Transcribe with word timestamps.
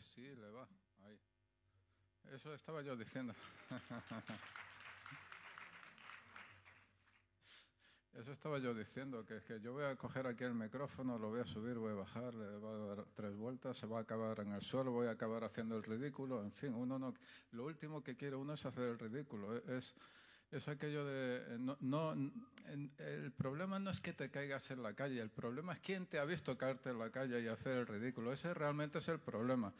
sí, 0.00 0.34
le 0.34 0.50
va. 0.50 0.68
Ahí. 1.04 1.18
Eso 2.32 2.54
estaba 2.54 2.82
yo 2.82 2.96
diciendo. 2.96 3.34
Eso 8.12 8.32
estaba 8.32 8.58
yo 8.58 8.74
diciendo, 8.74 9.24
que, 9.24 9.40
que 9.42 9.60
yo 9.60 9.72
voy 9.72 9.84
a 9.84 9.94
coger 9.96 10.26
aquí 10.26 10.42
el 10.44 10.54
micrófono, 10.54 11.16
lo 11.16 11.30
voy 11.30 11.40
a 11.40 11.44
subir, 11.44 11.78
voy 11.78 11.92
a 11.92 11.94
bajar, 11.94 12.34
le 12.34 12.56
voy 12.56 12.74
a 12.74 12.94
dar 12.96 13.06
tres 13.14 13.36
vueltas, 13.36 13.76
se 13.78 13.86
va 13.86 13.98
a 13.98 14.02
acabar 14.02 14.40
en 14.40 14.52
el 14.52 14.60
suelo, 14.60 14.90
voy 14.90 15.06
a 15.06 15.12
acabar 15.12 15.44
haciendo 15.44 15.76
el 15.76 15.84
ridículo, 15.84 16.42
en 16.42 16.52
fin, 16.52 16.74
uno 16.74 16.98
no, 16.98 17.14
lo 17.52 17.64
último 17.64 18.02
que 18.02 18.16
quiere 18.16 18.34
uno 18.34 18.54
es 18.54 18.66
hacer 18.66 18.84
el 18.84 18.98
ridículo, 18.98 19.56
es, 19.56 19.94
es 20.52 20.68
aquello 20.68 21.04
de, 21.04 21.58
no, 21.58 21.76
no, 21.80 22.12
el 22.98 23.32
problema 23.32 23.78
no 23.78 23.90
es 23.90 24.00
que 24.00 24.12
te 24.12 24.30
caigas 24.30 24.70
en 24.70 24.82
la 24.82 24.94
calle, 24.94 25.20
el 25.20 25.30
problema 25.30 25.72
es 25.74 25.80
quién 25.80 26.06
te 26.06 26.18
ha 26.18 26.24
visto 26.24 26.56
caerte 26.58 26.90
en 26.90 26.98
la 26.98 27.10
calle 27.10 27.40
y 27.40 27.48
hacer 27.48 27.78
el 27.78 27.86
ridículo, 27.86 28.32
ese 28.32 28.52
realmente 28.54 28.98
es 28.98 29.08
el 29.08 29.20
problema 29.20 29.72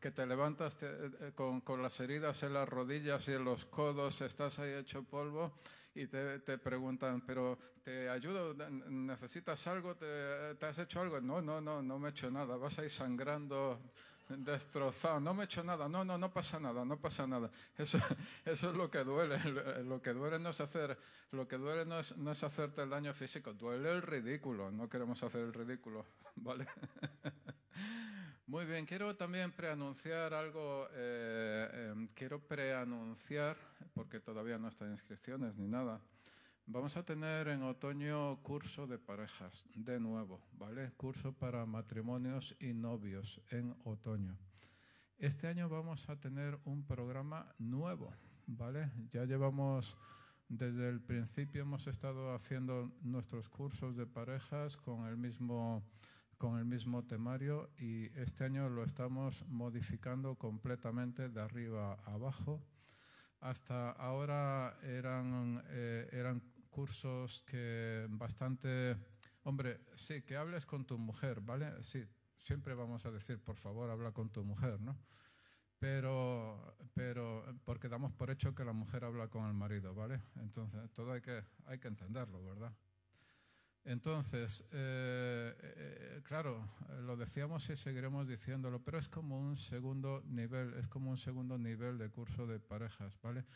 que 0.00 0.10
te 0.10 0.26
levantas 0.26 0.76
eh, 0.82 1.32
con, 1.34 1.60
con, 1.62 1.82
las 1.82 1.98
heridas 2.00 2.42
en 2.42 2.54
las 2.54 2.68
rodillas 2.68 3.26
y 3.28 3.32
en 3.32 3.44
los 3.44 3.64
codos, 3.64 4.20
estás 4.20 4.58
ahí 4.58 4.72
hecho 4.72 5.02
polvo 5.02 5.58
y 5.94 6.06
te, 6.06 6.40
te 6.40 6.58
preguntan, 6.58 7.22
pero 7.22 7.58
¿te 7.82 8.10
ayudo? 8.10 8.54
¿Necesitas 8.54 9.66
algo? 9.66 9.96
¿Te, 9.96 10.54
¿Te, 10.56 10.66
has 10.66 10.78
hecho 10.78 11.00
algo? 11.00 11.20
No, 11.20 11.40
no, 11.40 11.60
no, 11.60 11.80
no 11.80 11.98
me 11.98 12.08
he 12.08 12.10
hecho 12.10 12.30
nada. 12.30 12.56
Vas 12.56 12.78
ahí 12.78 12.90
sangrando, 12.90 13.80
destrozado. 14.28 15.20
No 15.20 15.34
me 15.34 15.42
he 15.42 15.44
hecho 15.44 15.62
nada. 15.62 15.88
No, 15.88 16.04
no, 16.04 16.18
no 16.18 16.32
pasa 16.32 16.58
nada, 16.58 16.84
no 16.84 16.98
pasa 16.98 17.26
nada. 17.26 17.50
Eso, 17.76 17.98
eso 18.44 18.70
es 18.70 18.76
lo 18.76 18.90
que 18.90 19.04
duele. 19.04 19.38
Lo 19.84 20.00
que 20.00 20.12
duele 20.12 20.38
no 20.38 20.50
es 20.50 20.60
hacer, 20.60 20.98
lo 21.32 21.46
que 21.46 21.56
duele 21.56 21.84
no 21.84 22.00
es, 22.00 22.16
no 22.16 22.32
es 22.32 22.42
hacerte 22.42 22.82
el 22.82 22.90
daño 22.90 23.12
físico. 23.14 23.52
Duele 23.52 23.90
el 23.90 24.02
ridículo. 24.02 24.70
No 24.70 24.88
queremos 24.88 25.22
hacer 25.22 25.42
el 25.42 25.52
ridículo, 25.52 26.04
¿vale? 26.36 26.66
Muy 28.46 28.64
bien, 28.64 28.86
quiero 28.86 29.16
también 29.16 29.50
preanunciar 29.50 30.32
algo, 30.32 30.86
eh, 30.92 31.68
eh, 31.72 32.08
quiero 32.14 32.38
preanunciar, 32.38 33.56
porque 33.92 34.20
todavía 34.20 34.56
no 34.56 34.68
están 34.68 34.92
inscripciones 34.92 35.56
ni 35.56 35.66
nada, 35.66 36.00
vamos 36.66 36.96
a 36.96 37.04
tener 37.04 37.48
en 37.48 37.62
otoño 37.62 38.42
curso 38.42 38.86
de 38.86 38.98
parejas, 38.98 39.64
de 39.74 40.00
nuevo, 40.00 40.40
¿vale? 40.52 40.90
Curso 40.96 41.32
para 41.32 41.64
matrimonios 41.64 42.56
y 42.58 42.74
novios 42.74 43.40
en 43.50 43.74
otoño. 43.84 44.36
Este 45.16 45.46
año 45.46 45.68
vamos 45.68 46.08
a 46.08 46.18
tener 46.18 46.58
un 46.64 46.84
programa 46.84 47.54
nuevo, 47.58 48.12
¿vale? 48.46 48.90
Ya 49.10 49.24
llevamos, 49.24 49.96
desde 50.48 50.88
el 50.88 51.00
principio 51.00 51.62
hemos 51.62 51.86
estado 51.86 52.34
haciendo 52.34 52.92
nuestros 53.00 53.48
cursos 53.48 53.96
de 53.96 54.06
parejas 54.06 54.76
con 54.76 55.06
el 55.06 55.16
mismo 55.16 55.84
con 56.36 56.58
el 56.58 56.66
mismo 56.66 57.02
temario 57.02 57.70
y 57.78 58.08
este 58.18 58.44
año 58.44 58.68
lo 58.68 58.84
estamos 58.84 59.42
modificando 59.48 60.34
completamente 60.34 61.30
de 61.30 61.40
arriba 61.40 61.94
a 62.04 62.12
abajo. 62.12 62.60
Hasta 63.40 63.92
ahora 63.92 64.76
eran, 64.82 65.62
eh, 65.68 66.10
eran 66.12 66.42
cursos 66.76 67.42
que 67.46 68.06
bastante... 68.10 68.98
Hombre, 69.44 69.80
sí, 69.94 70.20
que 70.22 70.36
hables 70.36 70.66
con 70.66 70.84
tu 70.84 70.98
mujer, 70.98 71.40
¿vale? 71.40 71.82
Sí, 71.82 72.04
siempre 72.36 72.74
vamos 72.74 73.06
a 73.06 73.10
decir, 73.10 73.42
por 73.42 73.56
favor, 73.56 73.88
habla 73.88 74.12
con 74.12 74.28
tu 74.28 74.44
mujer, 74.44 74.78
¿no? 74.82 74.94
Pero, 75.78 76.76
pero 76.92 77.46
porque 77.64 77.88
damos 77.88 78.12
por 78.12 78.30
hecho 78.30 78.54
que 78.54 78.62
la 78.62 78.74
mujer 78.74 79.04
habla 79.04 79.28
con 79.28 79.46
el 79.46 79.54
marido, 79.54 79.94
¿vale? 79.94 80.20
Entonces, 80.36 80.92
todo 80.92 81.12
hay 81.12 81.22
que, 81.22 81.42
hay 81.64 81.78
que 81.78 81.88
entenderlo, 81.88 82.44
¿verdad? 82.44 82.74
Entonces, 83.84 84.66
eh, 84.72 85.54
eh, 85.58 86.20
claro, 86.24 86.68
lo 87.06 87.16
decíamos 87.16 87.70
y 87.70 87.76
seguiremos 87.76 88.28
diciéndolo, 88.28 88.82
pero 88.82 88.98
es 88.98 89.08
como 89.08 89.40
un 89.40 89.56
segundo 89.56 90.22
nivel, 90.26 90.74
es 90.74 90.88
como 90.88 91.10
un 91.10 91.16
segundo 91.16 91.56
nivel 91.56 91.96
de 91.96 92.10
curso 92.10 92.46
de 92.46 92.60
parejas, 92.60 93.18
¿vale? 93.22 93.46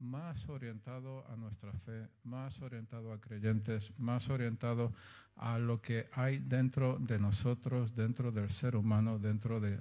Más 0.00 0.48
orientado 0.48 1.24
a 1.30 1.36
nuestra 1.36 1.72
fe, 1.72 2.08
más 2.24 2.60
orientado 2.62 3.12
a 3.12 3.20
creyentes, 3.20 3.92
más 3.98 4.28
orientado 4.30 4.92
a 5.36 5.58
lo 5.58 5.78
que 5.78 6.06
hay 6.12 6.38
dentro 6.38 6.98
de 6.98 7.18
nosotros, 7.18 7.94
dentro 7.94 8.32
del 8.32 8.50
ser 8.50 8.76
humano, 8.76 9.18
dentro 9.18 9.60
de, 9.60 9.78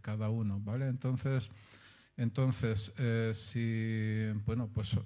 cada 0.00 0.30
uno, 0.30 0.60
¿vale? 0.60 0.86
Entonces, 0.86 1.50
entonces 2.16 2.94
eh, 2.98 3.32
si, 3.34 4.32
bueno, 4.46 4.70
pues 4.72 4.96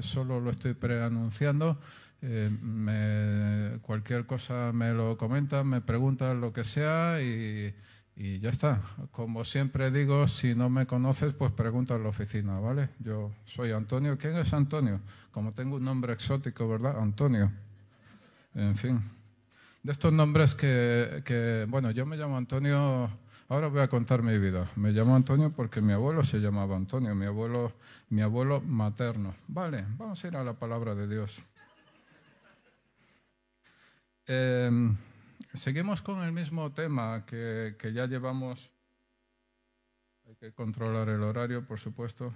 solo 0.00 0.40
lo 0.40 0.50
estoy 0.50 0.74
preanunciando. 0.74 1.80
Eh, 2.20 3.78
cualquier 3.82 4.26
cosa 4.26 4.72
me 4.72 4.92
lo 4.92 5.16
comentan, 5.16 5.66
me 5.66 5.80
preguntan 5.80 6.40
lo 6.40 6.52
que 6.52 6.64
sea 6.64 7.20
y, 7.20 7.74
y, 8.16 8.38
ya 8.40 8.50
está. 8.50 8.82
Como 9.10 9.44
siempre 9.44 9.90
digo, 9.90 10.26
si 10.26 10.54
no 10.54 10.68
me 10.68 10.86
conoces, 10.86 11.32
pues 11.32 11.52
pregunta 11.52 11.94
en 11.94 12.02
la 12.02 12.10
oficina, 12.10 12.58
¿vale? 12.60 12.90
Yo 12.98 13.32
soy 13.44 13.72
Antonio. 13.72 14.18
¿Quién 14.18 14.36
es 14.36 14.52
Antonio? 14.52 15.00
Como 15.30 15.52
tengo 15.52 15.76
un 15.76 15.84
nombre 15.84 16.12
exótico, 16.12 16.68
¿verdad? 16.68 16.98
Antonio. 16.98 17.50
En 18.54 18.76
fin. 18.76 19.02
De 19.82 19.92
estos 19.92 20.12
nombres 20.12 20.54
que, 20.54 21.22
que 21.24 21.66
bueno, 21.68 21.90
yo 21.90 22.06
me 22.06 22.16
llamo 22.16 22.36
Antonio. 22.36 23.10
Ahora 23.48 23.68
voy 23.68 23.80
a 23.80 23.88
contar 23.88 24.22
mi 24.22 24.38
vida. 24.38 24.68
Me 24.76 24.92
llamo 24.92 25.16
Antonio 25.16 25.50
porque 25.50 25.80
mi 25.80 25.92
abuelo 25.92 26.22
se 26.22 26.38
llamaba 26.38 26.76
Antonio, 26.76 27.14
mi 27.14 27.26
abuelo, 27.26 27.72
mi 28.10 28.22
abuelo 28.22 28.60
materno. 28.60 29.34
Vale, 29.48 29.84
vamos 29.96 30.22
a 30.22 30.28
ir 30.28 30.36
a 30.36 30.44
la 30.44 30.54
palabra 30.54 30.94
de 30.94 31.08
Dios. 31.08 31.42
Eh, 34.26 34.70
seguimos 35.54 36.02
con 36.02 36.22
el 36.22 36.32
mismo 36.32 36.72
tema 36.72 37.24
que, 37.26 37.76
que, 37.78 37.92
ya 37.92 38.06
llevamos. 38.06 38.72
Hay 40.28 40.34
que 40.36 40.52
controlar 40.52 41.08
el 41.08 41.22
horario, 41.22 41.66
por 41.66 41.78
supuesto. 41.78 42.32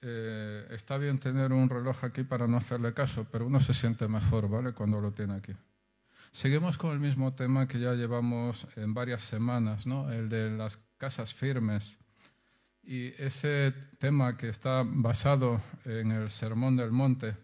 Eh, 0.00 0.66
está 0.70 0.96
bien 0.96 1.18
tener 1.18 1.52
un 1.52 1.68
reloj 1.68 2.04
aquí 2.04 2.22
para 2.22 2.46
no 2.46 2.56
hacerle 2.56 2.94
caso, 2.94 3.26
pero 3.30 3.46
uno 3.46 3.60
se 3.60 3.74
siente 3.74 4.06
mejor, 4.08 4.48
¿vale? 4.48 4.72
Cuando 4.72 5.00
lo 5.00 5.12
tiene 5.12 5.34
aquí. 5.34 5.52
Seguimos 6.30 6.78
con 6.78 6.92
el 6.92 7.00
mismo 7.00 7.34
tema 7.34 7.66
que 7.66 7.80
ya 7.80 7.94
llevamos 7.94 8.66
en 8.76 8.94
varias 8.94 9.22
semanas, 9.22 9.86
¿no? 9.86 10.10
El 10.10 10.28
de 10.28 10.50
las 10.50 10.76
casas 10.98 11.34
firmes. 11.34 11.98
Y 12.82 13.08
ese 13.22 13.72
tema 13.98 14.36
que 14.36 14.48
está 14.48 14.82
basado 14.86 15.60
en 15.84 16.12
el 16.12 16.30
Sermón 16.30 16.76
del 16.76 16.92
Monte 16.92 17.34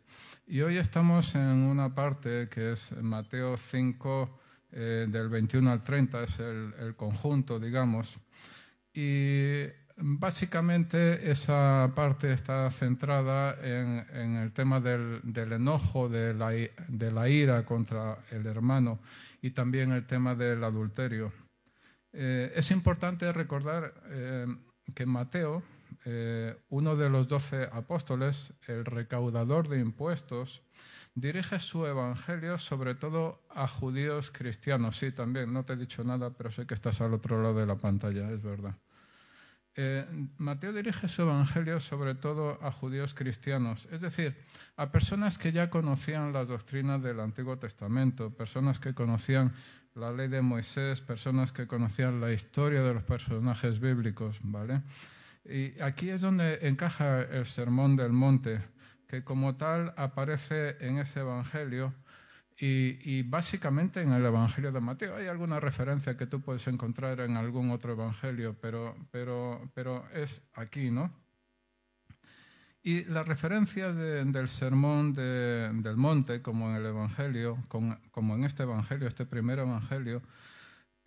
y 0.47 0.60
hoy 0.60 0.76
estamos 0.76 1.34
en 1.36 1.41
una 1.41 1.94
parte 1.94 2.48
que 2.50 2.72
es 2.72 2.92
Mateo 3.00 3.56
5, 3.56 4.41
eh, 4.74 5.06
del 5.08 5.28
21 5.28 5.70
al 5.70 5.82
30, 5.82 6.24
es 6.24 6.40
el, 6.40 6.74
el, 6.80 6.96
conjunto, 6.96 7.58
digamos. 7.58 8.18
Y 8.92 9.64
básicamente 9.96 11.30
esa 11.30 11.92
parte 11.94 12.32
está 12.32 12.70
centrada 12.70 13.56
en, 13.62 14.04
en 14.12 14.36
el 14.36 14.52
tema 14.52 14.80
del, 14.80 15.20
del 15.22 15.52
enojo, 15.52 16.08
de 16.08 16.34
la, 16.34 16.50
de 16.50 17.12
la, 17.12 17.28
ira 17.28 17.64
contra 17.64 18.18
el 18.30 18.46
hermano 18.46 18.98
y 19.40 19.50
también 19.50 19.92
el 19.92 20.06
tema 20.06 20.34
del 20.34 20.64
adulterio. 20.64 21.32
Eh, 22.12 22.52
es 22.54 22.70
importante 22.70 23.32
recordar 23.32 23.94
eh, 24.10 24.46
que 24.94 25.06
Mateo 25.06 25.62
eh, 26.04 26.54
uno 26.68 26.96
de 26.96 27.08
los 27.08 27.28
doce 27.28 27.68
apóstoles, 27.72 28.52
el 28.66 28.84
recaudador 28.84 29.68
de 29.68 29.80
impuestos, 29.80 30.62
dirige 31.15 31.61
su 31.61 31.87
evangelio 31.87 32.59
sobre 32.59 32.95
todo 32.95 33.45
a 33.51 33.66
judíos 33.66 34.31
cristianos. 34.31 34.97
Sí, 34.97 35.13
también, 35.13 35.53
no 35.53 35.65
te 35.65 35.75
he 35.75 35.77
dicho 35.77 36.05
nada, 36.05 36.31
pero 36.31 36.51
sé 36.51 36.66
que 36.66 36.75
estás 36.75 37.01
al 37.01 37.15
otro 37.15 37.43
lado 37.43 37.61
de 37.61 37.66
la 37.66 37.77
pantalla, 37.77 38.31
es 38.31 38.43
verdad. 38.43 38.77
Eh, 39.77 40.07
Mateo 40.39 40.72
dirige 40.72 41.09
su 41.09 41.22
evangelio 41.22 41.81
sobre 41.81 42.15
todo 42.15 42.59
a 42.63 42.71
judíos 42.71 43.13
cristianos, 43.13 43.89
es 43.91 44.01
decir, 44.01 44.37
a 44.77 44.93
personas 44.93 45.37
que 45.37 45.51
ya 45.51 45.69
conocían 45.69 46.33
las 46.33 46.47
doctrinas 46.47 47.03
del 47.03 47.19
Antiguo 47.19 47.59
Testamento, 47.59 48.31
personas 48.31 48.78
que 48.78 48.95
conocían 48.95 49.53
la 49.97 50.13
ley 50.13 50.28
de 50.28 50.43
Moisés, 50.43 51.01
personas 51.01 51.51
que 51.51 51.66
conocían 51.66 52.21
la 52.21 52.33
historia 52.33 52.83
de 52.83 52.95
los 52.95 53.03
personajes 53.03 53.81
bíblicos, 53.81 54.39
¿vale? 54.43 54.83
Y 55.45 55.81
aquí 55.81 56.09
es 56.09 56.21
donde 56.21 56.66
encaja 56.69 57.22
el 57.22 57.45
Sermón 57.45 57.97
del 57.97 58.13
Monte, 58.13 58.63
que 59.15 59.22
como 59.22 59.55
tal 59.55 59.95
aparece 59.97 60.77
en 60.81 60.99
ese 60.99 61.21
Evangelio 61.21 61.95
y, 62.59 63.22
básicamente 63.22 64.01
en 64.01 64.13
el 64.13 64.25
Evangelio 64.25 64.72
de 64.72 64.81
Mateo. 64.81 65.15
Hay 65.16 65.28
alguna 65.28 65.61
referencia 65.61 66.16
que 66.16 66.27
tú 66.27 66.41
puedes 66.41 66.66
encontrar 66.66 67.21
en 67.21 67.37
algún 67.37 67.71
otro 67.71 67.93
Evangelio, 67.93 68.57
pero, 68.61 68.97
pero, 69.13 69.71
pero 69.72 70.05
es 70.15 70.51
aquí, 70.55 70.91
¿no? 70.91 71.13
Y 72.83 73.05
las 73.05 73.27
referencias 73.27 73.95
del 73.97 74.49
Sermón 74.49 75.15
del 75.15 75.97
Monte, 75.97 76.43
como 76.43 76.71
en 76.71 76.77
el 76.77 76.87
Evangelio, 76.87 77.65
como 77.69 78.34
en 78.34 78.45
este 78.45 78.65
Evangelio, 78.65 79.07
este 79.07 79.27
primer 79.27 79.61
Evangelio, 79.61 80.22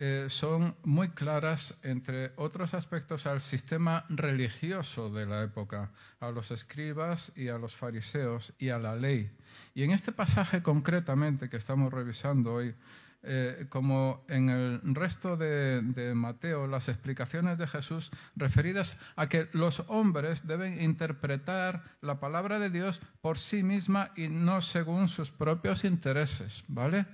eh, 0.00 0.26
son 0.28 0.76
muy 0.84 1.08
claras, 1.08 1.80
entre 1.82 2.32
otros 2.36 2.72
aspectos, 2.74 3.26
al 3.26 3.40
sistema 3.40 4.04
religioso 4.08 5.10
de 5.10 5.26
la 5.26 5.42
época, 5.42 5.90
a 6.20 6.30
los 6.30 6.52
escribas 6.52 7.32
y 7.36 7.48
a 7.48 7.58
los 7.58 7.74
fariseos 7.74 8.52
y 8.60 8.68
a 8.68 8.78
la 8.78 8.94
ley. 8.94 9.28
Y 9.74 9.82
en 9.82 9.90
este 9.90 10.12
pasaje 10.12 10.62
concretamente 10.62 11.48
que 11.48 11.56
estamos 11.56 11.92
revisando 11.92 12.54
hoy, 12.54 12.76
eh, 13.24 13.66
como 13.68 14.24
en 14.28 14.48
el 14.48 14.80
resto 14.94 15.36
de, 15.36 15.82
Mateo, 16.14 16.68
las 16.68 16.88
explicaciones 16.88 17.58
de 17.58 17.66
Jesús 17.66 18.12
referidas 18.36 19.00
a 19.16 19.26
que 19.26 19.48
los 19.52 19.80
hombres 19.88 20.46
deben 20.46 20.80
interpretar 20.80 21.82
la 22.00 22.20
palabra 22.20 22.60
de 22.60 22.70
Dios 22.70 23.00
por 23.20 23.36
sí 23.36 23.64
misma 23.64 24.12
y 24.14 24.28
no 24.28 24.60
según 24.60 25.08
sus 25.08 25.32
propios 25.32 25.82
intereses, 25.82 26.62
¿vale? 26.68 27.06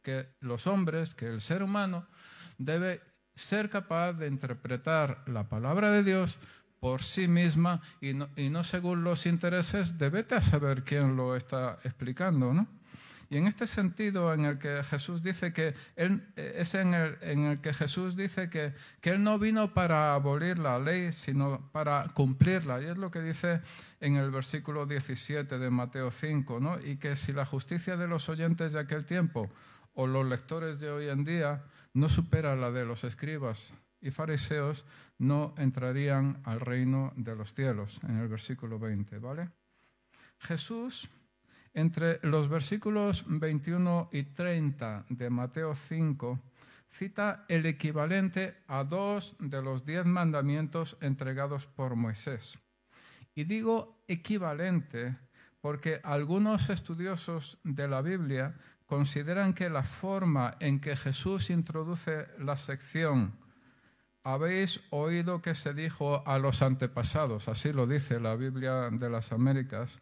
Que 0.00 0.34
los 0.40 0.66
hombres, 0.66 1.14
que 1.14 1.26
el 1.26 1.42
ser 1.42 1.62
humano 1.62 2.06
debe 2.58 3.00
ser 3.34 3.68
capaz 3.68 4.12
de 4.14 4.26
interpretar 4.26 5.24
la 5.26 5.48
palabra 5.48 5.90
de 5.90 6.02
Dios 6.02 6.38
por 6.80 7.02
sí 7.02 7.28
misma 7.28 7.80
y 8.00 8.12
no, 8.12 8.28
y 8.36 8.48
no 8.50 8.64
según 8.64 9.04
los 9.04 9.26
intereses 9.26 9.98
de 9.98 10.40
saber 10.40 10.82
quién 10.82 11.16
lo 11.16 11.36
está 11.36 11.78
explicando, 11.84 12.52
¿no? 12.52 12.66
Y 13.32 13.38
en 13.38 13.46
este 13.46 13.66
sentido 13.66 14.34
en 14.34 14.44
el 14.44 14.58
que 14.58 14.82
Jesús 14.82 15.22
dice 15.22 15.54
que 15.54 15.74
él, 15.96 16.22
es 16.36 16.74
en 16.74 16.92
el, 16.92 17.16
en 17.22 17.46
el 17.46 17.62
que 17.62 17.72
Jesús 17.72 18.14
dice 18.14 18.50
que, 18.50 18.74
que 19.00 19.08
Él 19.08 19.22
no 19.22 19.38
vino 19.38 19.72
para 19.72 20.12
abolir 20.12 20.58
la 20.58 20.78
ley, 20.78 21.12
sino 21.12 21.70
para 21.72 22.08
cumplirla. 22.08 22.82
Y 22.82 22.84
es 22.84 22.98
lo 22.98 23.10
que 23.10 23.22
dice 23.22 23.62
en 24.00 24.16
el 24.16 24.30
versículo 24.30 24.84
17 24.84 25.58
de 25.58 25.70
Mateo 25.70 26.10
5, 26.10 26.60
¿no? 26.60 26.78
Y 26.78 26.98
que 26.98 27.16
si 27.16 27.32
la 27.32 27.46
justicia 27.46 27.96
de 27.96 28.06
los 28.06 28.28
oyentes 28.28 28.72
de 28.72 28.80
aquel 28.80 29.06
tiempo 29.06 29.50
o 29.94 30.06
los 30.06 30.26
lectores 30.26 30.78
de 30.78 30.90
hoy 30.90 31.08
en 31.08 31.24
día 31.24 31.64
no 31.94 32.08
supera 32.08 32.56
la 32.56 32.70
de 32.70 32.84
los 32.84 33.04
escribas 33.04 33.74
y 34.00 34.10
fariseos, 34.10 34.84
no 35.18 35.54
entrarían 35.58 36.40
al 36.44 36.60
reino 36.60 37.12
de 37.16 37.36
los 37.36 37.54
cielos, 37.54 38.00
en 38.02 38.16
el 38.16 38.28
versículo 38.28 38.78
20, 38.78 39.18
¿vale? 39.18 39.50
Jesús 40.38 41.08
entre 41.74 42.18
los 42.22 42.48
versículos 42.48 43.24
21 43.28 44.10
y 44.12 44.24
30 44.24 45.06
de 45.08 45.30
Mateo 45.30 45.74
5 45.74 46.38
cita 46.88 47.46
el 47.48 47.64
equivalente 47.64 48.58
a 48.66 48.84
dos 48.84 49.36
de 49.38 49.62
los 49.62 49.86
diez 49.86 50.04
mandamientos 50.04 50.98
entregados 51.00 51.66
por 51.66 51.96
Moisés. 51.96 52.58
Y 53.34 53.44
digo 53.44 54.04
equivalente 54.06 55.16
porque 55.62 56.00
algunos 56.02 56.68
estudiosos 56.68 57.58
de 57.64 57.88
la 57.88 58.02
Biblia 58.02 58.54
consideran 58.92 59.54
que 59.54 59.70
la 59.70 59.84
forma 59.84 60.54
en 60.60 60.78
que 60.78 60.96
Jesús 60.96 61.48
introduce 61.48 62.26
la 62.36 62.56
sección 62.56 63.32
habéis 64.22 64.82
oído 64.90 65.40
que 65.40 65.54
se 65.54 65.72
dijo 65.72 66.22
a 66.26 66.38
los 66.38 66.60
antepasados, 66.60 67.48
así 67.48 67.72
lo 67.72 67.86
dice 67.86 68.20
la 68.20 68.36
Biblia 68.36 68.90
de 68.90 69.08
las 69.08 69.32
Américas, 69.32 69.98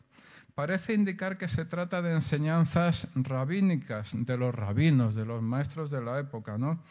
parece 0.57 0.95
indicar 0.95 1.39
que 1.39 1.47
se 1.47 1.65
trata 1.65 2.03
de 2.03 2.15
enseñanzas 2.15 3.13
rabínicas 3.15 4.11
de 4.13 4.37
los 4.37 4.53
rabinos, 4.53 5.15
de 5.15 5.25
los 5.25 5.41
maestros 5.41 5.89
de 5.89 6.03
la 6.03 6.19
época, 6.19 6.59
¿no? 6.59 6.83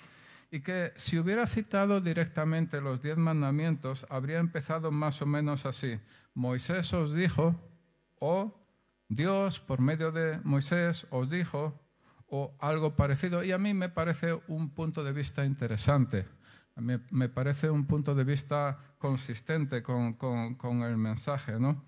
Y 0.51 0.61
que 0.61 0.93
si 0.95 1.19
hubiera 1.19 1.45
citado 1.47 1.99
directamente 1.99 2.79
los 2.79 3.01
diez 3.01 3.17
mandamientos, 3.17 4.07
habría 4.09 4.39
empezado 4.39 4.89
más 4.89 5.21
o 5.21 5.25
menos 5.25 5.65
así. 5.65 5.97
Moisés 6.33 6.93
os 6.93 7.13
dijo, 7.13 7.59
o 8.21 8.55
Dios 9.09 9.59
por 9.59 9.81
medio 9.81 10.13
de 10.13 10.39
Moisés 10.45 11.05
os 11.09 11.29
dijo, 11.29 11.77
o 12.29 12.55
algo 12.59 12.95
parecido. 12.95 13.43
Y 13.43 13.51
a 13.51 13.57
mí 13.57 13.73
me 13.73 13.89
parece 13.89 14.39
un 14.47 14.69
punto 14.69 15.03
de 15.03 15.13
vista 15.13 15.45
interesante. 15.45 16.27
Me, 16.75 17.01
me 17.09 17.27
parece 17.27 17.69
un 17.69 17.85
punto 17.85 18.15
de 18.15 18.23
vista 18.23 18.77
consistente 18.97 19.83
con, 19.83 20.13
con, 20.13 20.55
con 20.55 20.83
el 20.83 20.97
mensaje, 20.97 21.59
¿no? 21.59 21.85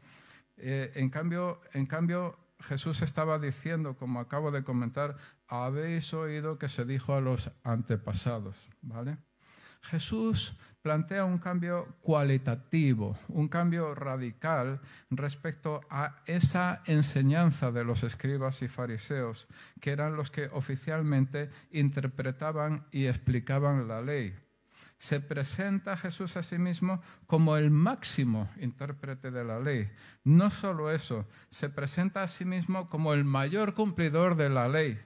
Eh, 0.57 0.91
en, 0.95 1.09
cambio, 1.09 1.59
en 1.73 1.85
cambio, 1.85 2.37
Jesús 2.59 3.01
estaba 3.01 3.39
diciendo, 3.39 3.95
como 3.95 4.19
acabo 4.19 4.51
de 4.51 4.63
comentar, 4.63 5.17
habéis 5.47 6.13
oído 6.13 6.57
que 6.57 6.69
se 6.69 6.85
dijo 6.85 7.15
a 7.15 7.21
los 7.21 7.51
antepasados, 7.63 8.55
¿vale? 8.81 9.17
Jesús 9.81 10.57
plantea 10.81 11.25
un 11.25 11.37
cambio 11.37 11.95
cualitativo, 12.01 13.17
un 13.29 13.47
cambio 13.47 13.93
radical 13.93 14.79
respecto 15.09 15.81
a 15.89 16.21
esa 16.25 16.81
enseñanza 16.85 17.71
de 17.71 17.83
los 17.83 18.03
escribas 18.03 18.61
y 18.61 18.67
fariseos, 18.67 19.47
que 19.79 19.91
eran 19.91 20.15
los 20.15 20.31
que 20.31 20.49
oficialmente 20.53 21.49
interpretaban 21.71 22.85
y 22.91 23.05
explicaban 23.05 23.87
la 23.87 24.01
ley 24.01 24.35
se 25.01 25.19
presenta 25.19 25.93
a 25.93 25.97
Jesús 25.97 26.37
a 26.37 26.43
sí 26.43 26.59
mismo 26.59 27.01
como 27.25 27.57
el 27.57 27.71
máximo 27.71 28.51
intérprete 28.59 29.31
de 29.31 29.43
la 29.43 29.59
ley. 29.59 29.89
No 30.23 30.51
solo 30.51 30.91
eso, 30.91 31.25
se 31.49 31.71
presenta 31.71 32.21
a 32.21 32.27
sí 32.27 32.45
mismo 32.45 32.87
como 32.87 33.11
el 33.13 33.25
mayor 33.25 33.73
cumplidor 33.73 34.35
de 34.35 34.49
la 34.49 34.69
ley. 34.69 35.01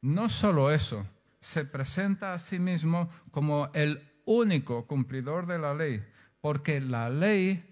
No 0.00 0.28
solo 0.28 0.72
eso, 0.72 1.06
se 1.38 1.64
presenta 1.64 2.34
a 2.34 2.40
sí 2.40 2.58
mismo 2.58 3.08
como 3.30 3.70
el 3.72 4.02
único 4.24 4.86
cumplidor 4.86 5.46
de 5.46 5.58
la 5.58 5.74
ley, 5.74 6.04
porque 6.40 6.80
la 6.80 7.10
ley, 7.10 7.64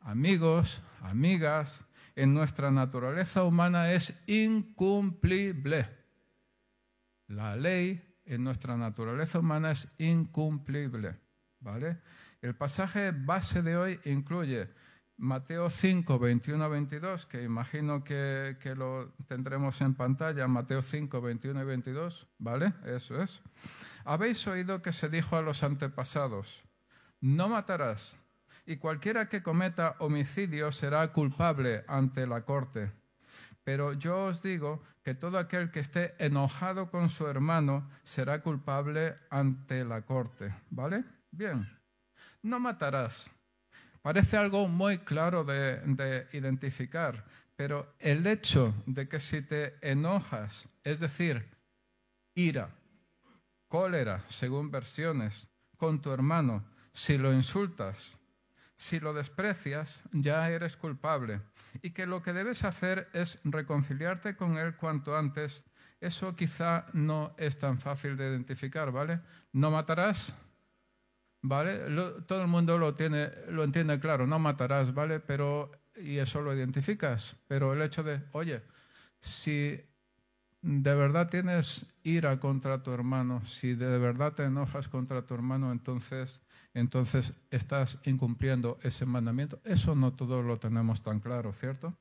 amigos, 0.00 0.82
amigas, 1.02 1.88
en 2.14 2.32
nuestra 2.32 2.70
naturaleza 2.70 3.44
humana 3.44 3.92
es 3.92 4.24
incumplible. 4.26 5.88
La 7.28 7.56
ley 7.56 8.02
en 8.24 8.42
nuestra 8.42 8.76
naturaleza 8.76 9.38
humana 9.38 9.70
es 9.70 9.94
incumplible. 9.98 11.16
¿vale? 11.60 11.98
El 12.40 12.54
pasaje 12.54 13.12
base 13.12 13.62
de 13.62 13.76
hoy 13.76 14.00
incluye 14.04 14.68
Mateo 15.18 15.70
5, 15.70 16.18
21 16.18 16.64
a 16.64 16.68
22, 16.68 17.26
que 17.26 17.42
imagino 17.42 18.04
que, 18.04 18.56
que, 18.60 18.74
lo 18.74 19.14
tendremos 19.26 19.80
en 19.80 19.94
pantalla, 19.94 20.46
Mateo 20.46 20.82
5, 20.82 21.20
21 21.20 21.62
y 21.62 21.64
22, 21.64 22.28
¿vale? 22.38 22.74
Eso 22.84 23.22
es. 23.22 23.42
Habéis 24.06 24.46
oído 24.46 24.82
que 24.82 24.92
se 24.92 25.08
dijo 25.08 25.36
a 25.36 25.42
los 25.42 25.64
antepasados, 25.64 26.62
no 27.20 27.48
matarás, 27.48 28.16
y 28.64 28.76
cualquiera 28.76 29.28
que 29.28 29.42
cometa 29.42 29.96
homicidio 29.98 30.70
será 30.70 31.12
culpable 31.12 31.84
ante 31.88 32.24
la 32.24 32.44
corte. 32.44 32.92
Pero 33.64 33.94
yo 33.94 34.26
os 34.26 34.44
digo 34.44 34.80
que 35.02 35.14
todo 35.14 35.38
aquel 35.38 35.72
que 35.72 35.80
esté 35.80 36.14
enojado 36.24 36.88
con 36.88 37.08
su 37.08 37.26
hermano 37.26 37.90
será 38.04 38.42
culpable 38.42 39.16
ante 39.28 39.84
la 39.84 40.02
corte. 40.02 40.54
¿Vale? 40.70 41.02
Bien. 41.32 41.68
No 42.42 42.60
matarás. 42.60 43.28
Parece 44.02 44.36
algo 44.36 44.68
muy 44.68 44.98
claro 44.98 45.42
de, 45.42 46.28
identificar, 46.32 47.24
pero 47.56 47.92
el 47.98 48.24
hecho 48.24 48.72
de 48.86 49.08
que 49.08 49.18
si 49.18 49.42
te 49.42 49.76
enojas, 49.80 50.68
es 50.84 51.00
decir, 51.00 51.44
ira, 52.36 52.70
cólera, 53.76 54.24
según 54.26 54.70
versiones, 54.70 55.48
con 55.76 56.00
tu 56.00 56.10
hermano, 56.10 56.64
si 56.92 57.18
lo 57.18 57.30
insultas, 57.34 58.16
si 58.74 59.00
lo 59.00 59.12
desprecias, 59.12 60.02
ya 60.12 60.48
eres 60.48 60.78
culpable 60.78 61.42
y 61.82 61.90
que 61.90 62.06
lo 62.06 62.22
que 62.22 62.32
debes 62.32 62.64
hacer 62.64 63.06
es 63.12 63.38
reconciliarte 63.44 64.34
con 64.34 64.56
Él 64.56 64.76
cuanto 64.76 65.14
antes, 65.14 65.62
eso 66.00 66.34
quizá 66.34 66.86
no 66.94 67.34
es 67.36 67.58
tan 67.58 67.78
fácil 67.78 68.16
de 68.16 68.30
identificar, 68.30 68.90
¿vale? 68.92 69.20
No 69.52 69.70
matarás, 69.70 70.32
¿vale? 71.42 71.80
todo 72.26 72.40
el 72.40 72.48
mundo 72.48 72.78
lo, 72.78 72.94
tiene, 72.94 73.30
lo 73.50 73.62
entiende 73.62 74.00
claro, 74.00 74.26
no 74.26 74.38
matarás, 74.38 74.94
¿vale? 74.94 75.20
Pero, 75.20 75.70
y 75.96 76.16
eso 76.16 76.40
lo 76.40 76.54
identificas, 76.54 77.36
pero 77.46 77.74
el 77.74 77.82
hecho 77.82 78.02
de, 78.02 78.22
oye, 78.32 78.62
si 79.20 79.78
de 80.66 80.94
verdad 80.96 81.28
tienes 81.28 81.86
ira 82.02 82.40
contra 82.40 82.82
tu 82.82 82.90
hermano, 82.90 83.44
si 83.44 83.74
de 83.74 83.98
verdad 83.98 84.32
te 84.32 84.44
enojas 84.44 84.88
contra 84.88 85.22
tu 85.22 85.34
hermano, 85.34 85.70
entonces 85.70 86.40
entonces 86.74 87.34
estás 87.50 88.00
incumpliendo 88.04 88.76
ese 88.82 89.06
mandamiento. 89.06 89.60
Eso 89.64 89.94
no 89.94 90.12
todo 90.12 90.42
lo 90.42 90.58
tenemos 90.58 91.02
tan 91.02 91.20
claro, 91.20 91.52
¿cierto? 91.52 91.96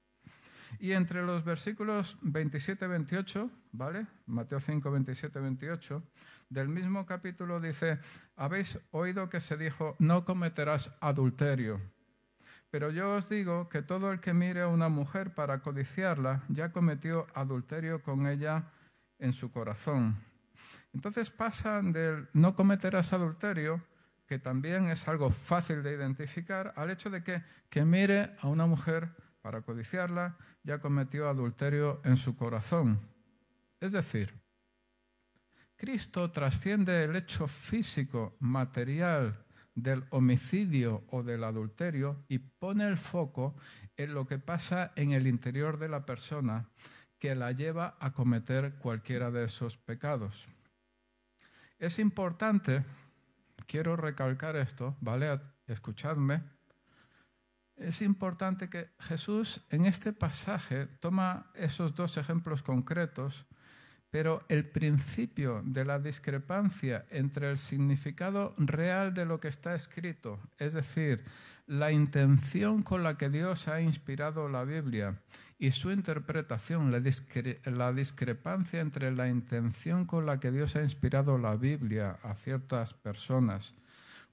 Y 0.79 0.91
entre 0.93 1.23
los 1.23 1.45
versículos 1.45 2.17
27 2.23 2.87
28, 2.87 3.49
¿vale? 3.71 4.07
Mateo 4.25 4.59
5, 4.59 4.91
27, 4.91 5.39
28, 5.39 6.03
del 6.49 6.67
mismo 6.67 7.05
capítulo 7.05 7.59
dice, 7.59 7.99
habéis 8.35 8.79
oído 8.91 9.29
que 9.29 9.39
se 9.39 9.57
dijo, 9.57 9.95
no 9.99 10.25
cometerás 10.25 10.97
adulterio. 11.01 11.79
Pero 12.75 12.91
yo 12.91 13.15
os 13.15 13.29
digo 13.29 13.69
que 13.69 13.81
todo 13.81 14.11
el 14.11 14.19
que 14.19 14.33
mire 14.33 14.59
a 14.59 14.67
una 14.67 14.89
mujer 14.89 15.33
para 15.33 15.61
codiciarla 15.61 16.43
ya 16.49 16.73
cometió 16.73 17.25
adulterio 17.33 18.03
con 18.03 18.27
ella 18.27 18.69
en 19.17 19.31
su 19.31 19.49
corazón. 19.49 20.17
Entonces 20.93 21.31
pasan 21.31 21.93
del 21.93 22.27
no 22.33 22.53
cometerás 22.53 23.13
adulterio 23.13 23.81
que 24.27 24.39
también 24.39 24.89
es 24.89 25.07
algo 25.07 25.29
fácil 25.31 25.83
de 25.83 25.93
identificar, 25.93 26.73
al 26.75 26.89
hecho 26.89 27.09
de 27.09 27.23
que, 27.23 27.41
que 27.69 27.85
mire 27.85 28.35
a 28.41 28.49
una 28.49 28.65
mujer 28.65 29.15
para 29.41 29.61
codiciarla 29.61 30.37
ya 30.63 30.79
cometió 30.79 31.29
adulterio 31.29 32.01
en 32.03 32.17
su 32.17 32.35
corazón. 32.35 32.99
Es 33.79 33.93
decir, 33.93 34.37
Cristo 35.77 36.29
trasciende 36.29 37.05
el 37.05 37.15
hecho 37.15 37.47
físico, 37.47 38.35
material 38.41 39.44
del 39.75 40.05
homicidio 40.09 41.03
o 41.09 41.21
del 41.21 41.43
adulterio 41.43 42.23
y 42.29 42.39
pone 42.39 42.87
el 42.87 42.97
foco 42.97 43.55
en 43.97 44.13
lo 44.13 44.25
que 44.25 44.39
pasa 44.39 44.93
en 44.95 45.11
el 45.11 45.27
interior 45.27 45.77
de 45.77 45.89
la 45.89 46.05
persona 46.05 46.69
que 47.19 47.35
la 47.35 47.51
lleva 47.51 47.97
a 47.99 48.13
cometer 48.13 48.75
cualquiera 48.75 49.31
de 49.31 49.43
esos 49.43 49.77
pecados. 49.77 50.47
Es 51.77 51.99
importante, 51.99 52.83
quiero 53.67 53.95
recalcar 53.95 54.55
esto, 54.55 54.95
¿vale? 55.01 55.39
Escuchadme. 55.67 56.41
Es 57.75 58.01
importante 58.01 58.69
que 58.69 58.91
Jesús 58.99 59.65
en 59.69 59.85
este 59.85 60.13
pasaje 60.13 60.85
toma 60.85 61.51
esos 61.53 61.93
dos 61.93 62.15
ejemplos 62.15 62.63
concretos 62.63 63.45
pero 64.15 64.45
el 64.47 64.63
principio 64.63 65.61
de 65.65 65.83
la 65.83 65.99
discrepancia 65.99 67.05
entre 67.09 67.51
el 67.51 67.57
significado 67.57 68.53
real 68.55 69.13
de 69.13 69.25
lo 69.25 69.41
que 69.41 69.49
está 69.49 69.75
escrito, 69.75 70.39
es 70.57 70.71
decir, 70.71 71.25
la 71.67 71.91
intención 71.91 72.81
con 72.81 73.03
la 73.03 73.17
que 73.17 73.29
Dios 73.29 73.67
ha 73.67 73.81
inspirado 73.81 74.47
la 74.47 74.63
Biblia 74.63 75.19
y 75.59 75.71
su 75.71 75.91
interpretación, 75.91 76.93
la, 76.93 77.91
discrepancia 77.91 78.79
entre 78.79 79.11
la 79.11 79.27
intención 79.27 80.05
con 80.05 80.25
la 80.25 80.39
que 80.39 80.51
Dios 80.51 80.77
ha 80.77 80.81
inspirado 80.81 81.37
la 81.37 81.57
Biblia 81.57 82.15
a 82.23 82.35
ciertas 82.35 82.93
personas, 82.93 83.73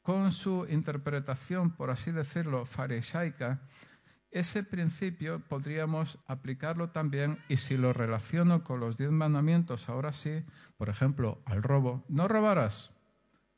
con 0.01 0.31
su 0.31 0.65
interpretación, 0.71 1.73
por 1.73 1.91
así 1.91 2.13
decirlo, 2.13 2.67
farisaica, 2.67 3.59
ese 4.33 4.65
principio 4.65 5.41
podríamos 5.41 6.19
aplicarlo 6.27 6.91
también 6.91 7.39
y 7.49 7.59
si 7.59 7.77
lo 7.77 7.93
relaciono 7.93 8.65
con 8.65 8.81
los 8.81 8.97
diez 8.97 9.11
mandamientos, 9.11 9.89
ahora 9.89 10.13
sí, 10.13 10.43
por 10.77 10.89
ejemplo, 10.89 11.43
al 11.45 11.63
robo, 11.63 12.05
no 12.09 12.29
robarás 12.29 12.91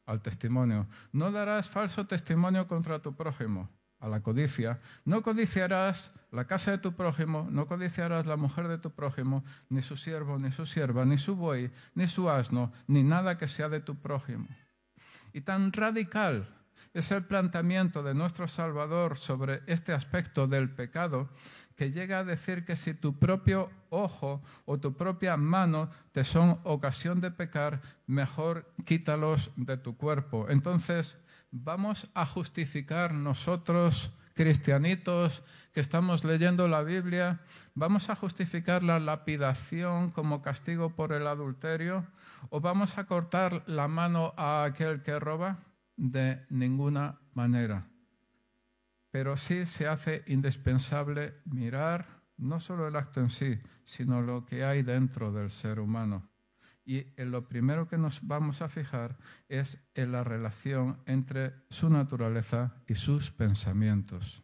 al 0.04 0.20
testimonio, 0.20 0.86
no 1.12 1.30
darás 1.32 1.70
falso 1.70 2.06
testimonio 2.06 2.66
contra 2.66 2.98
tu 2.98 3.14
prójimo, 3.14 3.70
a 4.00 4.08
la 4.08 4.20
codicia, 4.20 4.80
no 5.06 5.22
codiciarás 5.22 6.12
la 6.30 6.46
casa 6.46 6.72
de 6.72 6.78
tu 6.78 6.92
prójimo, 6.94 7.48
no 7.50 7.66
codiciarás 7.66 8.26
la 8.26 8.36
mujer 8.36 8.68
de 8.68 8.76
tu 8.76 8.90
prójimo, 8.90 9.44
ni 9.70 9.80
su 9.80 9.96
siervo, 9.96 10.38
ni 10.38 10.52
su 10.52 10.66
sierva, 10.66 11.06
ni 11.06 11.16
su 11.16 11.36
buey, 11.36 11.70
ni 11.94 12.06
su 12.06 12.28
asno, 12.28 12.72
ni 12.86 13.02
nada 13.02 13.38
que 13.38 13.48
sea 13.48 13.70
de 13.70 13.80
tu 13.80 13.94
prójimo. 13.96 14.46
Y 15.32 15.40
tan 15.40 15.72
radical 15.72 16.53
es 16.94 17.10
el 17.10 17.24
planteamiento 17.24 18.04
de 18.04 18.14
nuestro 18.14 18.46
Salvador 18.46 19.16
sobre 19.16 19.62
este 19.66 19.92
aspecto 19.92 20.46
del 20.46 20.70
pecado 20.70 21.28
que 21.76 21.90
llega 21.90 22.20
a 22.20 22.24
decir 22.24 22.64
que 22.64 22.76
si 22.76 22.94
tu 22.94 23.18
propio 23.18 23.68
ojo 23.90 24.40
o 24.64 24.78
tu 24.78 24.94
propia 24.94 25.36
mano 25.36 25.90
te 26.12 26.22
son 26.22 26.60
ocasión 26.62 27.20
de 27.20 27.32
pecar, 27.32 27.82
mejor 28.06 28.72
quítalos 28.84 29.50
de 29.56 29.76
tu 29.76 29.96
cuerpo. 29.96 30.46
Entonces, 30.48 31.20
vamos 31.50 32.10
a 32.14 32.24
justificar 32.26 33.12
nosotros, 33.12 34.12
cristianitos, 34.34 35.42
que 35.72 35.80
estamos 35.80 36.22
leyendo 36.22 36.68
la 36.68 36.82
Biblia, 36.82 37.40
vamos 37.74 38.08
a 38.08 38.14
justificar 38.14 38.84
la 38.84 39.00
lapidación 39.00 40.12
como 40.12 40.42
castigo 40.42 40.90
por 40.90 41.12
el 41.12 41.26
adulterio 41.26 42.06
o 42.50 42.60
vamos 42.60 42.98
a 42.98 43.06
cortar 43.06 43.64
la 43.66 43.88
mano 43.88 44.32
a 44.36 44.62
aquel 44.62 45.02
que 45.02 45.18
roba 45.18 45.58
de 45.96 46.44
ninguna 46.50 47.20
manera. 47.34 47.88
Pero 49.10 49.36
sí 49.36 49.66
se 49.66 49.86
hace 49.86 50.24
indispensable 50.26 51.34
mirar 51.44 52.24
no 52.36 52.58
solo 52.58 52.88
el 52.88 52.96
acto 52.96 53.20
en 53.20 53.30
sí, 53.30 53.58
sino 53.82 54.22
lo 54.22 54.44
que 54.44 54.64
hay 54.64 54.82
dentro 54.82 55.32
del 55.32 55.50
ser 55.50 55.78
humano. 55.78 56.30
Y 56.84 57.06
en 57.16 57.30
lo 57.30 57.48
primero 57.48 57.88
que 57.88 57.96
nos 57.96 58.26
vamos 58.26 58.60
a 58.60 58.68
fijar 58.68 59.16
es 59.48 59.90
en 59.94 60.12
la 60.12 60.24
relación 60.24 60.98
entre 61.06 61.54
su 61.70 61.88
naturaleza 61.88 62.74
y 62.86 62.94
sus 62.94 63.30
pensamientos. 63.30 64.42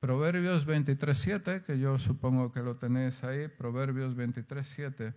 Proverbios 0.00 0.66
23.7, 0.66 1.62
que 1.62 1.78
yo 1.78 1.98
supongo 1.98 2.52
que 2.52 2.62
lo 2.62 2.76
tenéis 2.76 3.24
ahí, 3.24 3.48
Proverbios 3.48 4.16
23.7, 4.16 5.14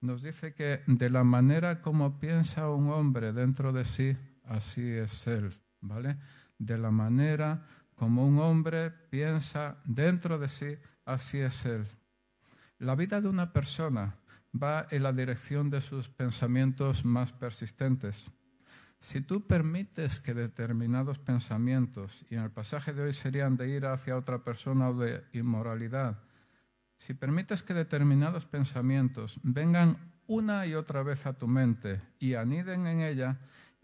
nos 0.00 0.22
dice 0.22 0.54
que 0.54 0.82
de 0.86 1.10
la 1.10 1.22
manera 1.22 1.80
como 1.80 2.18
piensa 2.18 2.70
un 2.70 2.90
hombre 2.90 3.32
dentro 3.32 3.72
de 3.72 3.84
sí, 3.84 4.16
así 4.46 4.90
es 4.90 5.26
Él, 5.26 5.52
¿vale? 5.80 6.16
De 6.58 6.78
la 6.78 6.90
manera 6.90 7.66
como 7.94 8.26
un 8.26 8.38
hombre 8.38 8.90
piensa 8.90 9.78
dentro 9.84 10.38
de 10.38 10.48
sí, 10.48 10.74
así 11.04 11.38
es 11.38 11.66
Él. 11.66 11.86
La 12.78 12.94
vida 12.94 13.20
de 13.20 13.28
una 13.28 13.52
persona 13.52 14.16
va 14.54 14.86
en 14.90 15.02
la 15.02 15.12
dirección 15.12 15.70
de 15.70 15.80
sus 15.80 16.08
pensamientos 16.08 17.04
más 17.04 17.32
persistentes. 17.32 18.30
Si 18.98 19.20
tú 19.20 19.46
permites 19.46 20.20
que 20.20 20.34
determinados 20.34 21.18
pensamientos, 21.18 22.24
y 22.30 22.34
en 22.34 22.42
el 22.42 22.50
pasaje 22.50 22.92
de 22.92 23.02
hoy 23.02 23.12
serían 23.12 23.56
de 23.56 23.68
ir 23.68 23.86
hacia 23.86 24.16
otra 24.16 24.42
persona 24.42 24.90
o 24.90 24.98
de 24.98 25.24
inmoralidad, 25.32 26.22
si 26.96 27.14
permites 27.14 27.62
que 27.62 27.74
determinados 27.74 28.46
pensamientos 28.46 29.38
vengan 29.42 30.12
una 30.26 30.66
y 30.66 30.74
otra 30.74 31.02
vez 31.02 31.26
a 31.26 31.34
tu 31.34 31.46
mente 31.46 32.00
y 32.18 32.34
aniden 32.34 32.86
en 32.86 33.00
ella, 33.00 33.38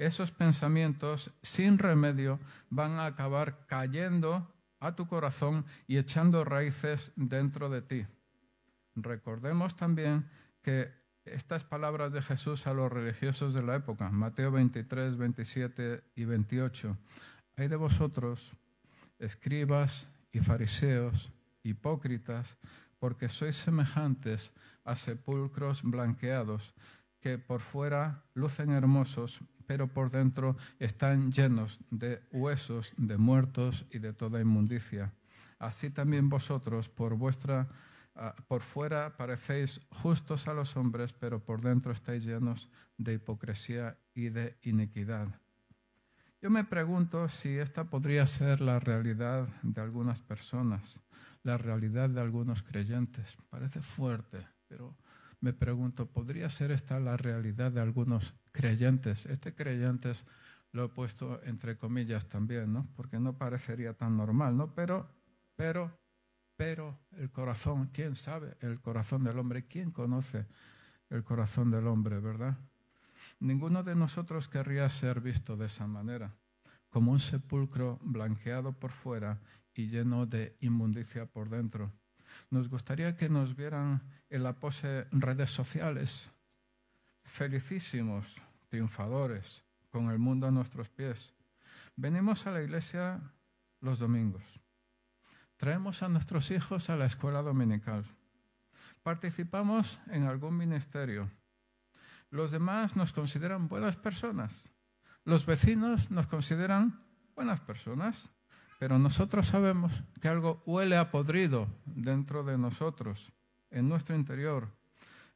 esos 0.07 0.31
pensamientos 0.31 1.33
sin 1.43 1.79
remedio 1.79 2.41
van 2.71 2.93
a 2.93 3.07
acabar 3.07 3.67
cayendo 3.67 4.53
a 4.81 4.97
tu 4.97 5.07
corazón 5.07 5.65
y 5.87 5.97
echando 5.97 6.45
raíces 6.45 7.13
dentro 7.17 7.71
de 7.71 7.83
ti. 7.83 8.07
Recordemos 8.97 9.77
también 9.77 10.29
que 10.61 10.91
estas 11.25 11.63
palabras 11.63 12.13
de 12.13 12.21
Jesús 12.21 12.67
a 12.67 12.75
los 12.75 12.91
religiosos 12.91 13.55
de 13.55 13.63
la 13.63 13.77
época, 13.77 14.11
Mateo 14.11 14.51
23, 14.51 15.17
27 15.17 16.03
y 16.17 16.25
28, 16.25 16.97
hay 17.57 17.69
de 17.69 17.77
vosotros, 17.77 18.53
escribas 19.19 20.13
y 20.33 20.41
fariseos, 20.41 21.31
hipócritas, 21.63 22.57
porque 22.99 23.29
sois 23.29 23.57
semejantes 23.57 24.53
a 24.85 24.97
sepulcros 24.97 25.83
blanqueados, 25.83 26.75
que 27.21 27.39
por 27.39 27.61
fuera 27.61 28.25
lucen 28.35 28.73
hermosos, 28.73 29.41
pero 29.73 29.89
por 29.89 30.11
dentro 30.11 30.55
están 30.79 31.33
llenos 31.33 31.81
de 31.91 32.21
huesos 32.31 32.93
de 32.99 33.17
muertos 33.17 33.87
y 33.91 34.01
de 34.01 34.13
toda 34.13 34.39
inmundicia. 34.39 35.15
Así 35.59 35.89
también 35.89 36.29
vosotros 36.29 36.91
por 36.91 37.15
vuestra 37.15 37.69
ah, 38.15 38.35
por 38.49 38.61
fuera 38.61 39.17
parecéis 39.17 39.81
justos 39.89 40.47
a 40.47 40.53
los 40.53 40.77
hombres, 40.77 41.15
pero 41.15 41.43
por 41.43 41.63
dentro 41.63 41.91
estáis 41.91 42.27
llenos 42.27 42.69
de 42.99 43.15
hipocresía 43.15 43.97
y 44.15 44.29
de 44.29 44.59
iniquidad. 44.65 45.41
Yo 46.43 46.51
me 46.51 46.65
pregunto 46.65 47.31
si 47.31 47.57
esta 47.57 47.85
podría 47.85 48.27
ser 48.27 48.61
la 48.61 48.79
realidad 48.79 49.49
de 49.63 49.81
algunas 49.81 50.21
personas, 50.21 51.01
la 51.45 51.57
realidad 51.57 52.11
de 52.11 52.21
algunos 52.21 52.63
creyentes. 52.63 53.39
Parece 53.49 53.81
fuerte, 53.81 54.47
pero 54.69 54.99
me 55.41 55.55
pregunto, 55.55 56.11
¿podría 56.11 56.51
ser 56.51 56.73
esta 56.73 57.01
la 57.01 57.17
realidad 57.17 57.73
de 57.73 57.81
algunos 57.81 58.35
creyentes? 58.53 59.27
Este 59.27 59.55
creyentes 59.55 60.27
lo 60.73 60.85
he 60.85 60.89
puesto 60.89 61.43
entre 61.45 61.77
comillas 61.77 62.29
también, 62.29 62.73
¿no? 62.73 62.89
Porque 62.97 63.19
no 63.19 63.37
parecería 63.37 63.95
tan 63.95 64.17
normal, 64.17 64.57
¿no? 64.57 64.75
Pero, 64.75 65.09
pero, 65.57 65.99
pero 66.57 66.99
el 67.13 67.31
corazón, 67.31 67.91
¿quién 67.93 68.15
sabe 68.15 68.57
el 68.61 68.81
corazón 68.81 69.25
del 69.25 69.39
hombre? 69.39 69.67
¿Quién 69.67 69.91
conoce 69.91 70.47
el 71.11 71.23
corazón 71.23 71.71
del 71.71 71.87
hombre, 71.87 72.21
verdad? 72.21 72.57
Ninguno 73.41 73.83
de 73.83 73.95
nosotros 73.95 74.49
querría 74.49 74.89
ser 74.89 75.21
visto 75.21 75.57
de 75.57 75.67
esa 75.67 75.87
manera, 75.87 76.35
como 76.89 77.13
un 77.13 77.21
sepulcro 77.21 77.99
blanqueado 78.03 78.73
por 78.73 78.93
fuera 78.93 79.41
y 79.75 79.89
lleno 79.89 80.27
de 80.27 80.57
inmundicia 80.61 81.27
por 81.27 81.51
dentro. 81.51 81.93
Nos 82.51 82.69
gustaría 82.69 83.17
que 83.17 83.29
nos 83.29 83.57
vieran 83.57 84.03
en 84.31 84.43
la 84.43 84.59
pose 84.59 85.07
redes 85.11 85.51
sociales, 85.51 86.31
felicísimos, 87.25 88.41
triunfadores, 88.69 89.63
con 89.91 90.11
el 90.11 90.19
mundo 90.19 90.47
a 90.47 90.51
nuestros 90.51 90.89
pies. 90.89 91.35
Venimos 91.97 92.47
a 92.47 92.51
la 92.51 92.63
iglesia 92.63 93.21
los 93.81 93.99
domingos. 93.99 94.43
Traemos 95.57 96.03
a 96.03 96.09
nuestros 96.09 96.51
hijos 96.51 96.91
a 96.91 96.97
la 96.97 97.07
escuela 97.07 97.43
dominical. 97.43 98.05
Participamos 99.03 100.01
en 100.11 100.25
algún 100.25 100.57
ministerio. 100.57 101.31
Los 102.31 102.51
demás 102.51 102.97
nos 102.97 103.13
consideran 103.13 103.69
buenas 103.69 103.97
personas. 103.97 104.71
Los 105.25 105.45
vecinos 105.47 106.11
nos 106.11 106.27
consideran 106.27 107.05
buenas 107.35 107.61
personas. 107.61 108.31
Pero 108.79 108.99
nosotros 108.99 109.47
sabemos 109.47 110.03
que 110.21 110.27
algo 110.27 110.61
huele 110.67 110.97
a 110.97 111.13
podrido 111.13 111.69
dentro 111.85 112.43
de 112.43 112.59
nosotros, 112.59 113.33
en 113.71 113.89
nuestro 113.89 114.17
interior. 114.17 114.69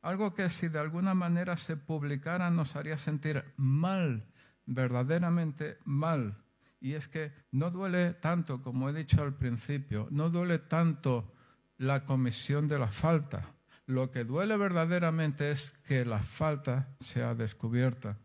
Algo 0.03 0.35
que 0.35 0.49
si 0.51 0.69
de 0.69 0.79
alguna 0.79 1.15
manera 1.15 1.57
se 1.57 1.77
publicara 1.77 2.51
nos 2.51 2.77
haría 2.77 2.99
sentir 2.99 3.45
mal, 3.57 4.27
verdaderamente 4.67 5.79
mal. 5.85 6.43
Y 6.81 6.93
es 6.93 7.09
que 7.09 7.33
no 7.51 7.71
duele 7.71 8.15
tanto, 8.15 8.63
como 8.63 8.89
he 8.89 8.93
dicho 8.93 9.23
al 9.23 9.35
principio, 9.35 10.07
no 10.11 10.31
duele 10.31 10.59
tanto 10.59 11.35
la 11.79 12.05
comisión 12.05 12.69
de 12.69 12.79
la 12.79 12.89
falta. 12.89 13.43
Lo 13.87 14.11
que 14.11 14.25
duele 14.25 14.57
verdaderamente 14.57 15.51
es 15.51 15.79
que 15.87 16.05
la 16.05 16.19
falta 16.19 16.89
sea 17.01 17.35
descubierta. 17.35 18.19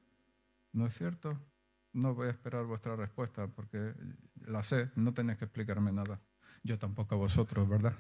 ¿No 0.73 0.87
es 0.87 0.93
cierto? 0.93 1.37
No 1.93 2.15
voy 2.15 2.27
a 2.27 2.31
esperar 2.31 2.65
vuestra 2.65 2.95
respuesta 2.95 3.47
porque 3.47 3.93
la 4.45 4.63
sé, 4.63 4.89
no 4.95 5.13
tenéis 5.13 5.37
que 5.37 5.45
explicarme 5.45 5.91
nada. 5.91 6.19
Yo 6.63 6.77
tampoco 6.79 7.15
a 7.15 7.17
vosotros, 7.17 7.67
¿verdad? 7.67 7.93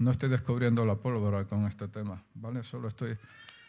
No 0.00 0.10
estoy 0.10 0.30
descubriendo 0.30 0.86
la 0.86 0.96
pólvora 0.96 1.44
con 1.44 1.66
este 1.66 1.86
tema, 1.86 2.24
¿vale? 2.32 2.62
Solo 2.62 2.88
estoy 2.88 3.18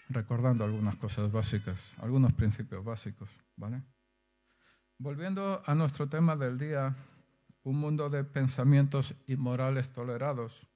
recordando 0.10 0.64
algunas 0.64 0.96
cosas 0.96 1.30
básicas, 1.30 1.94
algunos 2.00 2.32
principios 2.32 2.86
básicos, 2.86 3.30
¿vale? 3.58 3.84
Volviendo 4.98 5.62
a 5.66 5.76
nuestro 5.76 6.08
tema 6.08 6.38
del 6.38 6.58
día, 6.58 6.96
un 7.64 7.78
mundo 7.78 8.10
de 8.10 8.24
pensamientos 8.24 9.14
inmorales 9.28 9.92
tolerados 9.92 10.68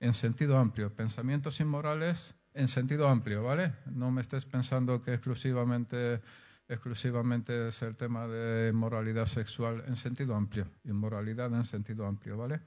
en 0.00 0.12
sentido 0.12 0.58
amplio, 0.58 0.94
pensamientos 0.94 1.60
inmorales 1.60 2.34
en 2.52 2.68
sentido 2.68 3.08
amplio, 3.08 3.42
¿vale? 3.42 3.72
No 3.86 4.10
me 4.10 4.20
estés 4.20 4.44
pensando 4.44 5.00
que 5.00 5.14
exclusivamente, 5.14 6.20
exclusivamente 6.68 7.68
es 7.68 7.80
el 7.80 7.96
tema 7.96 8.26
de 8.26 8.70
moralidad 8.74 9.24
sexual 9.24 9.82
en 9.86 9.96
sentido 9.96 10.34
amplio, 10.34 10.66
inmoralidad 10.84 11.54
en 11.54 11.64
sentido 11.64 12.06
amplio, 12.06 12.36
¿vale? 12.36 12.60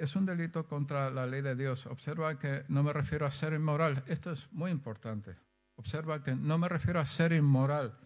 Es 0.00 0.16
un 0.16 0.24
delito 0.24 0.66
contra 0.66 1.10
la 1.10 1.26
ley 1.26 1.42
de 1.42 1.54
Dios. 1.54 1.84
Observa 1.84 2.38
que 2.38 2.64
no 2.68 2.82
me 2.82 2.90
refiero 2.90 3.26
a 3.26 3.30
ser 3.30 3.52
inmoral. 3.52 4.02
Esto 4.06 4.30
es 4.32 4.50
muy 4.50 4.70
importante. 4.70 5.36
Observa 5.76 6.22
que 6.22 6.34
no 6.34 6.56
me 6.56 6.70
refiero 6.70 7.00
a 7.00 7.04
ser 7.04 7.32
inmoral, 7.32 7.98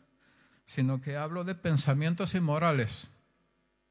sino 0.65 1.01
que 1.01 1.17
hablo 1.17 1.45
de 1.45 1.55
pensamientos 1.55 2.35
inmorales. 2.35 3.11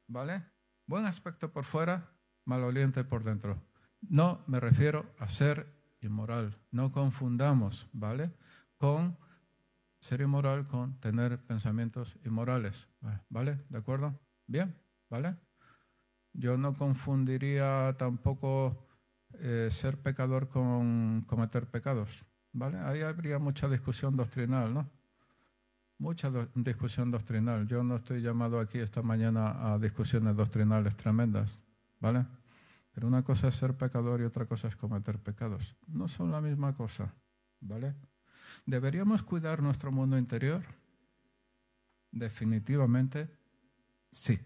¿Vale? 0.06 0.44
Buen 0.86 1.06
aspecto 1.06 1.50
por 1.50 1.64
fuera, 1.64 2.10
maloliente 2.44 3.04
por 3.04 3.24
dentro. 3.24 3.58
No 4.02 4.44
me 4.48 4.60
refiero 4.60 5.06
a 5.18 5.26
ser 5.26 5.66
inmoral. 6.02 6.54
No 6.72 6.92
confundamos, 6.92 7.88
¿vale? 7.94 8.34
Con 8.76 9.16
ser 9.98 10.20
inmoral 10.20 10.66
con 10.66 11.00
tener 11.00 11.38
pensamientos 11.46 12.18
inmorales. 12.26 12.86
¿Vale? 13.30 13.64
¿De 13.70 13.78
acuerdo? 13.78 14.20
Bien, 14.46 14.78
¿vale? 15.08 15.36
Yo 16.34 16.58
no 16.58 16.74
confundiría 16.74 17.94
tampoco 17.96 18.84
eh, 19.38 19.68
ser 19.70 19.98
pecador 19.98 20.48
con 20.48 21.22
cometer 21.22 21.66
pecados. 21.70 22.24
¿Vale? 22.52 22.78
Ahí 22.78 23.02
habría 23.02 23.38
mucha 23.38 23.68
discusión 23.68 24.16
doctrinal, 24.16 24.72
¿no? 24.72 24.88
Mucha 25.98 26.30
discusión 26.54 27.10
doctrinal. 27.10 27.66
Yo 27.66 27.82
no 27.82 27.96
estoy 27.96 28.20
llamado 28.20 28.60
aquí 28.60 28.78
esta 28.78 29.02
mañana 29.02 29.72
a 29.72 29.78
discusiones 29.78 30.36
doctrinales 30.36 30.96
tremendas, 30.96 31.58
¿vale? 32.00 32.26
Pero 32.92 33.08
una 33.08 33.24
cosa 33.24 33.48
es 33.48 33.56
ser 33.56 33.76
pecador 33.76 34.20
y 34.20 34.24
otra 34.24 34.46
cosa 34.46 34.68
es 34.68 34.76
cometer 34.76 35.18
pecados. 35.18 35.76
No 35.88 36.06
son 36.06 36.30
la 36.30 36.40
misma 36.40 36.74
cosa, 36.74 37.12
¿vale? 37.60 37.94
¿Deberíamos 38.66 39.22
cuidar 39.24 39.60
nuestro 39.60 39.90
mundo 39.90 40.16
interior? 40.16 40.62
Definitivamente 42.12 43.28
sí. 44.12 44.38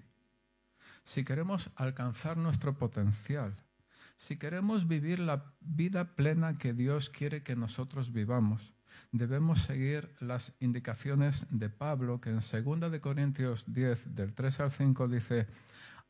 Si 1.08 1.24
queremos 1.24 1.70
alcanzar 1.76 2.36
nuestro 2.36 2.76
potencial, 2.76 3.56
si 4.18 4.36
queremos 4.36 4.88
vivir 4.88 5.20
la 5.20 5.54
vida 5.62 6.14
plena 6.14 6.58
que 6.58 6.74
Dios 6.74 7.08
quiere 7.08 7.42
que 7.42 7.56
nosotros 7.56 8.12
vivamos, 8.12 8.74
debemos 9.10 9.62
seguir 9.62 10.14
las 10.20 10.52
indicaciones 10.60 11.46
de 11.48 11.70
Pablo 11.70 12.20
que 12.20 12.28
en 12.28 12.40
2 12.40 12.90
de 12.90 13.00
Corintios 13.00 13.64
10 13.72 14.16
del 14.16 14.34
3 14.34 14.60
al 14.60 14.70
5 14.70 15.08
dice 15.08 15.46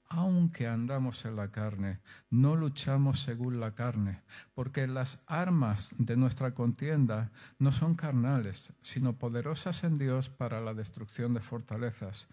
aunque 0.09 0.67
andamos 0.67 1.25
en 1.27 1.37
la 1.37 1.53
carne, 1.53 2.01
no 2.31 2.57
luchamos 2.57 3.21
según 3.21 3.61
la 3.61 3.77
carne, 3.77 4.23
porque 4.53 4.89
las 4.89 5.23
armas 5.29 5.95
de 5.99 6.17
nuestra 6.17 6.55
contienda 6.55 7.31
no 7.61 7.71
son 7.71 7.95
carnales, 7.95 8.73
sino 8.81 9.13
poderosas 9.13 9.85
en 9.85 9.97
Dios 9.97 10.29
para 10.29 10.61
la 10.61 10.75
destrucción 10.75 11.35
de 11.35 11.41
fortalezas, 11.41 12.27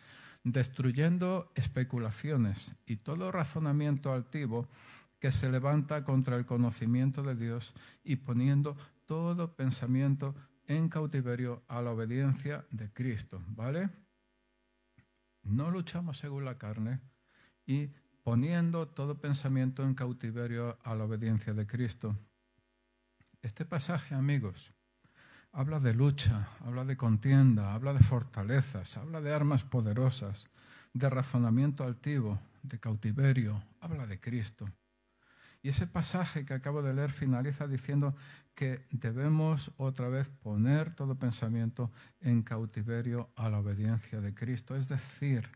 destruyendo 0.46 1.52
especulaciones 1.56 2.76
y 2.86 2.98
todo 2.98 3.32
razonamiento 3.32 4.14
altivo 4.14 4.70
que 5.20 5.32
se 5.32 5.52
levanta 5.52 6.04
contra 6.04 6.38
el 6.38 6.46
conocimiento 6.46 7.24
de 7.24 7.36
Dios 7.36 7.74
y 8.04 8.18
poniendo 8.18 8.78
todo 9.06 9.56
pensamiento 9.56 10.36
en 10.68 10.88
cautiverio 10.88 11.64
a 11.68 11.82
la 11.82 11.92
obediencia 11.92 12.66
de 12.72 12.94
Cristo, 12.94 13.44
¿vale? 13.50 13.90
No 15.44 15.72
luchamos 15.72 16.18
según 16.18 16.46
la 16.46 16.58
carne, 16.58 17.02
y 17.66 17.88
poniendo 18.24 18.88
todo 18.88 19.20
pensamiento 19.20 19.84
en 19.84 19.96
cautiverio 19.96 20.78
a 20.84 20.96
la 20.96 21.06
obediencia 21.06 21.54
de 21.54 21.66
Cristo. 21.66 22.16
Este 23.42 23.66
pasaje, 23.66 24.16
amigos, 24.16 24.74
habla 25.56 25.80
de 25.80 25.94
lucha, 25.94 26.50
habla 26.66 26.84
de 26.84 26.98
contienda, 26.98 27.74
habla 27.74 27.94
de 27.94 28.02
fortalezas, 28.02 28.98
habla 28.98 29.22
de 29.22 29.34
armas 29.34 29.64
poderosas, 29.64 30.50
de 30.94 31.10
razonamiento 31.10 31.86
altivo, 31.86 32.38
de 32.62 32.78
cautiverio, 32.78 33.64
habla 33.80 34.06
de 34.06 34.20
Cristo. 34.20 34.70
Y 35.64 35.70
ese 35.70 35.88
pasaje 35.88 36.44
que 36.44 36.54
acabo 36.54 36.82
de 36.82 36.94
leer 36.94 37.10
finaliza 37.10 37.68
diciendo 37.68 38.16
que 38.54 38.86
debemos 38.92 39.72
otra 39.78 40.10
vez 40.10 40.28
poner 40.28 40.94
todo 40.94 41.16
pensamiento 41.16 41.90
en 42.20 42.44
cautiverio 42.44 43.30
a 43.38 43.50
la 43.50 43.60
obediencia 43.60 44.20
de 44.20 44.34
Cristo. 44.34 44.76
Es 44.76 44.90
decir, 44.90 45.50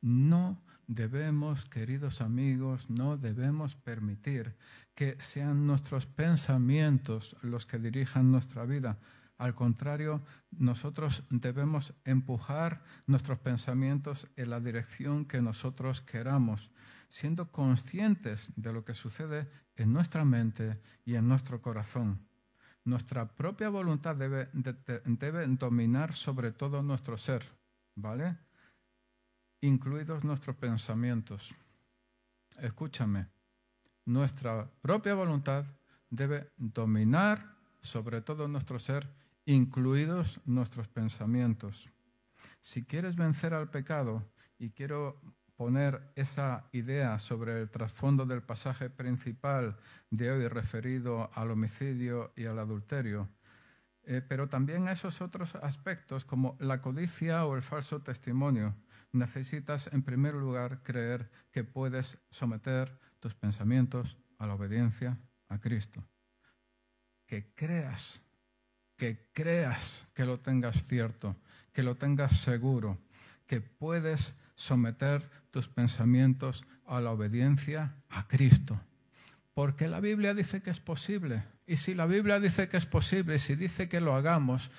no 0.00 0.58
debemos, 0.86 1.66
queridos 1.66 2.22
amigos, 2.22 2.88
no 2.88 3.18
debemos 3.18 3.76
permitir 3.76 4.56
que 4.94 5.14
sean 5.20 5.66
nuestros 5.66 6.06
pensamientos 6.06 7.36
los 7.42 7.66
que 7.66 7.78
dirijan 7.78 8.32
nuestra 8.32 8.64
vida. 8.64 8.96
Al 9.42 9.56
contrario, 9.56 10.22
nosotros 10.52 11.26
debemos 11.30 11.94
empujar 12.04 12.84
nuestros 13.08 13.40
pensamientos 13.40 14.28
en 14.36 14.50
la 14.50 14.60
dirección 14.60 15.24
que 15.24 15.42
nosotros 15.42 16.00
queramos, 16.00 16.70
siendo 17.08 17.50
conscientes 17.50 18.52
de 18.54 18.72
lo 18.72 18.84
que 18.84 18.94
sucede 18.94 19.50
en 19.74 19.92
nuestra 19.92 20.24
mente 20.24 20.80
y 21.04 21.16
en 21.16 21.26
nuestro 21.26 21.60
corazón. 21.60 22.24
Nuestra 22.84 23.34
propia 23.34 23.68
voluntad 23.68 24.14
debe, 24.14 24.48
debe 24.52 25.48
dominar 25.48 26.14
sobre 26.14 26.52
todo 26.52 26.80
nuestro 26.80 27.18
ser, 27.18 27.42
¿vale? 27.96 28.38
incluidos 29.60 30.22
nuestros 30.22 30.54
pensamientos. 30.54 31.52
Escúchame, 32.60 33.26
nuestra 34.04 34.70
propia 34.80 35.14
voluntad 35.14 35.64
debe 36.10 36.52
dominar 36.56 37.56
sobre 37.80 38.20
todo 38.20 38.46
nuestro 38.46 38.78
ser, 38.78 39.20
incluidos 39.44 40.40
nuestros 40.46 40.88
pensamientos. 40.88 41.90
Si 42.60 42.84
quieres 42.84 43.16
vencer 43.16 43.54
al 43.54 43.70
pecado, 43.70 44.24
y 44.62 44.70
quiero 44.70 45.20
poner 45.56 46.12
esa 46.14 46.68
idea 46.70 47.18
sobre 47.18 47.60
el 47.60 47.68
trasfondo 47.68 48.26
del 48.26 48.42
pasaje 48.42 48.90
principal 48.90 49.76
de 50.08 50.30
hoy 50.30 50.46
referido 50.46 51.30
al 51.34 51.50
homicidio 51.50 52.32
y 52.36 52.46
al 52.46 52.60
adulterio, 52.60 53.28
eh, 54.04 54.22
pero 54.26 54.48
también 54.48 54.86
a 54.86 54.92
esos 54.92 55.20
otros 55.20 55.56
aspectos 55.56 56.24
como 56.24 56.56
la 56.60 56.80
codicia 56.80 57.44
o 57.44 57.56
el 57.56 57.62
falso 57.62 58.02
testimonio, 58.02 58.76
necesitas 59.10 59.92
en 59.92 60.04
primer 60.04 60.34
lugar 60.34 60.80
creer 60.84 61.28
que 61.50 61.64
puedes 61.64 62.18
someter 62.30 62.96
tus 63.18 63.34
pensamientos 63.34 64.16
a 64.38 64.46
la 64.46 64.54
obediencia 64.54 65.18
a 65.48 65.60
Cristo. 65.60 66.04
Que 67.26 67.52
creas, 67.52 68.22
que 68.96 69.28
creas 69.32 70.10
que 70.14 70.24
lo 70.24 70.40
tengas 70.40 70.86
cierto, 70.86 71.36
que 71.72 71.82
lo 71.82 71.96
tengas 71.96 72.38
seguro, 72.38 72.98
que 73.46 73.60
puedes 73.60 74.42
someter 74.54 75.28
tus 75.50 75.68
pensamientos 75.68 76.64
a 76.86 77.00
la 77.00 77.10
obediencia 77.10 77.94
a 78.10 78.26
Cristo. 78.26 78.80
Porque 79.54 79.88
la 79.88 80.00
Biblia 80.00 80.34
dice 80.34 80.62
que 80.62 80.70
es 80.70 80.80
posible. 80.80 81.44
Y 81.66 81.76
si 81.76 81.94
la 81.94 82.06
Biblia 82.06 82.40
dice 82.40 82.68
que 82.68 82.76
es 82.76 82.86
posible, 82.86 83.38
si 83.38 83.54
dice 83.54 83.88
que 83.88 84.00
lo 84.00 84.14
hagamos, 84.14 84.70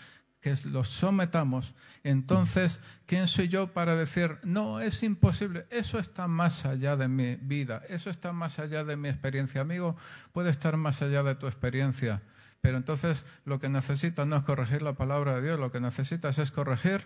que 0.42 0.56
los 0.66 0.90
sometamos, 0.90 1.76
entonces, 2.04 2.82
¿quién 3.06 3.28
soy 3.28 3.48
yo 3.48 3.72
para 3.72 3.96
decir, 3.96 4.38
no, 4.44 4.82
es 4.82 5.02
imposible? 5.04 5.66
Eso 5.70 6.00
está 6.00 6.28
más 6.28 6.66
allá 6.66 6.98
de 6.98 7.08
mi 7.08 7.36
vida, 7.38 7.82
eso 7.88 8.10
está 8.10 8.34
más 8.34 8.60
allá 8.60 8.84
de 8.84 8.98
mi 8.98 9.08
experiencia. 9.08 9.62
Amigo, 9.62 9.96
puede 10.34 10.50
estar 10.50 10.76
más 10.76 11.02
allá 11.02 11.24
de 11.24 11.36
tu 11.36 11.48
experiencia, 11.48 12.22
pero 12.64 12.78
entonces 12.78 13.26
lo 13.44 13.60
que 13.60 13.68
necesitas 13.68 14.26
no 14.26 14.38
es 14.38 14.44
corregir 14.44 14.84
la 14.84 14.94
palabra 14.94 15.36
de 15.36 15.42
Dios, 15.42 15.60
lo 15.60 15.70
que 15.70 15.82
necesitas 15.82 16.38
es 16.40 16.50
corregir 16.50 17.06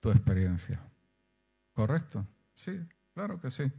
tu 0.00 0.10
experiencia. 0.10 0.80
¿Correcto? 1.74 2.26
Sí, 2.54 2.80
claro 3.12 3.38
que 3.38 3.50
sí. 3.50 3.70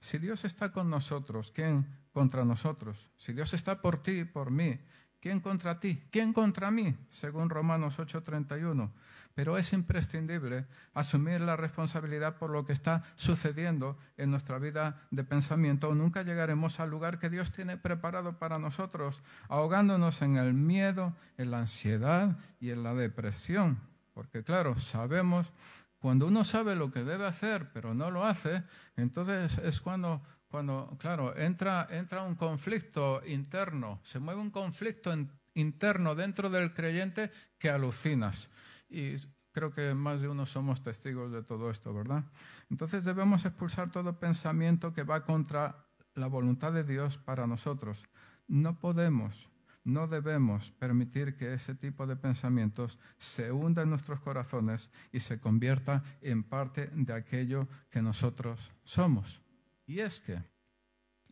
Si 0.00 0.18
Dios 0.18 0.44
está 0.44 0.72
con 0.72 0.90
nosotros, 0.90 1.52
¿quién 1.54 1.86
contra 2.12 2.44
nosotros? 2.44 3.12
Si 3.16 3.32
Dios 3.32 3.54
está 3.54 3.80
por 3.80 4.02
ti 4.02 4.18
y 4.18 4.24
por 4.24 4.50
mí, 4.50 4.80
¿Quién 5.24 5.40
contra 5.40 5.80
ti? 5.80 6.02
¿Quién 6.10 6.34
contra 6.34 6.70
mí? 6.70 6.94
Según 7.08 7.48
Romanos 7.48 7.98
8:31. 7.98 8.90
Pero 9.34 9.58
es 9.58 9.72
imprescindible 9.72 10.66
asumir 10.92 11.40
la 11.40 11.56
responsabilidad 11.56 12.36
por 12.36 12.50
lo 12.50 12.64
que 12.64 12.72
está 12.72 13.02
sucediendo 13.16 13.98
en 14.16 14.30
nuestra 14.30 14.58
vida 14.58 15.02
de 15.10 15.24
pensamiento 15.24 15.94
nunca 15.94 16.22
llegaremos 16.22 16.78
al 16.78 16.90
lugar 16.90 17.18
que 17.18 17.30
Dios 17.30 17.50
tiene 17.50 17.76
preparado 17.76 18.38
para 18.38 18.58
nosotros, 18.58 19.22
ahogándonos 19.48 20.22
en 20.22 20.36
el 20.36 20.54
miedo, 20.54 21.16
en 21.36 21.50
la 21.50 21.60
ansiedad 21.60 22.38
y 22.60 22.70
en 22.70 22.82
la 22.84 22.94
depresión. 22.94 23.80
Porque 24.12 24.44
claro, 24.44 24.78
sabemos, 24.78 25.52
cuando 25.98 26.28
uno 26.28 26.44
sabe 26.44 26.76
lo 26.76 26.92
que 26.92 27.02
debe 27.02 27.26
hacer, 27.26 27.70
pero 27.72 27.92
no 27.92 28.12
lo 28.12 28.24
hace, 28.24 28.62
entonces 28.96 29.58
es 29.58 29.80
cuando 29.80 30.22
cuando, 30.54 30.96
claro, 31.00 31.36
entra, 31.36 31.88
entra 31.90 32.22
un 32.22 32.36
conflicto 32.36 33.20
interno, 33.26 33.98
se 34.04 34.20
mueve 34.20 34.40
un 34.40 34.52
conflicto 34.52 35.12
interno 35.54 36.14
dentro 36.14 36.48
del 36.48 36.72
creyente 36.72 37.32
que 37.58 37.70
alucinas. 37.70 38.50
Y 38.94 39.16
creo 39.50 39.72
que 39.72 39.92
más 39.92 40.20
de 40.20 40.28
uno 40.28 40.46
somos 40.46 40.82
testigos 40.82 41.32
de 41.32 41.42
todo 41.42 41.68
esto, 41.68 41.92
¿verdad? 41.92 42.24
Entonces 42.70 43.04
debemos 43.04 43.44
expulsar 43.44 43.90
todo 43.90 44.20
pensamiento 44.20 44.94
que 44.94 45.02
va 45.02 45.24
contra 45.24 45.86
la 46.14 46.28
voluntad 46.28 46.72
de 46.72 46.84
Dios 46.84 47.18
para 47.18 47.48
nosotros. 47.48 48.06
No 48.46 48.78
podemos, 48.78 49.50
no 49.82 50.06
debemos 50.06 50.70
permitir 50.70 51.34
que 51.36 51.54
ese 51.54 51.74
tipo 51.74 52.06
de 52.06 52.14
pensamientos 52.14 53.00
se 53.16 53.50
hunda 53.50 53.82
en 53.82 53.90
nuestros 53.90 54.20
corazones 54.20 54.90
y 55.10 55.18
se 55.18 55.40
convierta 55.40 56.04
en 56.20 56.44
parte 56.44 56.90
de 56.94 57.14
aquello 57.14 57.66
que 57.90 58.00
nosotros 58.00 58.72
somos. 58.84 59.42
Y 59.86 59.98
es 59.98 60.20
que, 60.20 60.40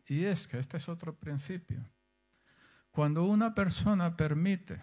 y 0.07 0.25
es 0.25 0.49
que 0.49 0.59
este 0.59 0.77
es 0.77 0.89
otro 0.89 1.15
principio. 1.15 1.81
Cuando 2.91 3.23
una 3.23 3.55
persona 3.55 4.17
permite 4.17 4.81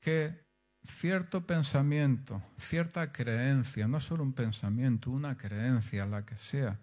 que 0.00 0.51
cierto 0.84 1.46
pensamiento, 1.46 2.42
cierta 2.56 3.12
creencia, 3.12 3.86
no 3.86 4.00
solo 4.00 4.22
un 4.22 4.32
pensamiento, 4.32 5.10
una 5.10 5.36
creencia, 5.36 6.06
la 6.06 6.24
que 6.24 6.36
sea, 6.36 6.80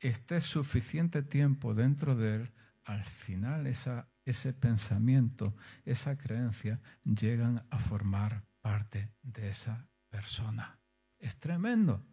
esté 0.00 0.40
suficiente 0.40 1.22
tiempo 1.22 1.74
dentro 1.74 2.14
de 2.14 2.36
él, 2.36 2.52
al 2.84 3.04
final 3.04 3.66
esa, 3.66 4.08
ese 4.24 4.52
pensamiento, 4.52 5.54
esa 5.84 6.18
creencia 6.18 6.80
llegan 7.04 7.64
a 7.70 7.78
formar 7.78 8.44
parte 8.60 9.14
de 9.22 9.50
esa 9.50 9.88
persona. 10.08 10.78
Es 11.18 11.38
tremendo. 11.38 12.04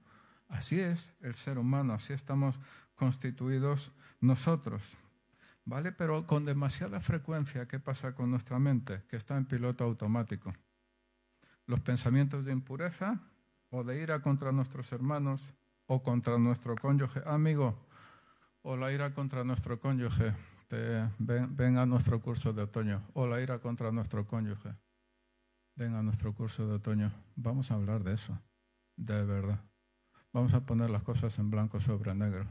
Así 0.47 0.79
es 0.79 1.15
el 1.21 1.35
ser 1.35 1.57
humano, 1.57 1.93
así 1.93 2.13
estamos 2.13 2.59
constituidos 2.95 3.91
nosotros. 4.19 4.97
¿Vale? 5.65 5.91
Pero 5.91 6.25
con 6.25 6.45
demasiada 6.45 6.99
frecuencia, 6.99 7.67
¿qué 7.67 7.79
pasa 7.79 8.15
con 8.15 8.31
nuestra 8.31 8.57
mente? 8.57 9.03
Que 9.07 9.17
está 9.17 9.37
en 9.37 9.45
piloto 9.45 9.83
automático. 9.83 10.53
Los 11.69 11.81
pensamientos 11.81 12.45
de 12.45 12.51
impureza 12.51 13.21
o 13.69 13.83
de 13.83 14.01
ira 14.01 14.23
contra 14.23 14.51
nuestros 14.51 14.91
hermanos 14.91 15.53
o 15.85 16.01
contra 16.01 16.39
nuestro 16.39 16.73
cónyuge, 16.73 17.21
amigo, 17.27 17.77
o 18.63 18.75
la 18.75 18.91
ira 18.91 19.13
contra 19.13 19.43
nuestro 19.43 19.79
cónyuge, 19.79 20.33
ven, 21.19 21.55
ven, 21.55 21.77
a 21.77 21.85
nuestro 21.85 22.19
curso 22.23 22.53
de 22.53 22.63
otoño, 22.63 23.03
o 23.13 23.27
la 23.27 23.39
ira 23.39 23.59
contra 23.59 23.91
nuestro 23.91 24.25
cónyuge, 24.25 24.73
ven 25.75 25.93
a 25.93 26.01
nuestro 26.01 26.33
curso 26.33 26.65
de 26.65 26.73
otoño. 26.73 27.11
Vamos 27.35 27.69
a 27.69 27.75
hablar 27.75 28.03
de 28.03 28.15
eso, 28.15 28.41
de 28.95 29.23
verdad. 29.23 29.63
Vamos 30.33 30.55
a 30.55 30.65
poner 30.65 30.89
las 30.89 31.03
cosas 31.03 31.37
en 31.37 31.51
blanco 31.51 31.79
sobre 31.79 32.15
negro. 32.15 32.47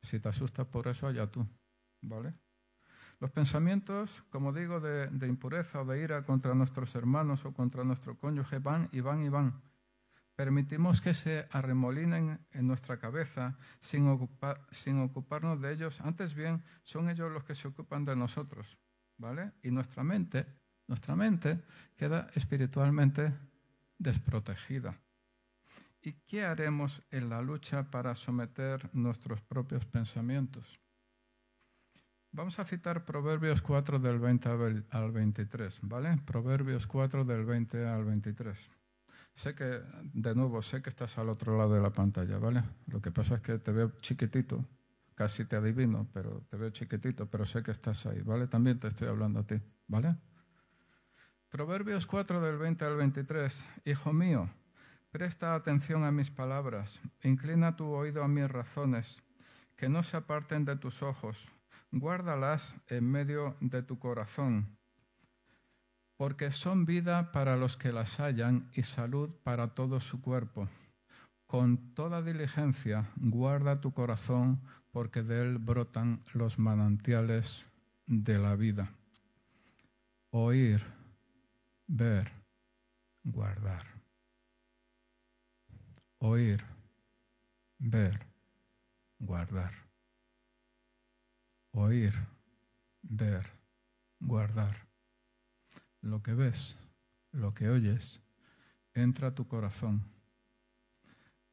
Si 0.00 0.20
te 0.20 0.30
asustas 0.30 0.66
por 0.68 0.88
eso, 0.88 1.06
allá 1.06 1.30
tú. 1.30 1.46
¿Vale? 2.00 2.32
Los 3.18 3.30
pensamientos, 3.30 4.24
como 4.28 4.52
digo, 4.52 4.80
de, 4.80 5.08
impureza 5.26 5.80
o 5.80 5.84
de 5.86 6.02
ira 6.02 6.22
contra 6.24 6.54
nuestros 6.54 6.94
hermanos 6.94 7.44
o 7.46 7.54
contra 7.54 7.82
nuestro 7.82 8.18
cónyuge 8.18 8.58
van 8.58 8.88
y 8.92 9.00
van 9.00 9.22
y 9.22 9.30
van. 9.30 9.62
Permitimos 10.34 11.00
que 11.00 11.14
se 11.14 11.48
arremolinen 11.50 12.38
en 12.52 12.66
nuestra 12.66 12.98
cabeza 12.98 13.56
sin, 13.78 14.18
sin 14.70 15.00
ocuparnos 15.00 15.62
de 15.62 15.72
ellos. 15.72 16.02
Antes 16.02 16.34
bien, 16.34 16.62
son 16.82 17.08
ellos 17.08 17.32
los 17.32 17.44
que 17.44 17.54
se 17.54 17.68
ocupan 17.68 18.04
de 18.04 18.16
nosotros. 18.16 18.78
¿Vale? 19.16 19.52
Y 19.62 19.70
nuestra 19.70 20.04
mente, 20.04 20.44
nuestra 20.86 21.16
mente 21.16 21.62
queda 21.96 22.26
espiritualmente 22.34 23.32
desprotegida. 23.96 24.94
¿Y 26.02 26.12
qué 26.12 26.44
haremos 26.44 27.02
en 27.10 27.30
la 27.30 27.40
lucha 27.40 27.90
para 27.90 28.14
someter 28.14 28.90
nuestros 28.92 29.40
propios 29.40 29.86
pensamientos? 29.86 30.78
Vamos 32.32 32.58
a 32.58 32.64
citar 32.64 33.04
Proverbios 33.04 33.62
4 33.62 33.98
del 33.98 34.18
20 34.18 34.48
al 34.90 35.12
23, 35.12 35.80
¿vale? 35.82 36.18
Proverbios 36.24 36.86
4 36.86 37.24
del 37.24 37.44
20 37.44 37.86
al 37.86 38.04
23. 38.04 38.72
Sé 39.32 39.54
que, 39.54 39.80
de 40.12 40.34
nuevo, 40.34 40.60
sé 40.62 40.82
que 40.82 40.90
estás 40.90 41.18
al 41.18 41.28
otro 41.28 41.56
lado 41.56 41.74
de 41.74 41.80
la 41.80 41.90
pantalla, 41.90 42.38
¿vale? 42.38 42.62
Lo 42.86 43.00
que 43.00 43.10
pasa 43.10 43.36
es 43.36 43.40
que 43.40 43.58
te 43.58 43.72
veo 43.72 43.92
chiquitito, 44.00 44.64
casi 45.14 45.44
te 45.44 45.56
adivino, 45.56 46.08
pero 46.12 46.42
te 46.48 46.56
veo 46.56 46.70
chiquitito, 46.70 47.26
pero 47.26 47.44
sé 47.44 47.62
que 47.62 47.70
estás 47.70 48.06
ahí, 48.06 48.20
¿vale? 48.22 48.46
También 48.46 48.78
te 48.78 48.88
estoy 48.88 49.08
hablando 49.08 49.40
a 49.40 49.46
ti, 49.46 49.60
¿vale? 49.86 50.16
Proverbios 51.48 52.06
4 52.06 52.40
del 52.40 52.58
20 52.58 52.84
al 52.84 52.96
23. 52.96 53.64
Hijo 53.84 54.12
mío, 54.12 54.50
Presta 55.16 55.54
atención 55.54 56.04
a 56.04 56.12
mis 56.12 56.30
palabras, 56.30 57.00
inclina 57.22 57.74
tu 57.74 57.86
oído 57.86 58.22
a 58.22 58.28
mis 58.28 58.50
razones, 58.50 59.22
que 59.74 59.88
no 59.88 60.02
se 60.02 60.18
aparten 60.18 60.66
de 60.66 60.76
tus 60.76 61.02
ojos, 61.02 61.48
guárdalas 61.98 62.76
en 62.88 63.10
medio 63.10 63.56
de 63.60 63.82
tu 63.82 63.98
corazón, 63.98 64.78
porque 66.16 66.50
son 66.50 66.86
vida 66.86 67.32
para 67.32 67.56
los 67.56 67.76
que 67.76 67.92
las 67.92 68.20
hallan 68.20 68.70
y 68.74 68.82
salud 68.82 69.30
para 69.42 69.74
todo 69.74 70.00
su 70.00 70.20
cuerpo. 70.20 70.68
Con 71.46 71.94
toda 71.94 72.22
diligencia 72.22 73.10
guarda 73.16 73.80
tu 73.80 73.92
corazón, 73.92 74.60
porque 74.90 75.22
de 75.22 75.42
él 75.42 75.58
brotan 75.58 76.22
los 76.32 76.58
manantiales 76.58 77.70
de 78.06 78.38
la 78.38 78.56
vida. 78.56 78.90
Oír, 80.30 80.82
ver, 81.86 82.32
guardar 83.22 83.96
oír, 86.18 86.64
ver, 87.78 88.26
guardar. 89.18 89.85
Oír, 91.78 92.14
ver, 93.02 93.44
guardar. 94.18 94.88
Lo 96.00 96.22
que 96.22 96.32
ves, 96.32 96.78
lo 97.32 97.50
que 97.50 97.68
oyes, 97.68 98.22
entra 98.94 99.28
a 99.28 99.34
tu 99.34 99.46
corazón. 99.46 100.02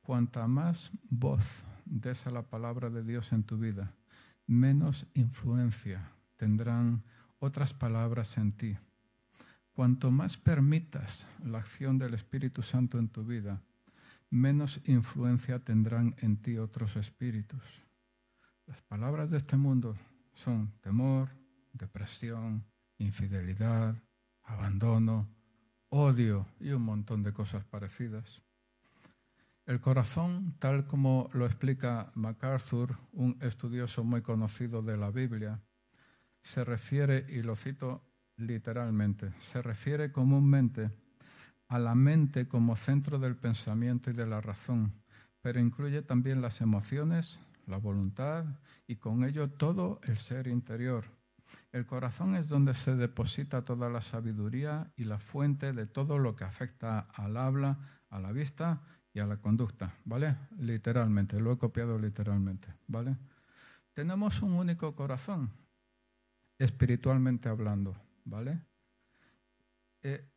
Cuanta 0.01 0.47
más 0.47 0.91
voz 1.09 1.65
des 1.83 2.25
a 2.25 2.31
la 2.31 2.43
palabra 2.43 2.89
de 2.89 3.03
Dios 3.03 3.33
en 3.33 3.43
tu 3.43 3.57
vida, 3.57 3.91
menos 4.47 5.07
influencia 5.13 6.09
tendrán 6.37 7.03
otras 7.39 7.73
palabras 7.73 8.37
en 8.37 8.53
ti. 8.53 8.77
Cuanto 9.73 10.09
más 10.09 10.37
permitas 10.37 11.27
la 11.43 11.57
acción 11.57 11.97
del 11.97 12.13
Espíritu 12.13 12.61
Santo 12.61 12.97
en 12.97 13.09
tu 13.09 13.25
vida, 13.25 13.61
menos 14.29 14.87
influencia 14.87 15.59
tendrán 15.59 16.15
en 16.19 16.37
ti 16.37 16.57
otros 16.57 16.95
espíritus. 16.95 17.83
Las 18.67 18.81
palabras 18.83 19.29
de 19.29 19.35
este 19.35 19.57
mundo 19.57 19.97
son 20.33 20.73
temor, 20.81 21.29
depresión, 21.71 22.65
infidelidad, 22.97 23.95
abandono, 24.43 25.29
odio 25.89 26.47
y 26.59 26.71
un 26.71 26.83
montón 26.83 27.23
de 27.23 27.33
cosas 27.33 27.63
parecidas. 27.65 28.43
El 29.65 29.79
corazón, 29.79 30.55
tal 30.59 30.85
como 30.87 31.29
lo 31.33 31.45
explica 31.45 32.11
MacArthur, 32.15 32.97
un 33.13 33.37
estudioso 33.41 34.03
muy 34.03 34.21
conocido 34.21 34.81
de 34.81 34.97
la 34.97 35.09
Biblia, 35.09 35.61
se 36.41 36.65
refiere, 36.65 37.25
y 37.29 37.41
lo 37.43 37.55
cito 37.55 38.03
literalmente, 38.35 39.31
se 39.39 39.61
refiere 39.61 40.11
comúnmente 40.11 40.91
a 41.69 41.79
la 41.79 41.95
mente 41.95 42.47
como 42.47 42.75
centro 42.75 43.19
del 43.19 43.37
pensamiento 43.37 44.09
y 44.09 44.13
de 44.13 44.27
la 44.27 44.41
razón, 44.41 44.93
pero 45.41 45.59
incluye 45.59 46.01
también 46.01 46.41
las 46.41 46.59
emociones, 46.59 47.39
la 47.65 47.77
voluntad 47.77 48.45
y 48.87 48.97
con 48.97 49.23
ello 49.23 49.49
todo 49.49 49.99
el 50.03 50.17
ser 50.17 50.47
interior. 50.47 51.05
El 51.71 51.85
corazón 51.85 52.35
es 52.35 52.47
donde 52.47 52.73
se 52.73 52.95
deposita 52.95 53.65
toda 53.65 53.89
la 53.89 54.01
sabiduría 54.01 54.91
y 54.95 55.05
la 55.05 55.19
fuente 55.19 55.73
de 55.73 55.85
todo 55.85 56.19
lo 56.19 56.35
que 56.35 56.43
afecta 56.43 56.99
al 57.13 57.37
habla, 57.37 57.77
a 58.09 58.19
la 58.19 58.31
vista 58.31 58.81
y 59.13 59.19
a 59.19 59.27
la 59.27 59.37
conducta, 59.37 59.95
¿vale? 60.05 60.35
Literalmente, 60.59 61.39
lo 61.39 61.51
he 61.51 61.57
copiado 61.57 61.97
literalmente, 61.99 62.73
¿vale? 62.87 63.17
Tenemos 63.93 64.41
un 64.41 64.53
único 64.53 64.95
corazón, 64.95 65.51
espiritualmente 66.57 67.49
hablando, 67.49 67.95
¿vale? 68.25 68.59
Eh, 70.01 70.27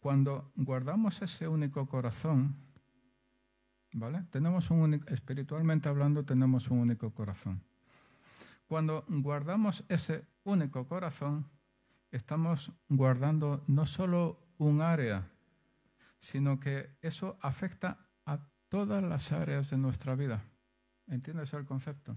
cuando 0.00 0.52
guardamos 0.56 1.20
ese 1.22 1.48
único 1.48 1.86
corazón, 1.86 2.65
¿vale? 3.92 4.24
Tenemos 4.30 4.70
un 4.70 4.94
espiritualmente 5.08 5.88
hablando, 5.88 6.24
tenemos 6.24 6.70
un 6.70 6.78
único 6.78 7.12
corazón. 7.12 7.62
Cuando 8.66 9.04
guardamos 9.08 9.84
ese 9.88 10.26
único 10.44 10.86
corazón, 10.86 11.48
estamos 12.10 12.72
guardando 12.88 13.62
no 13.66 13.86
solo 13.86 14.38
un 14.58 14.80
área, 14.80 15.28
sino 16.18 16.58
que 16.58 16.96
eso 17.02 17.38
afecta 17.40 17.98
a 18.24 18.40
todas 18.68 19.02
las 19.02 19.32
áreas 19.32 19.70
de 19.70 19.78
nuestra 19.78 20.14
vida. 20.14 20.44
¿Entiendes 21.06 21.52
el 21.52 21.64
concepto? 21.64 22.16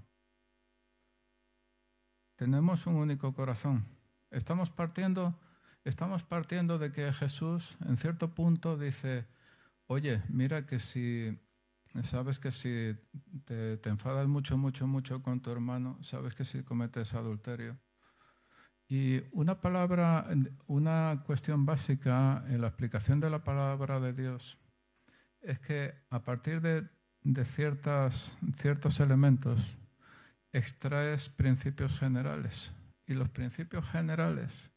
Tenemos 2.36 2.88
un 2.88 2.96
único 2.96 3.34
corazón. 3.34 3.86
Estamos 4.32 4.72
partiendo 4.72 5.36
estamos 5.84 6.24
partiendo 6.24 6.78
de 6.78 6.92
que 6.92 7.12
Jesús 7.14 7.78
en 7.86 7.98
cierto 7.98 8.34
punto 8.34 8.78
dice, 8.78 9.26
oye, 9.88 10.22
mira 10.30 10.66
que 10.66 10.80
si 10.80 11.38
sabes 12.04 12.40
que 12.40 12.52
si 12.52 12.96
te, 13.46 13.80
enfadas 13.90 14.28
mucho, 14.28 14.58
mucho, 14.58 14.88
mucho 14.88 15.22
con 15.22 15.42
tu 15.42 15.52
hermano, 15.52 15.98
sabes 16.02 16.36
que 16.36 16.46
si 16.46 16.64
cometes 16.64 17.14
adulterio. 17.14 17.78
Y 18.88 19.22
una 19.32 19.60
palabra, 19.60 20.26
una 20.68 21.24
cuestión 21.26 21.66
básica 21.66 22.44
en 22.48 22.62
la 22.62 22.68
explicación 22.68 23.20
de 23.20 23.30
la 23.30 23.44
palabra 23.44 24.00
de 24.00 24.14
Dios 24.14 24.58
es 25.42 25.60
que 25.60 25.94
a 26.10 26.24
partir 26.24 26.62
de, 26.62 26.88
de 27.24 27.46
ciertas, 27.46 28.38
ciertos 28.54 29.00
elementos 29.00 29.78
extraes 30.54 31.30
principios 31.30 31.98
generales. 32.00 32.74
Y 33.06 33.14
los 33.14 33.30
principios 33.30 33.90
generales 33.90 34.72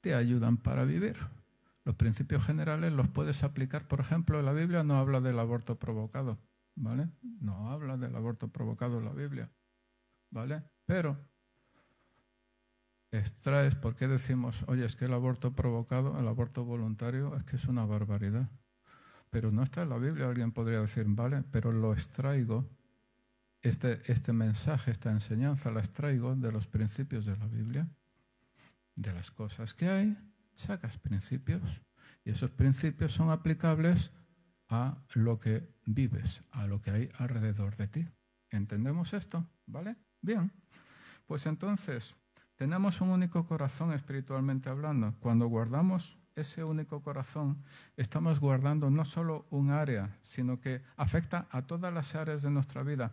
te 0.00 0.14
ayudan 0.14 0.56
para 0.56 0.84
vivir. 0.84 1.16
Los 1.84 1.94
principios 1.94 2.44
generales 2.44 2.92
los 2.92 3.08
puedes 3.08 3.44
aplicar, 3.44 3.86
por 3.86 4.00
ejemplo, 4.00 4.42
la 4.42 4.52
Biblia 4.52 4.82
no 4.82 4.96
habla 4.96 5.20
del 5.20 5.38
aborto 5.38 5.78
provocado, 5.78 6.38
¿vale? 6.76 7.10
No 7.40 7.70
habla 7.70 7.96
del 7.96 8.14
aborto 8.14 8.48
provocado 8.48 8.98
en 8.98 9.06
la 9.06 9.12
Biblia, 9.12 9.50
¿vale? 10.30 10.62
Pero 10.84 11.18
extraes, 13.10 13.74
¿por 13.74 13.94
qué 13.94 14.06
decimos, 14.08 14.64
oye, 14.68 14.84
es 14.84 14.94
que 14.94 15.06
el 15.06 15.14
aborto 15.14 15.54
provocado, 15.54 16.18
el 16.18 16.28
aborto 16.28 16.64
voluntario, 16.64 17.34
es 17.36 17.44
que 17.44 17.56
es 17.56 17.64
una 17.66 17.84
barbaridad? 17.84 18.48
Pero 19.30 19.50
no 19.50 19.62
está 19.62 19.82
en 19.82 19.90
la 19.90 19.98
Biblia, 19.98 20.28
alguien 20.28 20.52
podría 20.52 20.80
decir, 20.80 21.06
vale, 21.08 21.42
pero 21.50 21.72
lo 21.72 21.92
extraigo, 21.92 22.68
este, 23.62 24.00
este 24.10 24.32
mensaje, 24.32 24.92
esta 24.92 25.10
enseñanza 25.10 25.72
la 25.72 25.80
extraigo 25.80 26.36
de 26.36 26.52
los 26.52 26.66
principios 26.66 27.24
de 27.24 27.36
la 27.36 27.46
Biblia, 27.46 27.88
de 28.94 29.12
las 29.12 29.30
cosas 29.30 29.74
que 29.74 29.88
hay, 29.88 30.16
sacas 30.54 30.98
principios 30.98 31.62
y 32.24 32.30
esos 32.30 32.50
principios 32.50 33.12
son 33.12 33.30
aplicables 33.30 34.10
a 34.68 34.96
lo 35.14 35.38
que 35.38 35.74
vives, 35.84 36.44
a 36.50 36.66
lo 36.66 36.80
que 36.80 36.90
hay 36.90 37.08
alrededor 37.18 37.76
de 37.76 37.88
ti. 37.88 38.08
¿Entendemos 38.50 39.12
esto? 39.12 39.46
¿Vale? 39.66 39.96
Bien. 40.20 40.52
Pues 41.26 41.46
entonces, 41.46 42.14
tenemos 42.56 43.00
un 43.00 43.10
único 43.10 43.46
corazón 43.46 43.92
espiritualmente 43.92 44.68
hablando. 44.68 45.14
Cuando 45.20 45.46
guardamos 45.46 46.18
ese 46.36 46.64
único 46.64 47.02
corazón, 47.02 47.62
estamos 47.96 48.40
guardando 48.40 48.90
no 48.90 49.04
solo 49.04 49.46
un 49.50 49.70
área, 49.70 50.18
sino 50.22 50.60
que 50.60 50.82
afecta 50.96 51.48
a 51.50 51.66
todas 51.66 51.92
las 51.92 52.14
áreas 52.14 52.42
de 52.42 52.50
nuestra 52.50 52.82
vida. 52.82 53.12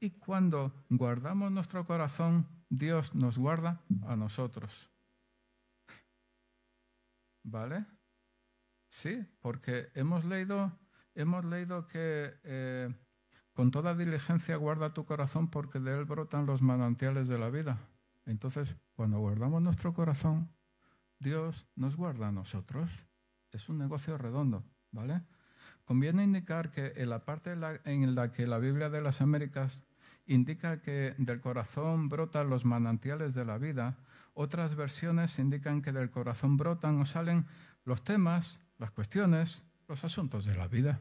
Y 0.00 0.10
cuando 0.10 0.72
guardamos 0.90 1.52
nuestro 1.52 1.84
corazón, 1.84 2.46
Dios 2.68 3.14
nos 3.14 3.38
guarda 3.38 3.80
a 4.06 4.16
nosotros. 4.16 4.90
¿Vale? 7.44 7.86
Sí, 8.88 9.24
porque 9.40 9.90
hemos 9.94 10.24
leído, 10.24 10.72
hemos 11.14 11.44
leído 11.44 11.86
que 11.86 12.32
eh, 12.44 12.94
con 13.52 13.70
toda 13.70 13.94
diligencia 13.94 14.56
guarda 14.56 14.94
tu 14.94 15.04
corazón 15.04 15.48
porque 15.48 15.78
de 15.78 15.96
él 15.96 16.04
brotan 16.04 16.46
los 16.46 16.62
manantiales 16.62 17.28
de 17.28 17.38
la 17.38 17.50
vida. 17.50 17.78
Entonces, 18.26 18.76
cuando 18.94 19.18
guardamos 19.18 19.62
nuestro 19.62 19.92
corazón, 19.92 20.50
Dios 21.18 21.68
nos 21.76 21.96
guarda 21.96 22.28
a 22.28 22.32
nosotros. 22.32 22.90
Es 23.52 23.68
un 23.68 23.78
negocio 23.78 24.18
redondo, 24.18 24.64
¿vale? 24.90 25.22
Conviene 25.84 26.24
indicar 26.24 26.70
que 26.70 26.94
en 26.96 27.10
la 27.10 27.24
parte 27.24 27.52
en 27.84 28.14
la 28.14 28.32
que 28.32 28.46
la 28.46 28.58
Biblia 28.58 28.90
de 28.90 29.02
las 29.02 29.20
Américas 29.20 29.84
indica 30.26 30.80
que 30.80 31.14
del 31.18 31.40
corazón 31.40 32.08
brotan 32.08 32.48
los 32.48 32.64
manantiales 32.64 33.34
de 33.34 33.44
la 33.44 33.58
vida, 33.58 33.98
otras 34.32 34.74
versiones 34.74 35.38
indican 35.38 35.82
que 35.82 35.92
del 35.92 36.10
corazón 36.10 36.56
brotan 36.56 37.00
o 37.00 37.06
salen 37.06 37.46
los 37.84 38.02
temas, 38.02 38.58
las 38.78 38.90
cuestiones, 38.90 39.62
los 39.88 40.04
asuntos 40.04 40.44
de 40.44 40.54
la 40.56 40.68
vida. 40.68 41.00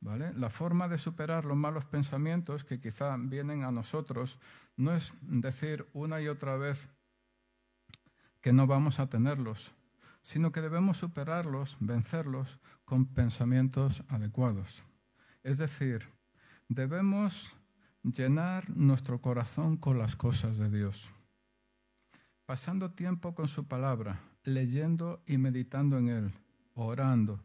¿Vale? 0.00 0.32
La 0.34 0.48
forma 0.48 0.86
de 0.88 0.98
superar 0.98 1.44
los 1.44 1.56
malos 1.56 1.84
pensamientos 1.84 2.64
que 2.64 2.78
quizá 2.78 3.16
vienen 3.18 3.64
a 3.64 3.72
nosotros 3.72 4.38
no 4.76 4.92
es 4.92 5.12
decir 5.22 5.88
una 5.92 6.20
y 6.20 6.28
otra 6.28 6.56
vez 6.56 6.90
que 8.40 8.52
no 8.52 8.68
vamos 8.68 9.00
a 9.00 9.08
tenerlos, 9.08 9.72
sino 10.22 10.52
que 10.52 10.60
debemos 10.60 10.98
superarlos, 10.98 11.76
vencerlos 11.80 12.60
con 12.84 13.06
pensamientos 13.06 14.04
adecuados. 14.08 14.84
Es 15.42 15.58
decir, 15.58 16.08
debemos 16.68 17.52
llenar 18.04 18.70
nuestro 18.70 19.20
corazón 19.20 19.76
con 19.76 19.98
las 19.98 20.14
cosas 20.14 20.58
de 20.58 20.70
Dios 20.70 21.10
pasando 22.48 22.92
tiempo 22.92 23.34
con 23.34 23.46
su 23.46 23.68
palabra, 23.68 24.22
leyendo 24.42 25.22
y 25.26 25.36
meditando 25.36 25.98
en 25.98 26.08
él, 26.08 26.32
orando. 26.72 27.44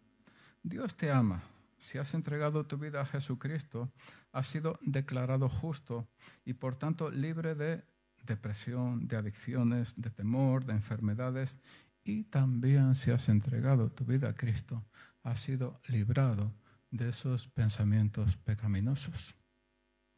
Dios 0.64 0.96
te 0.96 1.12
ama. 1.12 1.44
Si 1.78 1.98
has 1.98 2.14
entregado 2.14 2.66
tu 2.66 2.78
vida 2.78 3.02
a 3.02 3.06
Jesucristo, 3.06 3.92
has 4.32 4.48
sido 4.48 4.80
declarado 4.82 5.50
justo 5.50 6.08
y 6.46 6.54
por 6.54 6.78
tanto 6.78 7.12
libre 7.12 7.56
de 7.56 7.84
depresión, 8.26 9.08
de 9.08 9.18
adicciones, 9.18 10.02
de 10.02 10.10
temor, 10.10 10.66
de 10.66 10.74
enfermedades. 10.74 11.60
Y 12.06 12.24
también 12.24 12.96
si 12.96 13.12
has 13.12 13.30
entregado 13.30 13.92
tu 13.92 14.06
vida 14.06 14.30
a 14.30 14.36
Cristo, 14.36 14.86
has 15.24 15.40
sido 15.40 15.80
librado 15.90 16.54
de 16.92 17.10
esos 17.10 17.48
pensamientos 17.48 18.38
pecaminosos. 18.38 19.36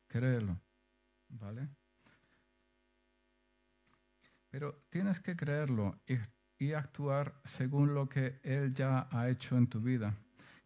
Créelo, 0.08 0.60
¿vale? 1.30 1.70
Pero 4.50 4.80
tienes 4.90 5.20
que 5.20 5.36
creerlo 5.36 6.00
y, 6.06 6.74
actuar 6.74 7.40
según 7.44 7.94
lo 7.94 8.08
que 8.08 8.40
Él 8.44 8.74
ya 8.74 9.08
ha 9.12 9.30
hecho 9.30 9.58
en 9.58 9.68
tu 9.68 9.82
vida. 9.82 10.18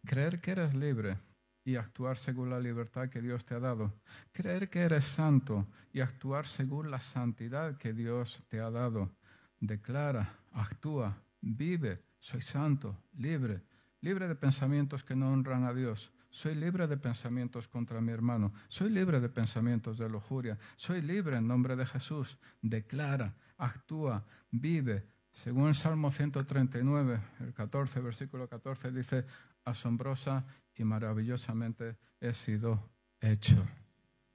Creer 0.04 0.40
que 0.40 0.52
eres 0.52 0.74
libre 0.74 1.18
y 1.64 1.76
actuar 1.76 2.16
según 2.16 2.50
la 2.50 2.58
libertad 2.58 3.08
que 3.08 3.20
Dios 3.20 3.44
te 3.44 3.54
ha 3.54 3.60
dado. 3.60 3.94
Creer 4.32 4.68
que 4.68 4.80
eres 4.80 5.04
santo 5.04 5.66
y 5.92 6.00
actuar 6.00 6.46
según 6.46 6.90
la 6.90 7.00
santidad 7.00 7.76
que 7.76 7.92
Dios 7.92 8.42
te 8.48 8.60
ha 8.60 8.70
dado. 8.70 9.10
Declara, 9.58 10.38
actúa, 10.52 11.22
vive, 11.40 12.02
soy 12.18 12.40
santo, 12.40 13.04
libre, 13.18 13.62
libre 14.00 14.26
de 14.26 14.34
pensamientos 14.34 15.04
que 15.04 15.14
no 15.16 15.32
honran 15.32 15.64
a 15.64 15.74
Dios. 15.74 16.12
Soy 16.30 16.54
libre 16.54 16.86
de 16.86 16.96
pensamientos 16.96 17.66
contra 17.66 18.00
mi 18.00 18.12
hermano. 18.12 18.52
Soy 18.68 18.88
libre 18.88 19.20
de 19.20 19.28
pensamientos 19.28 19.98
de 19.98 20.08
lujuria. 20.08 20.56
Soy 20.76 21.02
libre 21.02 21.36
en 21.36 21.46
nombre 21.48 21.74
de 21.76 21.84
Jesús. 21.84 22.38
Declara, 22.62 23.34
actúa, 23.58 24.24
vive. 24.50 25.06
Según 25.32 25.68
el 25.68 25.74
Salmo 25.74 26.10
139, 26.10 27.20
el 27.40 27.52
14, 27.52 28.00
versículo 28.00 28.48
14, 28.48 28.90
dice, 28.90 29.24
asombrosa 29.70 30.44
y 30.74 30.84
maravillosamente 30.84 31.98
he 32.20 32.32
sido 32.34 32.90
hecho. 33.20 33.56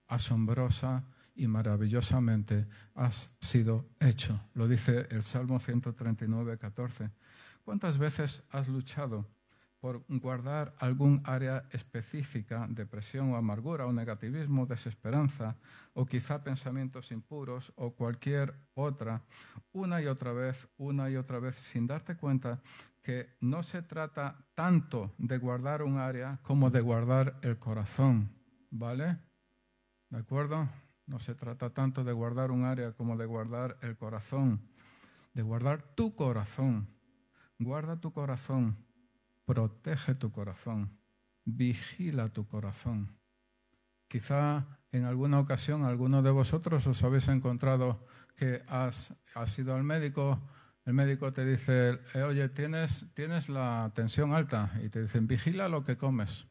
Asombrosa 0.08 1.04
y 1.36 1.48
maravillosamente 1.48 2.68
has 2.96 3.36
sido 3.42 3.86
hecho. 4.00 4.40
Lo 4.54 4.68
dice 4.68 5.08
el 5.12 5.24
Salmo 5.24 5.60
139, 5.60 6.58
14. 6.58 7.10
¿Cuántas 7.64 7.98
veces 7.98 8.48
has 8.52 8.68
luchado 8.68 9.26
por 9.86 10.04
guardar 10.10 10.74
algún 10.80 11.22
área 11.26 11.70
específica, 11.70 12.66
depresión 12.68 13.32
o 13.32 13.36
amargura 13.38 13.86
o 13.86 13.94
negativismo, 13.94 14.66
desesperanza 14.66 15.58
o 15.94 16.08
quizá 16.08 16.44
pensamientos 16.44 17.12
impuros 17.12 17.72
o 17.76 17.94
cualquier 17.94 18.56
otra, 18.74 19.22
una 19.74 20.02
y 20.02 20.08
otra 20.08 20.34
vez, 20.34 20.68
una 20.78 21.08
y 21.12 21.18
otra 21.18 21.38
vez, 21.38 21.54
sin 21.54 21.86
darte 21.86 22.18
cuenta 22.18 22.64
que 23.04 23.38
no 23.42 23.62
se 23.62 23.84
trata 23.84 24.48
tanto 24.56 25.14
de 25.20 25.38
guardar 25.38 25.84
un 25.84 26.00
área 26.00 26.40
como 26.42 26.72
de 26.72 26.82
guardar 26.82 27.38
el 27.44 27.60
corazón, 27.60 28.34
¿vale? 28.72 29.20
¿De 30.10 30.18
acuerdo? 30.18 30.68
No 31.06 31.20
se 31.20 31.36
trata 31.36 31.70
tanto 31.70 32.04
de 32.04 32.12
guardar 32.12 32.50
un 32.50 32.64
área 32.64 32.94
como 32.94 33.18
de 33.18 33.28
guardar 33.28 33.78
el 33.84 33.96
corazón, 33.98 34.68
de 35.36 35.44
guardar 35.44 35.84
tu 35.94 36.16
corazón. 36.16 36.90
Guarda 37.60 38.02
tu 38.02 38.12
corazón 38.12 38.85
protege 39.46 40.16
tu 40.16 40.32
corazón, 40.32 40.98
vigila 41.46 42.30
tu 42.30 42.48
corazón. 42.48 43.18
Quizá 44.08 44.66
en 44.92 45.06
alguna 45.06 45.40
ocasión 45.40 45.84
alguno 45.84 46.22
de 46.22 46.32
vosotros 46.32 46.86
os 46.88 47.04
habéis 47.04 47.28
encontrado 47.28 48.06
que 48.36 48.64
has, 48.68 49.22
ido 49.58 49.76
al 49.76 49.84
médico, 49.84 50.42
el 50.84 50.94
médico 50.94 51.32
te 51.32 51.46
dice, 51.46 52.00
eh, 52.14 52.24
oye, 52.24 52.50
tienes, 52.50 53.14
tienes 53.14 53.50
la 53.50 53.92
tensión 53.96 54.34
alta 54.34 54.74
y 54.84 54.90
te 54.90 55.02
dicen, 55.02 55.28
vigila 55.28 55.70
lo 55.70 55.84
que 55.84 55.98
comes. 55.98 56.46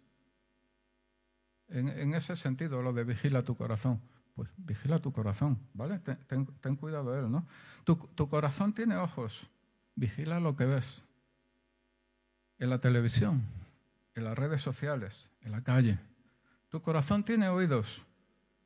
En, 1.69 2.15
ese 2.15 2.37
sentido, 2.37 2.83
lo 2.83 2.93
de 2.93 3.05
vigila 3.05 3.43
tu 3.43 3.57
corazón. 3.57 4.01
Pues 4.35 4.51
vigila 4.57 4.99
tu 4.99 5.13
corazón, 5.13 5.59
¿vale? 5.73 6.01
Ten, 6.01 6.77
cuidado 6.77 7.13
de 7.13 7.21
él, 7.21 7.31
¿no? 7.31 7.47
Tu, 7.85 7.97
tu 7.97 8.29
corazón 8.29 8.73
tiene 8.73 8.97
ojos, 8.97 9.47
vigila 9.95 10.41
lo 10.41 10.57
que 10.57 10.67
ves 10.67 11.05
en 12.59 12.71
la 12.71 12.79
televisión, 12.79 13.43
en 14.15 14.25
las 14.25 14.37
redes 14.37 14.63
sociales, 14.63 15.31
en 15.43 15.53
la 15.53 15.63
calle. 15.63 15.99
Tu 16.69 16.81
corazón 16.81 17.25
tiene 17.25 17.49
oídos. 17.49 18.03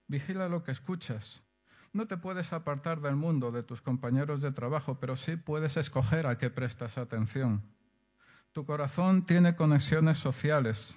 Vigila 0.06 0.48
lo 0.48 0.62
que 0.62 0.72
escuchas. 0.72 1.42
No 1.92 2.06
te 2.06 2.16
puedes 2.16 2.52
apartar 2.52 3.00
del 3.00 3.16
mundo, 3.16 3.50
de 3.50 3.62
tus 3.62 3.82
compañeros 3.82 4.40
de 4.40 4.52
trabajo, 4.52 4.98
pero 5.00 5.16
sí 5.16 5.36
puedes 5.36 5.76
escoger 5.76 6.26
a 6.26 6.38
qué 6.38 6.50
prestas 6.50 6.98
atención. 6.98 7.62
Tu 8.52 8.64
corazón 8.64 9.26
tiene 9.26 9.56
conexiones 9.56 10.18
sociales. 10.18 10.96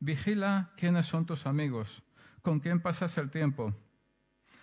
Vigila 0.00 0.72
quiénes 0.76 1.06
son 1.06 1.26
tus 1.26 1.46
amigos, 1.46 2.02
con 2.42 2.60
quién 2.60 2.80
pasas 2.80 3.16
el 3.18 3.30
tiempo. 3.30 3.74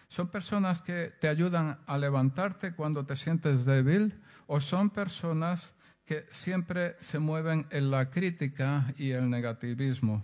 ¿Son 0.08 0.30
personas 0.30 0.82
que 0.82 1.14
te 1.20 1.28
ayudan 1.28 1.80
a 1.88 1.98
levantarte 1.98 2.76
cuando 2.76 3.06
te 3.06 3.16
sientes 3.16 3.66
débil 3.66 4.22
o 4.46 4.60
son 4.60 4.92
personas 4.92 5.76
que 6.06 6.26
siempre 6.30 6.96
se 7.00 7.20
mueven 7.20 7.68
en 7.72 7.92
la 7.92 8.10
crítica 8.10 8.94
y 8.98 9.12
el 9.12 9.30
negativismo? 9.30 10.24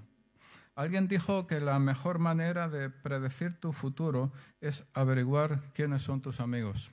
Alguien 0.75 1.07
dijo 1.07 1.45
que 1.45 1.59
la 1.59 1.77
mejor 1.79 2.19
manera 2.19 2.69
de 2.69 2.89
predecir 2.89 3.59
tu 3.59 3.73
futuro 3.73 4.31
es 4.61 4.87
averiguar 4.93 5.73
quiénes 5.73 6.03
son 6.03 6.21
tus 6.21 6.39
amigos 6.39 6.91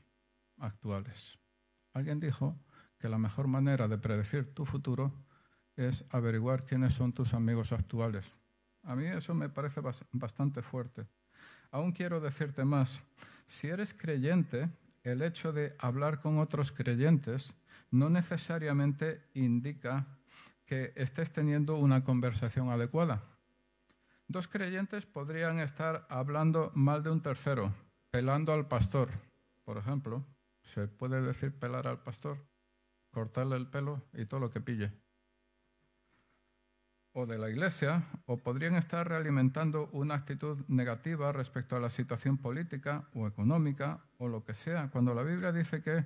actuales. 0.59 1.39
Alguien 1.93 2.19
dijo 2.19 2.59
que 2.99 3.09
la 3.09 3.19
mejor 3.19 3.47
manera 3.47 3.87
de 3.89 3.99
predecir 3.99 4.53
tu 4.55 4.65
futuro 4.65 5.13
es 5.77 6.05
averiguar 6.11 6.65
quiénes 6.65 6.95
son 6.95 7.13
tus 7.13 7.35
amigos 7.35 7.73
actuales. 7.73 8.39
A 8.83 8.97
mí 8.97 9.07
eso 9.07 9.35
me 9.35 9.49
parece 9.49 9.81
bastante 10.13 10.63
fuerte. 10.63 11.07
Aún 11.71 11.93
quiero 11.93 12.21
decirte 12.21 12.65
más. 12.65 13.03
Si 13.45 13.69
eres 13.69 13.95
creyente, 13.95 14.69
el 15.03 15.23
hecho 15.23 15.53
de 15.53 15.77
hablar 15.79 16.21
con 16.21 16.39
otros 16.39 16.73
creyentes 16.73 17.55
no 17.91 18.11
necesariamente 18.11 19.29
indica 19.35 20.07
que 20.65 20.93
estés 20.97 21.33
teniendo 21.33 21.77
una 21.77 22.03
conversación 22.05 22.71
adecuada. 22.71 23.23
Dos 24.29 24.49
creyentes 24.49 25.07
podrían 25.07 25.61
estar 25.61 26.07
hablando 26.11 26.73
mal 26.75 27.03
de 27.03 27.11
un 27.11 27.23
tercero, 27.23 27.73
pelando 28.11 28.53
al 28.53 28.67
pastor, 28.67 29.11
por 29.65 29.79
ejemplo. 29.79 30.25
Se 30.63 30.89
puede 30.89 31.23
decir 31.23 31.57
pelar 31.59 31.87
al 31.87 32.03
pastor, 32.03 32.45
cortarle 33.13 33.57
el 33.57 33.69
pelo 33.69 34.03
y 34.13 34.27
todo 34.27 34.41
lo 34.41 34.51
que 34.51 34.61
pille 34.61 34.93
o 37.19 37.25
de 37.25 37.39
la 37.39 37.49
Iglesia, 37.49 38.05
o 38.27 38.37
podrían 38.37 38.75
estar 38.75 39.09
realimentando 39.09 39.89
una 39.93 40.15
actitud 40.15 40.63
negativa 40.69 41.33
respecto 41.33 41.75
a 41.75 41.81
la 41.81 41.89
situación 41.89 42.37
política 42.37 43.09
o 43.15 43.27
económica 43.27 44.05
o 44.19 44.29
lo 44.29 44.45
que 44.45 44.53
sea, 44.53 44.91
cuando 44.91 45.15
la 45.15 45.23
Biblia 45.23 45.51
dice 45.51 45.81
que 45.81 46.05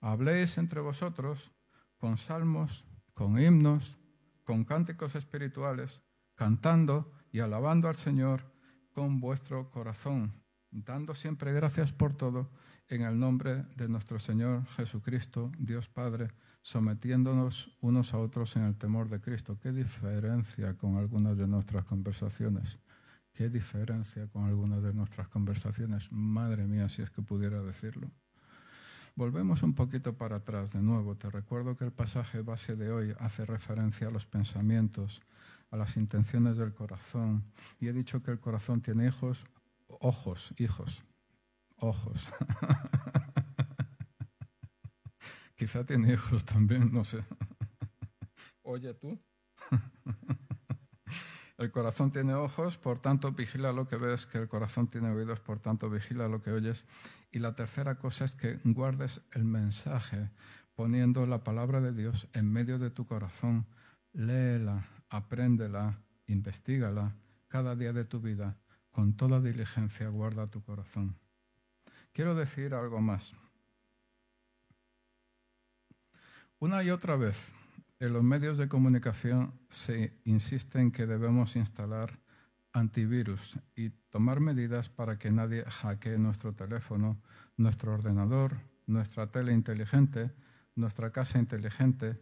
habléis 0.00 0.58
entre 0.58 0.80
vosotros 0.80 1.52
con 1.96 2.16
salmos, 2.16 2.84
con 3.14 3.40
himnos, 3.40 3.98
con 4.44 4.64
cánticos 4.64 5.14
espirituales, 5.14 6.02
cantando 6.34 7.12
y 7.32 7.40
alabando 7.40 7.88
al 7.88 7.96
Señor 7.96 8.52
con 8.92 9.20
vuestro 9.20 9.70
corazón, 9.70 10.32
dando 10.70 11.14
siempre 11.14 11.52
gracias 11.52 11.92
por 11.92 12.14
todo 12.14 12.50
en 12.88 13.02
el 13.02 13.18
nombre 13.18 13.64
de 13.76 13.88
nuestro 13.88 14.18
Señor 14.18 14.66
Jesucristo, 14.66 15.52
Dios 15.58 15.88
Padre 15.88 16.28
sometiéndonos 16.62 17.76
unos 17.80 18.12
a 18.12 18.18
otros 18.18 18.56
en 18.56 18.64
el 18.64 18.76
temor 18.76 19.08
de 19.08 19.20
Cristo. 19.20 19.58
¿Qué 19.58 19.72
diferencia 19.72 20.74
con 20.74 20.96
algunas 20.96 21.36
de 21.36 21.46
nuestras 21.46 21.84
conversaciones? 21.84 22.78
¿Qué 23.32 23.48
diferencia 23.48 24.26
con 24.28 24.44
algunas 24.44 24.82
de 24.82 24.92
nuestras 24.92 25.28
conversaciones? 25.28 26.12
Madre 26.12 26.66
mía, 26.66 26.88
si 26.88 27.02
es 27.02 27.10
que 27.10 27.22
pudiera 27.22 27.62
decirlo. 27.62 28.10
Volvemos 29.18 29.64
un 29.64 29.74
poquito 29.74 30.16
para 30.16 30.36
atrás 30.36 30.74
de 30.74 30.80
nuevo. 30.80 31.16
Te 31.16 31.28
recuerdo 31.28 31.74
que 31.74 31.84
el 31.84 31.90
pasaje 31.90 32.40
base 32.40 32.76
de 32.76 32.92
hoy 32.92 33.16
hace 33.18 33.44
referencia 33.44 34.06
a 34.06 34.10
los 34.12 34.26
pensamientos, 34.26 35.22
a 35.72 35.76
las 35.76 35.96
intenciones 35.96 36.56
del 36.56 36.72
corazón. 36.72 37.42
Y 37.80 37.88
he 37.88 37.92
dicho 37.92 38.22
que 38.22 38.30
el 38.30 38.38
corazón 38.38 38.80
tiene 38.80 39.08
hijos, 39.08 39.44
ojos, 39.88 40.54
hijos, 40.58 41.02
ojos. 41.78 42.30
Quizá 45.56 45.84
tiene 45.84 46.12
hijos 46.12 46.44
también, 46.44 46.92
no 46.92 47.02
sé. 47.02 47.24
Oye 48.62 48.94
tú. 48.94 49.18
El 51.58 51.72
corazón 51.72 52.12
tiene 52.12 52.34
ojos, 52.34 52.76
por 52.76 53.00
tanto 53.00 53.32
vigila 53.32 53.72
lo 53.72 53.88
que 53.88 53.96
ves, 53.96 54.26
que 54.26 54.38
el 54.38 54.46
corazón 54.46 54.86
tiene 54.86 55.10
oídos, 55.10 55.40
por 55.40 55.58
tanto 55.58 55.90
vigila 55.90 56.28
lo 56.28 56.40
que 56.40 56.52
oyes. 56.52 56.84
Y 57.32 57.40
la 57.40 57.56
tercera 57.56 57.96
cosa 57.96 58.24
es 58.24 58.36
que 58.36 58.60
guardes 58.62 59.22
el 59.32 59.44
mensaje 59.44 60.30
poniendo 60.76 61.26
la 61.26 61.42
palabra 61.42 61.80
de 61.80 61.92
Dios 61.92 62.28
en 62.32 62.52
medio 62.52 62.78
de 62.78 62.90
tu 62.90 63.04
corazón. 63.04 63.66
Léela, 64.12 64.86
apréndela, 65.08 65.98
investigala 66.28 67.16
cada 67.48 67.74
día 67.74 67.92
de 67.92 68.04
tu 68.04 68.20
vida. 68.20 68.56
Con 68.92 69.16
toda 69.16 69.40
diligencia 69.40 70.08
guarda 70.10 70.46
tu 70.46 70.62
corazón. 70.62 71.18
Quiero 72.12 72.36
decir 72.36 72.72
algo 72.72 73.00
más. 73.00 73.34
Una 76.60 76.84
y 76.84 76.90
otra 76.90 77.16
vez, 77.16 77.52
en 78.00 78.12
los 78.12 78.22
medios 78.22 78.58
de 78.58 78.68
comunicación 78.68 79.58
se 79.70 80.20
insiste 80.24 80.80
en 80.80 80.90
que 80.90 81.06
debemos 81.06 81.56
instalar 81.56 82.20
antivirus 82.72 83.58
y 83.74 83.90
tomar 83.90 84.40
medidas 84.40 84.88
para 84.88 85.18
que 85.18 85.32
nadie 85.32 85.64
hackee 85.64 86.18
nuestro 86.18 86.54
teléfono, 86.54 87.20
nuestro 87.56 87.94
ordenador, 87.94 88.56
nuestra 88.86 89.30
tele 89.30 89.52
inteligente, 89.52 90.30
nuestra 90.76 91.10
casa 91.10 91.38
inteligente, 91.38 92.20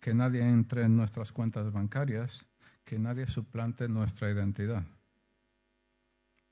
que 0.00 0.14
nadie 0.14 0.48
entre 0.48 0.84
en 0.84 0.96
nuestras 0.96 1.32
cuentas 1.32 1.72
bancarias, 1.72 2.46
que 2.84 2.98
nadie 2.98 3.26
suplante 3.26 3.88
nuestra 3.88 4.30
identidad. 4.30 4.86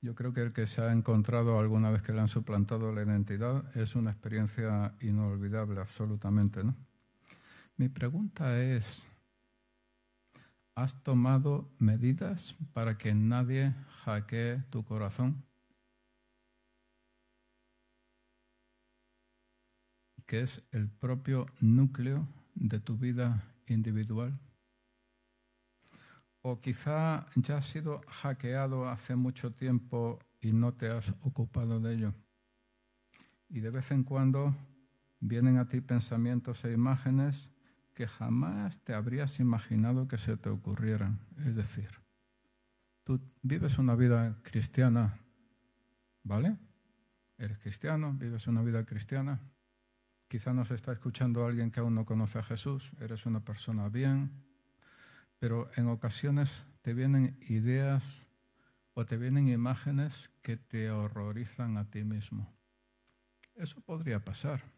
Yo 0.01 0.13
creo 0.13 0.33
que 0.33 0.41
el 0.41 0.53
que 0.53 0.67
se 0.67 0.83
ha 0.83 0.91
encontrado 0.91 1.57
alguna 1.57 1.89
vez 1.89 2.03
que 2.03 2.13
le 2.13 2.19
han 2.19 2.27
suplantado 2.27 2.93
la 2.93 3.01
identidad 3.01 3.75
es 3.75 3.95
una 3.95 4.11
experiencia 4.11 4.93
inolvidable, 5.01 5.81
absolutamente, 5.81 6.63
¿no? 6.63 6.75
Mi 7.77 7.89
pregunta 7.89 8.59
es, 8.61 9.07
¿has 10.75 11.03
tomado 11.03 11.69
medidas 11.77 12.55
para 12.73 12.97
que 12.97 13.13
nadie 13.13 13.73
hackee 14.03 14.63
tu 14.71 14.83
corazón? 14.83 15.47
que 20.27 20.41
es 20.41 20.67
el 20.73 20.89
propio 20.89 21.45
núcleo 21.61 22.27
de 22.53 22.79
tu 22.81 22.97
vida 22.97 23.43
individual. 23.67 24.37
O 26.41 26.59
quizá 26.59 27.25
ya 27.35 27.57
has 27.57 27.65
sido 27.65 28.01
hackeado 28.07 28.89
hace 28.89 29.15
mucho 29.15 29.51
tiempo 29.51 30.19
y 30.41 30.51
no 30.51 30.73
te 30.73 30.89
has 30.89 31.13
ocupado 31.21 31.79
de 31.79 31.95
ello. 31.95 32.13
Y 33.47 33.61
de 33.61 33.69
vez 33.69 33.91
en 33.91 34.03
cuando 34.03 34.53
vienen 35.21 35.57
a 35.57 35.67
ti 35.67 35.79
pensamientos 35.79 36.65
e 36.65 36.73
imágenes 36.73 37.49
que 37.97 38.07
jamás 38.07 38.77
te 38.83 38.93
habrías 38.93 39.39
imaginado 39.39 40.07
que 40.07 40.19
se 40.19 40.37
te 40.37 40.49
ocurrieran. 40.49 41.19
Es 41.39 41.55
decir, 41.55 41.89
tú 43.03 43.19
vives 43.41 43.79
una 43.79 43.95
vida 43.95 44.37
cristiana, 44.43 45.17
¿vale? 46.21 46.59
Eres 47.39 47.57
cristiano, 47.57 48.13
vives 48.13 48.45
una 48.45 48.61
vida 48.61 48.85
cristiana. 48.85 49.39
Quizá 50.27 50.53
nos 50.53 50.69
está 50.69 50.91
escuchando 50.91 51.43
alguien 51.43 51.71
que 51.71 51.79
aún 51.79 51.95
no 51.95 52.05
conoce 52.05 52.37
a 52.37 52.43
Jesús, 52.43 52.91
eres 52.99 53.25
una 53.25 53.39
persona 53.43 53.89
bien, 53.89 54.29
pero 55.39 55.67
en 55.75 55.87
ocasiones 55.87 56.67
te 56.83 56.93
vienen 56.93 57.35
ideas 57.49 58.27
o 58.93 59.07
te 59.07 59.17
vienen 59.17 59.47
imágenes 59.47 60.29
que 60.43 60.55
te 60.55 60.91
horrorizan 60.91 61.77
a 61.77 61.89
ti 61.89 62.03
mismo. 62.03 62.55
Eso 63.55 63.81
podría 63.81 64.23
pasar. 64.23 64.76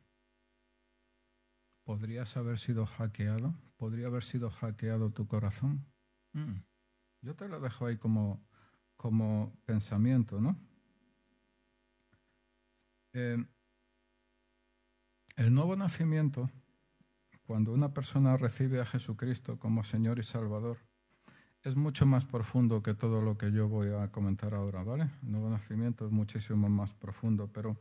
¿Podrías 1.90 2.38
haber 2.38 2.60
sido 2.60 2.86
hackeado? 2.86 3.56
¿Podría 3.76 4.06
haber 4.06 4.22
sido 4.24 4.52
hackeado 4.52 5.10
tu 5.10 5.28
corazón? 5.28 5.88
Mm. 6.34 6.58
Yo 7.24 7.36
te 7.36 7.48
lo 7.48 7.60
dejo 7.60 7.88
ahí 7.88 7.98
como, 7.98 8.46
como 8.96 9.60
pensamiento, 9.66 10.40
¿no? 10.40 10.56
Eh, 13.14 13.44
el 15.38 15.52
nuevo 15.52 15.76
nacimiento, 15.76 16.52
cuando 17.48 17.74
una 17.74 17.92
persona 17.92 18.38
recibe 18.38 18.80
a 18.80 18.86
Jesucristo 18.86 19.58
como 19.58 19.84
Señor 19.84 20.20
y 20.20 20.24
Salvador, 20.24 20.78
es 21.64 21.76
mucho 21.76 22.06
más 22.06 22.24
profundo 22.24 22.84
que 22.84 22.94
todo 22.94 23.24
lo 23.24 23.36
que 23.36 23.52
yo 23.52 23.68
voy 23.68 23.90
a 23.90 24.12
comentar 24.12 24.54
ahora, 24.54 24.84
¿vale? 24.84 25.10
El 25.24 25.32
nuevo 25.32 25.50
nacimiento 25.50 26.06
es 26.06 26.12
muchísimo 26.12 26.70
más 26.70 26.94
profundo, 26.94 27.52
pero 27.52 27.76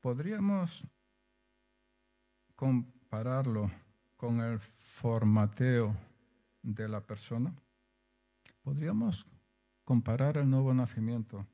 podríamos 0.00 0.88
compararlo 3.08 3.70
con 4.18 4.40
el 4.40 4.58
formateo 4.58 5.96
de 6.62 6.88
la 6.88 7.00
persona, 7.00 7.54
podríamos 8.60 9.26
comparar 9.82 10.36
el 10.36 10.50
nuevo 10.50 10.74
nacimiento 10.74 11.46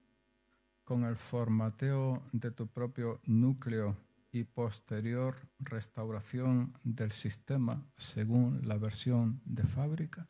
con 0.82 1.05
el 1.05 1.14
formateo 1.14 2.24
de 2.32 2.50
tu 2.50 2.66
propio 2.66 3.20
núcleo 3.26 3.96
y 4.32 4.42
posterior 4.42 5.36
restauración 5.61 6.72
del 6.82 7.12
sistema 7.12 7.86
según 7.96 8.66
la 8.66 8.76
versión 8.76 9.40
de 9.44 9.62
fábrica. 9.62 10.28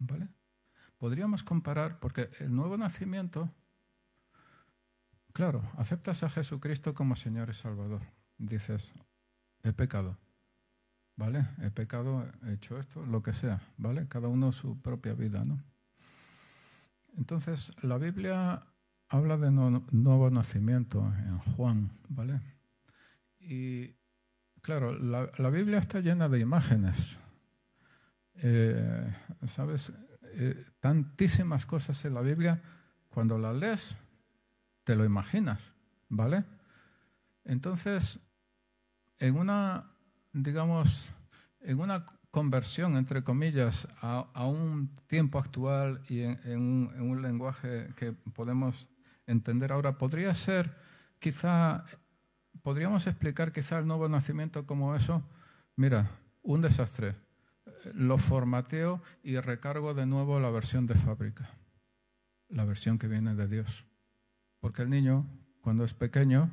¿Vale? 0.00 0.28
Podríamos 0.98 1.44
comparar, 1.44 2.00
porque 2.00 2.28
el 2.40 2.52
nuevo 2.52 2.76
nacimiento, 2.76 3.48
claro, 5.32 5.62
aceptas 5.76 6.24
a 6.24 6.30
Jesucristo 6.30 6.94
como 6.94 7.14
Señor 7.14 7.48
y 7.50 7.54
Salvador 7.54 8.15
dices, 8.38 8.94
he 9.62 9.72
pecado, 9.72 10.18
¿vale? 11.16 11.46
He 11.62 11.70
pecado, 11.70 12.26
he 12.46 12.54
hecho 12.54 12.78
esto, 12.78 13.04
lo 13.06 13.22
que 13.22 13.32
sea, 13.32 13.60
¿vale? 13.76 14.06
Cada 14.08 14.28
uno 14.28 14.52
su 14.52 14.80
propia 14.80 15.14
vida, 15.14 15.44
¿no? 15.44 15.62
Entonces, 17.16 17.72
la 17.82 17.98
Biblia 17.98 18.62
habla 19.08 19.36
de 19.36 19.50
nuevo 19.50 20.30
nacimiento 20.30 21.00
en 21.18 21.38
Juan, 21.38 21.90
¿vale? 22.08 22.40
Y 23.40 23.96
claro, 24.60 24.92
la, 24.92 25.50
Biblia 25.50 25.78
está 25.78 26.00
llena 26.00 26.28
de 26.28 26.40
imágenes. 26.40 27.18
Eh, 28.34 29.14
¿Sabes? 29.46 29.92
Eh, 30.34 30.62
tantísimas 30.80 31.64
cosas 31.64 32.04
en 32.04 32.14
la 32.14 32.20
Biblia, 32.20 32.60
cuando 33.08 33.38
las 33.38 33.54
lees, 33.56 33.96
te 34.84 34.94
lo 34.94 35.04
imaginas, 35.04 35.72
¿vale? 36.08 36.44
Entonces, 37.44 38.25
en 39.18 39.36
una, 39.36 39.90
digamos, 40.32 41.12
en 41.60 41.80
una 41.80 42.04
conversión, 42.30 42.96
entre 42.96 43.24
comillas, 43.24 43.88
a, 44.02 44.44
un 44.44 44.94
tiempo 45.06 45.38
actual 45.38 46.02
y 46.08 46.20
en, 46.20 46.60
un, 47.00 47.22
lenguaje 47.22 47.88
que 47.96 48.12
podemos 48.12 48.90
entender. 49.26 49.72
Ahora, 49.72 49.96
podría 49.96 50.34
ser 50.34 50.70
quizá, 51.18 51.84
podríamos 52.62 53.06
explicar 53.06 53.52
quizá 53.52 53.78
el 53.78 53.86
nuevo 53.86 54.08
nacimiento 54.08 54.66
como 54.66 54.94
eso, 54.94 55.22
mira, 55.76 56.10
un 56.42 56.60
desastre, 56.60 57.16
lo 57.94 58.18
formateo 58.18 59.02
y 59.22 59.38
recargo 59.40 59.94
de 59.94 60.06
nuevo 60.06 60.38
la 60.38 60.50
versión 60.50 60.86
de 60.86 60.94
fábrica, 60.94 61.48
la 62.48 62.64
versión 62.64 62.98
que 62.98 63.08
viene 63.08 63.34
de 63.34 63.48
Dios. 63.48 63.86
Porque 64.60 64.82
el 64.82 64.90
niño, 64.90 65.26
cuando 65.62 65.84
es 65.84 65.94
pequeño, 65.94 66.50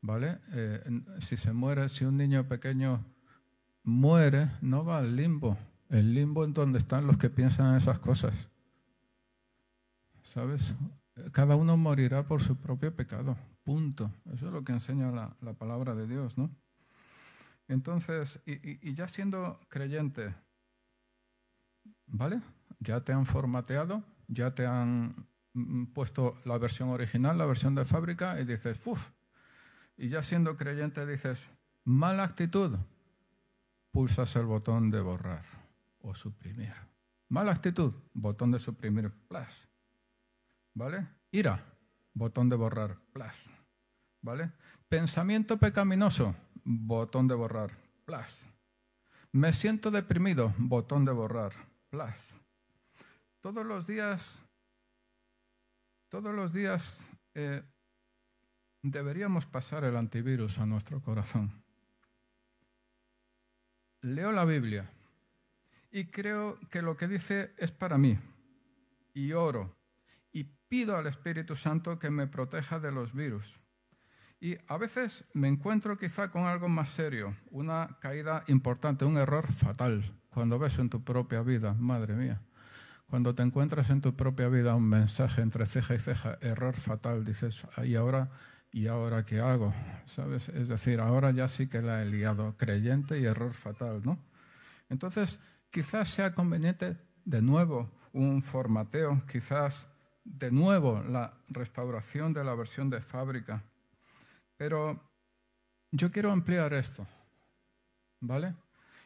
¿vale? 0.00 0.38
Eh, 0.52 1.02
si 1.20 1.36
se 1.36 1.52
muere, 1.52 1.88
si 1.88 2.04
un 2.04 2.16
niño 2.16 2.46
pequeño 2.46 3.04
muere, 3.82 4.50
no 4.60 4.84
va 4.84 4.98
al 4.98 5.16
limbo. 5.16 5.56
El 5.88 6.14
limbo 6.14 6.44
en 6.44 6.52
donde 6.52 6.78
están 6.78 7.06
los 7.06 7.16
que 7.16 7.30
piensan 7.30 7.76
esas 7.76 7.98
cosas. 7.98 8.34
¿Sabes? 10.22 10.74
Cada 11.32 11.56
uno 11.56 11.76
morirá 11.76 12.26
por 12.26 12.42
su 12.42 12.56
propio 12.56 12.94
pecado. 12.94 13.36
Punto. 13.64 14.12
Eso 14.32 14.46
es 14.46 14.52
lo 14.52 14.62
que 14.62 14.72
enseña 14.72 15.10
la, 15.10 15.52
palabra 15.54 15.94
de 15.94 16.06
Dios, 16.06 16.36
¿no? 16.38 16.50
Entonces, 17.66 18.42
y, 18.46 18.92
ya 18.92 19.08
siendo 19.08 19.60
creyente, 19.68 20.34
¿vale? 22.06 22.40
Ya 22.80 23.00
te 23.00 23.12
han 23.12 23.26
formateado, 23.26 24.02
ya 24.26 24.54
te 24.54 24.66
han 24.66 25.26
mm, 25.52 25.86
puesto 25.86 26.34
la 26.44 26.56
versión 26.56 26.88
original, 26.90 27.36
la 27.36 27.44
versión 27.44 27.74
de 27.74 27.84
fábrica, 27.84 28.40
y 28.40 28.46
dices, 28.46 28.86
¡uf! 28.86 29.10
Y 29.98 30.08
ya 30.08 30.22
siendo 30.22 30.54
creyente 30.54 31.04
dices, 31.04 31.50
mala 31.84 32.22
actitud, 32.22 32.78
pulsas 33.90 34.36
el 34.36 34.46
botón 34.46 34.92
de 34.92 35.00
borrar 35.00 35.44
o 36.00 36.14
suprimir. 36.14 36.72
Mala 37.28 37.50
actitud, 37.50 37.92
botón 38.14 38.52
de 38.52 38.60
suprimir, 38.60 39.10
plus. 39.26 39.68
¿Vale? 40.72 41.04
Ira, 41.32 41.60
botón 42.14 42.48
de 42.48 42.54
borrar, 42.54 42.96
plus. 43.12 43.50
¿Vale? 44.22 44.52
Pensamiento 44.88 45.58
pecaminoso, 45.58 46.34
botón 46.64 47.26
de 47.26 47.34
borrar, 47.34 47.72
plus. 48.04 48.46
Me 49.32 49.52
siento 49.52 49.90
deprimido, 49.90 50.54
botón 50.58 51.04
de 51.04 51.12
borrar, 51.12 51.52
plus. 51.90 52.34
Todos 53.40 53.66
los 53.66 53.88
días, 53.88 54.38
todos 56.08 56.32
los 56.32 56.52
días 56.52 57.10
eh, 57.34 57.62
deberíamos 58.90 59.46
pasar 59.46 59.84
el 59.84 59.96
antivirus 59.96 60.58
a 60.58 60.66
nuestro 60.66 61.00
corazón. 61.00 61.62
Leo 64.00 64.32
la 64.32 64.44
Biblia 64.44 64.90
y 65.90 66.04
creo 66.04 66.58
que 66.70 66.82
lo 66.82 66.96
que 66.96 67.08
dice 67.08 67.52
es 67.58 67.72
para 67.72 67.98
mí. 67.98 68.18
Y 69.14 69.32
oro 69.32 69.76
y 70.32 70.44
pido 70.68 70.96
al 70.96 71.06
Espíritu 71.06 71.56
Santo 71.56 71.98
que 71.98 72.10
me 72.10 72.26
proteja 72.26 72.78
de 72.78 72.92
los 72.92 73.14
virus. 73.14 73.60
Y 74.40 74.56
a 74.68 74.76
veces 74.76 75.30
me 75.34 75.48
encuentro 75.48 75.98
quizá 75.98 76.30
con 76.30 76.44
algo 76.44 76.68
más 76.68 76.90
serio, 76.90 77.36
una 77.50 77.98
caída 78.00 78.44
importante, 78.46 79.04
un 79.04 79.16
error 79.16 79.52
fatal, 79.52 80.04
cuando 80.30 80.60
ves 80.60 80.78
en 80.78 80.90
tu 80.90 81.02
propia 81.02 81.42
vida, 81.42 81.74
madre 81.74 82.14
mía, 82.14 82.40
cuando 83.08 83.34
te 83.34 83.42
encuentras 83.42 83.90
en 83.90 84.00
tu 84.00 84.14
propia 84.14 84.48
vida 84.48 84.76
un 84.76 84.88
mensaje 84.88 85.42
entre 85.42 85.66
ceja 85.66 85.94
y 85.94 85.98
ceja, 85.98 86.38
error 86.40 86.74
fatal, 86.74 87.24
dices, 87.24 87.66
y 87.84 87.96
ahora 87.96 88.30
¿y 88.72 88.86
ahora 88.86 89.24
qué 89.24 89.40
hago? 89.40 89.74
¿Sabes? 90.04 90.48
Es 90.48 90.68
decir, 90.68 91.00
ahora 91.00 91.30
ya 91.30 91.48
sí 91.48 91.68
que 91.68 91.82
la 91.82 92.02
he 92.02 92.06
liado, 92.06 92.56
creyente 92.56 93.18
y 93.18 93.24
error 93.24 93.52
fatal, 93.52 94.02
¿no? 94.04 94.18
Entonces, 94.88 95.40
quizás 95.70 96.08
sea 96.08 96.34
conveniente 96.34 96.96
de 97.24 97.42
nuevo 97.42 97.90
un 98.12 98.42
formateo, 98.42 99.22
quizás 99.30 99.92
de 100.24 100.50
nuevo 100.50 101.02
la 101.02 101.34
restauración 101.48 102.32
de 102.32 102.44
la 102.44 102.54
versión 102.54 102.90
de 102.90 103.00
fábrica. 103.00 103.62
Pero 104.56 105.00
yo 105.90 106.10
quiero 106.10 106.32
ampliar 106.32 106.72
esto, 106.72 107.06
¿vale? 108.20 108.54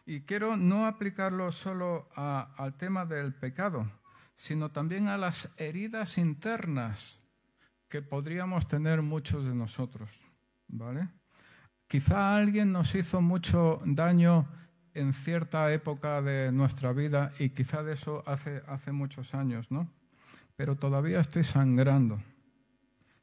Y 0.04 0.22
quiero 0.22 0.56
no 0.56 0.86
aplicarlo 0.86 1.52
solo 1.52 2.08
al 2.16 2.76
tema 2.76 3.06
del 3.06 3.34
pecado, 3.34 3.90
sino 4.34 4.70
también 4.70 5.08
a 5.08 5.16
las 5.16 5.60
heridas 5.60 6.18
internas 6.18 7.28
que 7.92 8.00
podríamos 8.00 8.68
tener 8.68 9.02
muchos 9.02 9.44
de 9.44 9.54
nosotros, 9.54 10.24
¿vale? 10.66 11.10
Quizá 11.86 12.34
alguien 12.34 12.72
nos 12.72 12.94
hizo 12.94 13.20
mucho 13.20 13.80
daño 13.84 14.48
en 14.94 15.12
cierta 15.12 15.70
época 15.70 16.22
de 16.22 16.52
nuestra 16.52 16.94
vida 16.94 17.32
y 17.38 17.50
quizá 17.50 17.82
de 17.82 17.92
eso 17.92 18.22
hace, 18.24 18.62
hace 18.66 18.92
muchos 18.92 19.34
años, 19.34 19.70
¿no? 19.70 19.92
Pero 20.56 20.76
todavía 20.76 21.20
estoy 21.20 21.44
sangrando. 21.44 22.18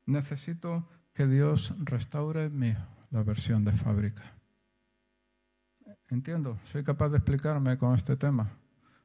Necesito 0.05 0.87
que 1.15 1.25
Dios 1.25 1.73
restaure 1.79 2.51
mi, 2.51 2.75
la 3.09 3.23
versión 3.23 3.65
de 3.65 3.71
fábrica. 3.71 4.21
Entiendo, 6.09 6.59
soy 6.63 6.83
capaz 6.83 7.09
de 7.09 7.17
explicarme 7.17 7.75
con 7.79 7.95
este 7.95 8.17
tema. 8.17 8.51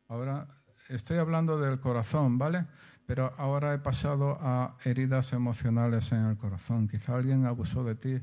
Ahora 0.09 0.47
estoy 0.91 1.17
hablando 1.17 1.59
del 1.59 1.81
corazón, 1.81 2.37
¿vale? 2.37 2.67
Pero 3.07 3.33
ahora 3.37 3.75
he 3.75 3.79
pasado 3.79 4.39
a 4.41 4.77
heridas 4.85 5.33
emocionales 5.33 6.13
en 6.13 6.27
el 6.27 6.37
corazón. 6.37 6.89
Quizá 6.89 7.17
alguien 7.17 7.45
abusó 7.45 7.85
de 7.85 7.95
ti. 7.95 8.23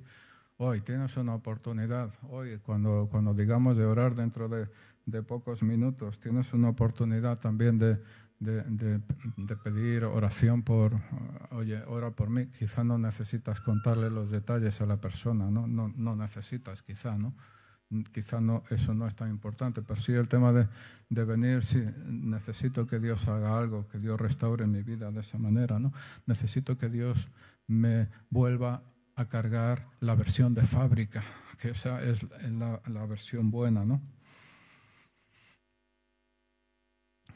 Hoy 0.57 0.81
tienes 0.81 1.17
una 1.17 1.35
oportunidad. 1.35 2.11
Hoy, 2.29 2.57
cuando, 2.59 3.07
cuando 3.11 3.33
digamos 3.33 3.77
de 3.77 3.85
orar 3.85 4.15
dentro 4.15 4.47
de, 4.47 4.67
de 5.05 5.23
pocos 5.23 5.63
minutos, 5.63 6.19
tienes 6.19 6.53
una 6.53 6.69
oportunidad 6.69 7.39
también 7.39 7.77
de, 7.77 7.99
de, 8.39 8.63
de, 8.63 9.55
pedir 9.57 10.03
oración 10.03 10.63
por, 10.63 10.93
oye, 11.51 11.81
ora 11.87 12.11
por 12.11 12.29
mí. 12.29 12.47
Quizá 12.47 12.83
no 12.83 12.97
necesitas 12.97 13.61
contarle 13.61 14.09
los 14.09 14.31
detalles 14.31 14.81
a 14.81 14.87
la 14.87 14.97
persona, 14.99 15.51
¿no? 15.51 15.67
No, 15.67 15.93
no 15.95 16.15
necesitas, 16.15 16.81
quizá, 16.81 17.17
¿no? 17.17 17.35
Quizá 18.11 18.39
no, 18.39 18.63
eso 18.69 18.93
no 18.93 19.07
es 19.07 19.15
tan 19.15 19.29
importante, 19.29 19.81
pero 19.81 19.99
sí 19.99 20.13
el 20.13 20.27
tema 20.27 20.53
de, 20.53 20.67
de, 21.09 21.25
venir, 21.25 21.63
sí, 21.63 21.83
necesito 22.05 22.85
que 22.85 22.99
Dios 22.99 23.27
haga 23.27 23.57
algo, 23.57 23.87
que 23.87 23.99
Dios 23.99 24.19
restaure 24.19 24.65
mi 24.67 24.81
vida 24.81 25.11
de 25.11 25.19
esa 25.19 25.37
manera, 25.37 25.79
¿no? 25.79 25.91
Necesito 26.25 26.77
que 26.77 26.89
Dios 26.89 27.29
me 27.67 28.09
vuelva 28.29 28.83
a 29.15 29.25
cargar 29.27 29.87
la 29.99 30.15
versión 30.15 30.53
de 30.53 30.63
fábrica, 30.63 31.23
que 31.61 31.69
esa 31.69 32.03
es 32.03 32.25
la, 32.49 32.81
la 32.87 33.05
versión 33.05 33.51
buena, 33.51 33.83
¿no? 33.83 34.01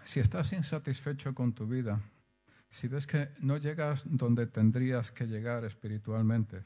Si 0.03 0.19
estás 0.19 0.53
insatisfecho 0.53 1.33
con 1.33 1.53
tu 1.53 1.67
vida, 1.67 1.99
si 2.69 2.87
ves 2.87 3.07
que 3.07 3.29
no 3.41 3.57
llegas 3.57 4.03
donde 4.05 4.47
tendrías 4.47 5.11
que 5.11 5.25
llegar 5.25 5.65
espiritualmente, 5.65 6.63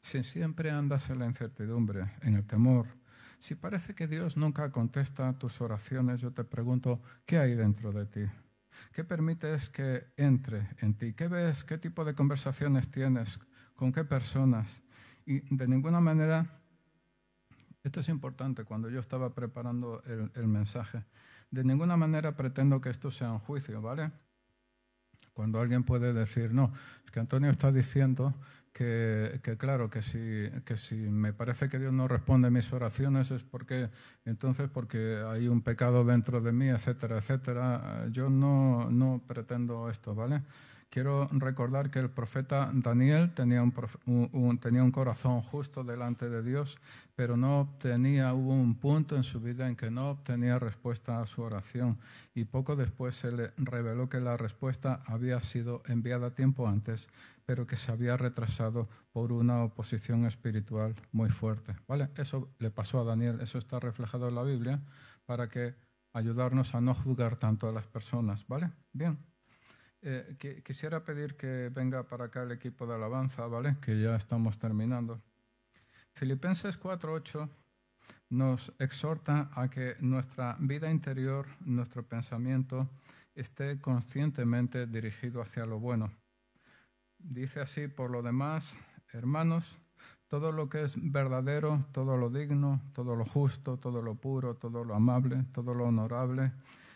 si 0.00 0.24
siempre 0.24 0.70
andas 0.70 1.08
en 1.10 1.20
la 1.20 1.26
incertidumbre, 1.26 2.10
en 2.22 2.34
el 2.34 2.44
temor, 2.44 2.86
si 3.42 3.56
parece 3.56 3.92
que 3.92 4.06
Dios 4.06 4.36
nunca 4.36 4.70
contesta 4.70 5.36
tus 5.36 5.60
oraciones, 5.60 6.20
yo 6.20 6.30
te 6.30 6.44
pregunto, 6.44 7.02
¿qué 7.26 7.38
hay 7.38 7.56
dentro 7.56 7.90
de 7.90 8.06
ti? 8.06 8.20
¿Qué 8.92 9.02
permites 9.02 9.68
que 9.68 10.12
entre 10.16 10.68
en 10.78 10.94
ti? 10.94 11.12
¿Qué 11.12 11.26
ves? 11.26 11.64
¿Qué 11.64 11.76
tipo 11.76 12.04
de 12.04 12.14
conversaciones 12.14 12.92
tienes? 12.92 13.40
¿Con 13.74 13.90
qué 13.90 14.04
personas? 14.04 14.80
Y 15.26 15.40
de 15.56 15.66
ninguna 15.66 16.00
manera, 16.00 16.46
esto 17.82 17.98
es 17.98 18.08
importante 18.10 18.62
cuando 18.62 18.88
yo 18.88 19.00
estaba 19.00 19.34
preparando 19.34 20.04
el, 20.04 20.46
mensaje, 20.46 21.04
de 21.50 21.64
ninguna 21.64 21.96
manera 21.96 22.36
pretendo 22.36 22.80
que 22.80 22.90
esto 22.90 23.10
sea 23.10 23.32
un 23.32 23.40
juicio, 23.40 23.82
¿vale? 23.82 24.12
Cuando 25.32 25.60
alguien 25.60 25.82
puede 25.82 26.12
decir, 26.12 26.54
no, 26.54 26.72
es 27.04 27.10
que 27.10 27.18
Antonio 27.18 27.50
está 27.50 27.72
diciendo 27.72 28.36
que, 28.72 29.56
claro, 29.58 29.90
que 29.90 30.02
si, 30.02 30.48
que 30.64 30.76
si 30.76 30.94
me 30.96 31.32
parece 31.32 31.68
que 31.68 31.78
Dios 31.78 31.92
no 31.92 32.08
responde 32.08 32.50
mis 32.50 32.72
oraciones 32.72 33.30
es 33.30 33.42
porque 33.42 33.90
entonces 34.24 34.68
porque 34.72 35.22
hay 35.28 35.48
un 35.48 35.62
pecado 35.62 36.04
dentro 36.04 36.40
de 36.40 36.52
mí, 36.52 36.68
etcétera, 36.68 37.18
etcétera. 37.18 38.06
Yo 38.10 38.30
no, 38.30 38.90
no 38.90 39.22
pretendo 39.26 39.90
esto, 39.90 40.14
¿vale? 40.14 40.42
Quiero 40.92 41.26
recordar 41.32 41.90
que 41.90 42.00
el 42.00 42.10
profeta 42.10 42.70
Daniel 42.74 43.32
tenía 43.32 43.62
un, 43.62 44.90
corazón 44.92 45.40
justo 45.40 45.84
delante 45.84 46.28
de 46.28 46.42
Dios, 46.42 46.76
pero 47.16 47.38
no 47.38 47.60
obtenía, 47.60 48.34
hubo 48.34 48.52
un 48.52 48.78
punto 48.78 49.16
en 49.16 49.22
su 49.22 49.40
vida 49.40 49.70
en 49.70 49.74
que 49.74 49.90
no 49.90 50.10
obtenía 50.10 50.58
respuesta 50.58 51.22
a 51.22 51.26
su 51.26 51.40
oración 51.40 51.98
y 52.34 52.44
poco 52.44 52.76
después 52.76 53.14
se 53.14 53.32
le 53.32 53.52
reveló 53.56 54.10
que 54.10 54.20
la 54.20 54.36
respuesta 54.36 55.00
había 55.06 55.40
sido 55.40 55.82
enviada 55.86 56.34
tiempo 56.34 56.68
antes, 56.68 57.08
pero 57.46 57.66
que 57.66 57.78
se 57.78 57.90
había 57.90 58.18
retrasado 58.18 58.86
por 59.12 59.32
una 59.32 59.64
oposición 59.64 60.26
espiritual 60.26 60.94
muy 61.10 61.30
fuerte. 61.30 61.74
¿Vale? 61.88 62.10
Eso 62.18 62.50
le 62.58 62.70
pasó 62.70 63.00
a 63.00 63.04
Daniel, 63.04 63.40
eso 63.40 63.56
está 63.56 63.80
reflejado 63.80 64.28
en 64.28 64.34
la 64.34 64.42
Biblia 64.42 64.82
para 65.24 65.48
que 65.48 65.74
ayudarnos 66.12 66.74
a 66.74 66.82
no 66.82 66.92
juzgar 66.92 67.36
tanto 67.36 67.66
a 67.66 67.72
las 67.72 67.86
personas. 67.86 68.46
¿Vale? 68.46 68.70
Bien. 68.92 69.31
Eh, 70.04 70.62
quisiera 70.64 71.04
pedir 71.04 71.36
que 71.36 71.70
venga 71.72 72.02
para 72.02 72.24
acá 72.24 72.42
el 72.42 72.50
equipo 72.50 72.86
de 72.86 72.94
alabanza, 72.94 73.46
¿vale? 73.46 73.76
Que 73.80 74.00
ya 74.00 74.16
estamos 74.16 74.58
terminando. 74.58 75.22
Filipenses 76.14 76.76
4:8 76.76 77.48
nos 78.30 78.72
exhorta 78.78 79.50
a 79.54 79.68
que 79.68 79.96
nuestra 80.00 80.56
vida 80.58 80.90
interior, 80.90 81.46
nuestro 81.60 82.02
pensamiento, 82.02 82.88
esté 83.34 83.80
conscientemente 83.80 84.86
dirigido 84.86 85.40
hacia 85.40 85.66
lo 85.66 85.78
bueno. 85.78 86.10
Dice 87.18 87.60
así, 87.60 87.86
por 87.86 88.10
lo 88.10 88.22
demás, 88.22 88.78
hermanos, 89.12 89.78
todo 90.26 90.50
lo 90.50 90.68
que 90.68 90.82
es 90.82 90.96
verdadero, 90.98 91.86
todo 91.92 92.16
lo 92.16 92.30
digno, 92.30 92.80
todo 92.92 93.14
lo 93.14 93.24
justo, 93.24 93.78
todo 93.78 94.02
lo 94.02 94.16
puro, 94.16 94.56
todo 94.56 94.84
lo 94.84 94.94
amable, 94.94 95.44
todo 95.52 95.74
lo 95.74 95.84
honorable, 95.84 96.52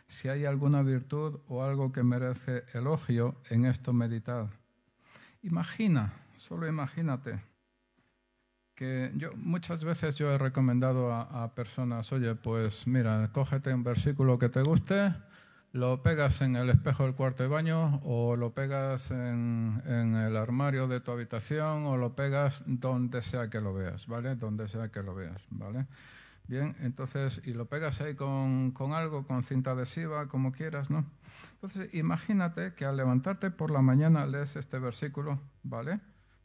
si 0.07 0.29
hay 0.29 0.45
alguna 0.45 0.83
virtud 0.83 1.41
o 1.49 1.63
algo 1.63 1.93
que 1.93 2.03
merece 2.03 2.65
elogio, 2.75 3.37
en 3.51 3.65
esto 3.65 3.93
meditad. 3.93 4.49
Imagina, 5.43 6.13
solo 6.37 6.67
imagínate, 6.67 7.41
que 8.75 9.11
yo 9.17 9.33
muchas 9.37 9.85
veces 9.85 10.17
yo 10.17 10.31
he 10.31 10.39
recomendado 10.39 11.13
a, 11.13 11.55
personas, 11.55 12.13
oye, 12.13 12.35
pues 12.35 12.87
mira, 12.87 13.31
cógete 13.33 13.73
un 13.73 13.83
versículo 13.83 14.39
que 14.39 14.51
te 14.51 14.63
guste, 14.63 15.15
lo 15.73 16.03
pegas 16.03 16.43
en 16.43 16.57
el 16.57 16.71
espejo 16.71 17.05
del 17.05 17.15
cuarto 17.15 17.43
de 17.43 17.49
baño 17.49 18.01
o 18.05 18.37
lo 18.37 18.53
pegas 18.55 19.11
en, 19.11 19.81
en, 19.87 20.15
el 20.15 20.37
armario 20.37 20.87
de 20.89 21.01
tu 21.01 21.11
habitación 21.11 21.87
o 21.87 21.97
lo 21.97 22.15
pegas 22.15 22.63
donde 22.67 23.23
sea 23.23 23.49
que 23.51 23.61
lo 23.61 23.75
veas, 23.75 24.07
¿vale? 24.07 24.37
Donde 24.37 24.69
sea 24.69 24.91
que 24.91 25.03
lo 25.03 25.15
veas, 25.15 25.47
¿vale? 25.51 25.87
Bien, 26.49 26.77
entonces, 26.81 27.43
y 27.45 27.55
lo 27.55 27.67
pegas 27.67 28.01
ahí 28.01 28.15
con, 28.15 28.73
algo, 28.95 29.27
con 29.27 29.43
cinta 29.43 29.73
adhesiva, 29.73 30.29
como 30.29 30.53
quieras, 30.53 30.91
¿no? 30.91 31.05
Entonces, 31.55 31.93
imagínate 31.95 32.75
que 32.75 32.85
al 32.85 32.97
levantarte 32.97 33.51
por 33.51 33.71
la 33.71 33.83
mañana 33.83 34.27
lees 34.27 34.55
este 34.55 34.79
versículo, 34.79 35.41
¿vale? 35.65 36.01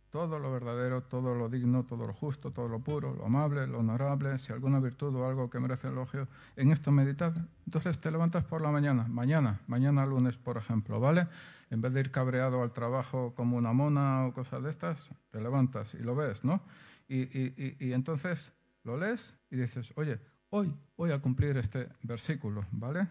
Todo 0.09 0.39
lo 0.39 0.51
verdadero, 0.51 1.03
todo 1.03 1.35
lo 1.35 1.49
digno, 1.49 1.85
todo 1.85 2.07
lo 2.07 2.13
justo, 2.13 2.51
todo 2.51 2.67
lo 2.67 2.79
puro, 2.79 3.13
lo 3.13 3.27
amable, 3.27 3.67
lo 3.67 3.79
honorable, 3.79 4.39
si 4.39 4.51
alguna 4.51 4.79
virtud 4.79 5.15
o 5.15 5.27
algo 5.27 5.49
que 5.49 5.59
merece 5.59 5.89
elogio, 5.89 6.27
en 6.55 6.71
esto 6.71 6.91
meditad. 6.91 7.33
Entonces 7.65 8.01
te 8.01 8.09
levantas 8.09 8.43
por 8.43 8.61
la 8.61 8.71
mañana, 8.71 9.07
mañana, 9.07 9.61
mañana 9.67 10.05
lunes, 10.05 10.35
por 10.35 10.57
ejemplo, 10.57 10.99
¿vale? 10.99 11.27
En 11.69 11.79
vez 11.79 11.93
de 11.93 12.01
ir 12.01 12.11
cabreado 12.11 12.63
al 12.63 12.73
trabajo 12.73 13.33
como 13.35 13.55
una 13.55 13.71
mona 13.71 14.25
o 14.25 14.33
cosas 14.33 14.63
de 14.63 14.71
estas, 14.71 15.09
te 15.29 15.39
levantas 15.39 15.93
y 15.93 15.99
lo 15.99 16.15
ves, 16.15 16.43
¿no? 16.43 16.61
y, 17.07 17.23
y, 17.37 17.75
y 17.79 17.91
entonces 17.91 18.53
lo 18.83 18.97
lees 18.97 19.35
y 19.49 19.57
dices, 19.57 19.91
oye, 19.95 20.19
hoy 20.49 20.73
voy 20.97 21.11
a 21.11 21.19
cumplir 21.19 21.57
este 21.57 21.89
versículo, 22.03 22.65
¿vale? 22.71 23.07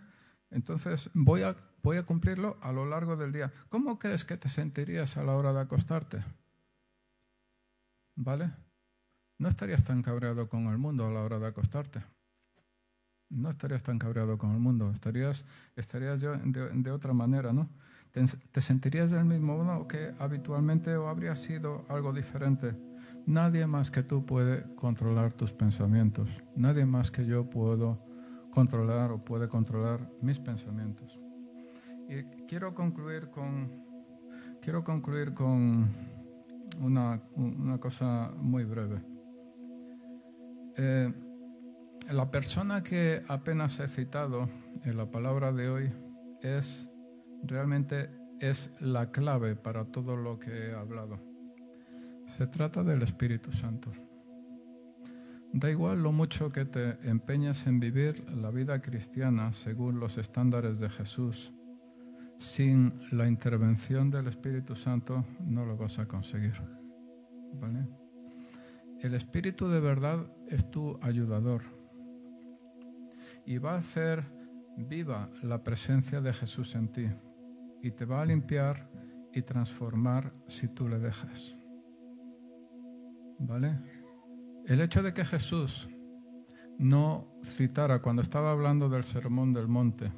Entonces 0.51 1.11
voy 1.15 1.43
a, 1.43 1.57
voy 1.83 1.97
a 1.97 2.05
cumplirlo 2.05 2.59
a 2.61 2.73
lo 2.73 2.87
largo 2.87 3.17
del 3.17 3.33
día. 3.33 3.53
¿Cómo 3.69 3.99
crees 3.99 4.25
que 4.25 4.37
te 4.37 4.49
sentirías 4.49 5.17
a 5.17 5.25
la 5.25 5.35
hora 5.35 5.53
de 5.53 5.61
acostarte? 5.61 6.25
¿Vale? 8.17 8.51
No 9.39 9.49
estarías 9.49 9.85
tan 9.85 10.03
cabreado 10.03 10.49
con 10.49 10.67
el 10.67 10.79
mundo 10.79 11.07
a 11.07 11.11
la 11.11 11.23
hora 11.23 11.39
de 11.39 11.47
acostarte. 11.47 12.03
No 13.31 13.49
estarías 13.49 13.83
tan 13.83 13.99
cabreado 13.99 14.37
con 14.37 14.53
el 14.53 14.59
mundo. 14.59 14.91
Estarías, 14.91 15.47
estarías 15.77 16.21
de, 16.21 16.29
de 16.75 16.91
otra 16.91 17.13
manera, 17.13 17.53
¿no? 17.53 17.71
¿Te, 18.11 18.23
¿Te, 18.51 18.61
sentirías 18.61 19.13
del 19.13 19.25
mismo 19.25 19.57
modo 19.57 19.87
que 19.87 20.13
habitualmente 20.19 20.97
o 20.97 21.09
habría 21.09 21.37
sido 21.37 21.87
algo 21.89 22.13
diferente? 22.13 22.90
Nadie 23.31 23.65
más 23.69 23.93
que 23.93 24.03
tú 24.03 24.27
puede 24.27 24.75
controlar 24.75 25.33
tus 25.33 25.53
pensamientos. 25.53 26.29
Nadie 26.57 26.85
más 26.85 27.13
que 27.13 27.25
yo 27.25 27.49
puedo 27.49 28.05
controlar 28.51 29.13
o 29.13 29.25
puede 29.25 29.49
controlar 29.49 30.01
mis 30.21 30.41
pensamientos. 30.41 31.21
Y 32.09 32.25
quiero 32.49 32.75
concluir 32.75 33.31
con, 33.31 33.71
quiero 34.61 34.83
concluir 34.83 35.33
con 35.33 35.89
una, 36.81 37.23
cosa 37.79 38.33
muy 38.37 38.65
breve. 38.65 39.01
Eh, 40.77 41.15
la 42.11 42.33
persona 42.33 42.83
que 42.83 43.23
apenas 43.29 43.79
he 43.79 43.87
citado 43.87 44.49
en 44.83 44.97
la 44.97 45.09
palabra 45.09 45.53
de 45.53 45.69
hoy 45.69 45.93
es 46.43 46.93
realmente 47.45 48.11
es 48.41 48.75
la 48.81 49.13
clave 49.13 49.55
para 49.55 49.85
todo 49.85 50.17
lo 50.17 50.41
que 50.41 50.51
he 50.51 50.75
hablado. 50.75 51.30
Se 52.31 52.47
trata 52.47 52.85
del 52.85 53.03
Espíritu 53.03 53.51
Santo. 53.51 53.91
Da 55.53 55.69
igual 55.69 56.01
lo 56.01 56.13
mucho 56.13 56.53
que 56.53 56.65
te 56.65 56.97
empeñes 57.03 57.67
en 57.67 57.81
vivir 57.81 58.25
la 58.31 58.53
vida 58.53 58.81
cristiana 58.81 59.53
según 59.53 59.99
los 59.99 60.17
estándares 60.17 60.79
de 60.79 60.89
Jesús, 60.89 61.53
sin 62.39 62.95
la 63.11 63.27
intervención 63.27 64.13
del 64.13 64.29
Espíritu 64.29 64.77
Santo 64.77 65.25
no 65.41 65.67
lo 65.67 65.77
vas 65.77 65.99
a 65.99 66.07
conseguir. 66.07 66.55
El 69.01 69.15
Espíritu 69.15 69.69
de 69.69 69.81
verdad 69.81 70.25
es 70.47 70.71
tu 70.71 71.01
ayudador 71.03 71.63
y 73.45 73.59
va 73.59 73.75
a 73.75 73.79
hacer 73.79 74.25
viva 74.77 75.29
la 75.43 75.65
presencia 75.65 76.21
de 76.21 76.33
Jesús 76.33 76.77
en 76.77 76.93
ti 76.93 77.07
y 77.83 77.91
te 77.91 78.05
va 78.05 78.23
a 78.23 78.25
limpiar 78.25 78.89
y 79.35 79.43
transformar 79.43 80.33
si 80.47 80.69
tú 80.69 80.89
le 80.89 81.01
dejas. 81.01 81.60
¿Vale? 83.41 83.79
El 84.67 84.81
hecho 84.81 85.03
de 85.03 85.13
que 85.13 85.25
Jesús 85.25 85.89
no 86.79 87.27
citara 87.43 88.01
cuando 88.01 88.23
estaba 88.23 88.53
hablando 88.53 88.89
del 88.89 89.03
sermón 89.03 89.53
del 89.53 89.67
monte, 89.67 90.13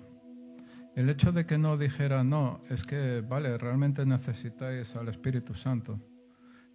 el 0.95 1.09
hecho 1.09 1.33
de 1.33 1.47
que 1.47 1.57
no 1.57 1.79
dijera, 1.79 2.23
no, 2.23 2.61
es 2.69 2.85
que, 2.85 3.23
vale, 3.23 3.57
realmente 3.57 4.05
necesitáis 4.05 4.95
al 4.97 5.09
Espíritu 5.09 5.55
Santo, 5.55 6.01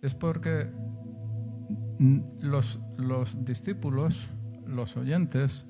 es 0.01 0.15
porque 0.15 0.71
los, 2.39 2.79
los 2.97 3.45
discípulos, 3.45 4.31
los 4.65 4.97
oyentes, 4.97 5.67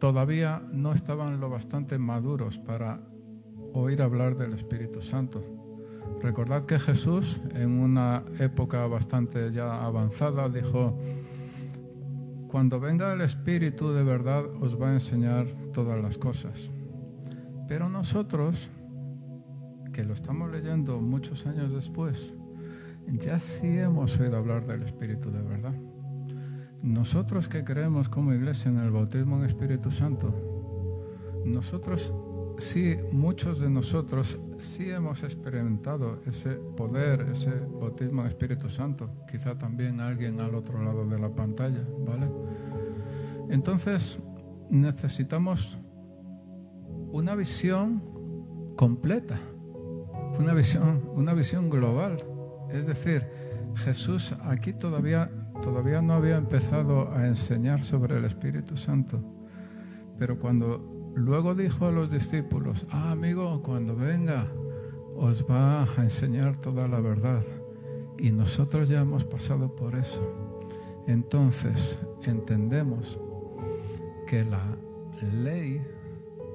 todavía 0.00 0.62
no 0.72 0.92
estaban 0.92 1.38
lo 1.38 1.50
bastante 1.50 1.98
maduros 1.98 2.58
para 2.58 3.00
oír 3.74 4.02
hablar 4.02 4.36
del 4.36 4.54
Espíritu 4.54 5.00
Santo. 5.00 5.51
Recordad 6.22 6.64
que 6.64 6.78
Jesús, 6.78 7.40
en 7.54 7.70
una 7.70 8.22
época 8.38 8.86
bastante 8.86 9.52
ya 9.52 9.84
avanzada, 9.84 10.48
dijo, 10.48 10.98
cuando 12.48 12.78
venga 12.78 13.12
el 13.12 13.22
Espíritu 13.22 13.92
de 13.92 14.04
verdad 14.04 14.44
os 14.60 14.80
va 14.80 14.90
a 14.90 14.92
enseñar 14.92 15.46
todas 15.72 16.00
las 16.00 16.18
cosas. 16.18 16.70
Pero 17.66 17.88
nosotros, 17.88 18.68
que 19.92 20.04
lo 20.04 20.12
estamos 20.12 20.50
leyendo 20.50 21.00
muchos 21.00 21.46
años 21.46 21.72
después, 21.72 22.34
ya 23.08 23.40
sí 23.40 23.78
hemos 23.78 24.18
oído 24.20 24.36
hablar 24.36 24.66
del 24.66 24.82
Espíritu 24.82 25.30
de 25.30 25.42
verdad. 25.42 25.74
Nosotros 26.84 27.48
que 27.48 27.64
creemos 27.64 28.08
como 28.08 28.34
iglesia 28.34 28.70
en 28.70 28.78
el 28.78 28.90
bautismo 28.90 29.38
en 29.38 29.44
Espíritu 29.44 29.90
Santo, 29.90 30.34
nosotros 31.44 32.12
sí, 32.58 32.96
muchos 33.12 33.60
de 33.60 33.70
nosotros 33.70 34.38
sí 34.58 34.90
hemos 34.90 35.22
experimentado 35.22 36.20
ese 36.26 36.50
poder, 36.50 37.28
ese 37.32 37.50
bautismo 37.50 38.22
en 38.22 38.28
Espíritu 38.28 38.68
Santo. 38.68 39.10
Quizá 39.30 39.58
también 39.58 40.00
alguien 40.00 40.40
al 40.40 40.54
otro 40.54 40.82
lado 40.82 41.06
de 41.06 41.18
la 41.18 41.30
pantalla, 41.30 41.84
¿vale? 42.06 42.30
Entonces 43.48 44.18
necesitamos 44.70 45.78
una 47.12 47.34
visión 47.34 48.02
completa, 48.76 49.38
una 50.38 50.54
visión, 50.54 51.02
una 51.14 51.34
visión 51.34 51.68
global. 51.68 52.18
Es 52.70 52.86
decir, 52.86 53.26
Jesús 53.76 54.34
aquí 54.44 54.72
todavía, 54.72 55.30
todavía 55.62 56.00
no 56.02 56.14
había 56.14 56.36
empezado 56.36 57.12
a 57.12 57.26
enseñar 57.26 57.82
sobre 57.82 58.18
el 58.18 58.24
Espíritu 58.24 58.76
Santo, 58.76 59.20
pero 60.18 60.38
cuando 60.38 60.91
Luego 61.14 61.54
dijo 61.54 61.86
a 61.86 61.92
los 61.92 62.10
discípulos, 62.10 62.86
ah 62.90 63.10
amigo, 63.10 63.62
cuando 63.62 63.94
venga 63.94 64.48
os 65.16 65.44
va 65.48 65.84
a 65.84 66.02
enseñar 66.02 66.56
toda 66.56 66.88
la 66.88 67.00
verdad. 67.00 67.42
Y 68.18 68.32
nosotros 68.32 68.88
ya 68.88 69.00
hemos 69.00 69.24
pasado 69.24 69.74
por 69.74 69.94
eso. 69.94 70.22
Entonces 71.06 71.98
entendemos 72.24 73.18
que 74.26 74.44
la 74.44 74.62
ley, 75.42 75.82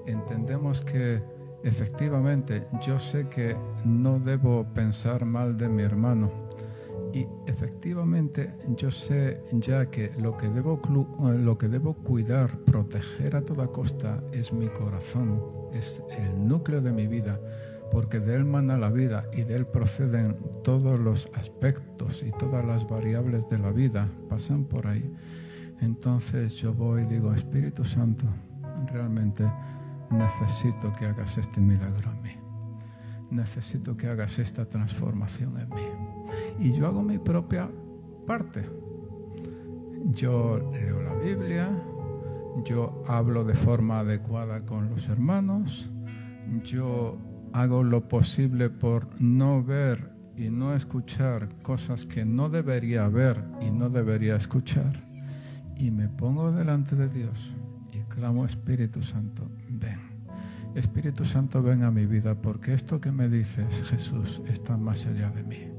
entendemos 0.05 0.82
que 0.82 1.22
efectivamente, 1.64 2.68
yo 2.86 2.97
sé 2.97 3.28
que 3.28 3.55
no 3.86 4.20
debo 4.20 4.66
pensar 4.74 5.26
mal 5.26 5.58
de 5.58 5.70
mi 5.70 5.84
hermano. 5.84 6.47
Y 7.14 7.28
efectivamente 7.45 8.54
yo 8.76 8.91
sé 8.91 9.41
ya 9.54 9.89
que 9.89 10.12
lo 10.20 10.38
que 10.38 10.50
debo, 10.50 10.80
eh, 11.32 11.38
lo 11.38 11.58
que 11.58 11.68
debo 11.68 11.93
cuidar, 11.93 12.60
proteger 12.60 13.36
a 13.36 13.41
toda 13.41 13.68
costa 13.68 14.24
es 14.32 14.54
mi 14.54 14.68
corazón, 14.68 15.41
es 15.74 16.04
el 16.18 16.48
núcleo 16.48 16.82
de 16.82 16.91
mi 16.91 17.08
vida, 17.08 17.39
porque 17.91 18.20
de 18.20 18.36
él 18.36 18.45
mana 18.45 18.78
la 18.78 18.89
vida 18.89 19.26
y 19.34 19.43
de 19.43 19.56
él 19.56 19.66
proceden 19.66 20.36
todos 20.64 21.00
los 21.00 21.32
aspectos 21.36 22.24
y 22.24 22.32
todas 22.32 22.66
las 22.66 22.88
variables 22.88 23.48
de 23.50 23.60
la 23.60 23.72
vida, 23.72 24.10
pasan 24.30 24.66
por 24.66 24.88
ahí. 24.88 25.14
Entonces 25.82 26.56
yo 26.56 26.74
voy 26.74 27.04
y 27.04 27.06
digo, 27.06 27.34
Espíritu 27.34 27.84
Santo, 27.86 28.26
realmente 28.91 29.43
necesito 30.12 30.91
que 30.93 31.06
hagas 31.06 31.38
este 31.38 31.62
milagro 31.62 32.12
en 32.12 32.22
mí. 32.22 32.36
Necesito 33.30 33.95
que 33.95 34.08
hagas 34.08 34.39
esta 34.39 34.66
transformación 34.70 35.60
en 35.60 35.70
mí. 35.70 36.16
Y 36.59 36.73
yo 36.73 36.88
hago 36.88 37.01
mi 37.03 37.19
propia 37.19 37.69
parte. 38.25 38.69
Yo 40.11 40.69
leo 40.71 41.01
la 41.01 41.15
Biblia, 41.15 41.69
yo 42.63 43.03
hablo 43.07 43.43
de 43.43 43.55
forma 43.55 43.99
adecuada 43.99 44.65
con 44.65 44.89
los 44.89 45.09
hermanos, 45.09 45.89
yo 46.63 47.17
hago 47.53 47.84
lo 47.84 48.07
posible 48.07 48.69
por 48.69 49.07
no 49.21 49.63
ver 49.63 50.11
y 50.36 50.49
no 50.49 50.75
escuchar 50.75 51.49
cosas 51.61 52.05
que 52.05 52.25
no 52.25 52.49
debería 52.49 53.07
ver 53.09 53.43
y 53.61 53.71
no 53.71 53.89
debería 53.89 54.36
escuchar. 54.36 55.03
Y 55.75 55.91
me 55.91 56.07
pongo 56.07 56.51
delante 56.51 56.95
de 56.95 57.09
Dios 57.09 57.55
y 57.91 57.99
clamo 58.03 58.45
Espíritu 58.45 59.01
Santo, 59.01 59.49
ven. 59.69 59.99
Espíritu 60.75 61.25
Santo, 61.25 61.63
ven 61.63 61.84
a 61.84 61.91
mi 61.91 62.05
vida 62.05 62.36
porque 62.36 62.73
esto 62.73 63.01
que 63.01 63.11
me 63.11 63.30
dices, 63.30 63.82
Jesús, 63.89 64.41
está 64.47 64.78
más 64.78 65.05
allá 65.07 65.32
de 65.32 65.43
mí. 65.43 65.76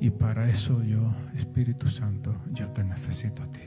Y 0.00 0.10
para 0.10 0.48
eso 0.48 0.82
yo, 0.82 1.14
Espíritu 1.36 1.86
Santo, 1.86 2.34
yo 2.52 2.68
te 2.70 2.82
necesito 2.82 3.42
a 3.42 3.46
ti. 3.46 3.60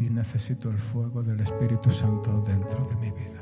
Y 0.00 0.10
necesito 0.10 0.70
el 0.70 0.78
fuego 0.78 1.22
del 1.22 1.40
Espíritu 1.40 1.90
Santo 1.90 2.42
dentro 2.42 2.84
de 2.86 2.96
mi 2.96 3.10
vida. 3.12 3.40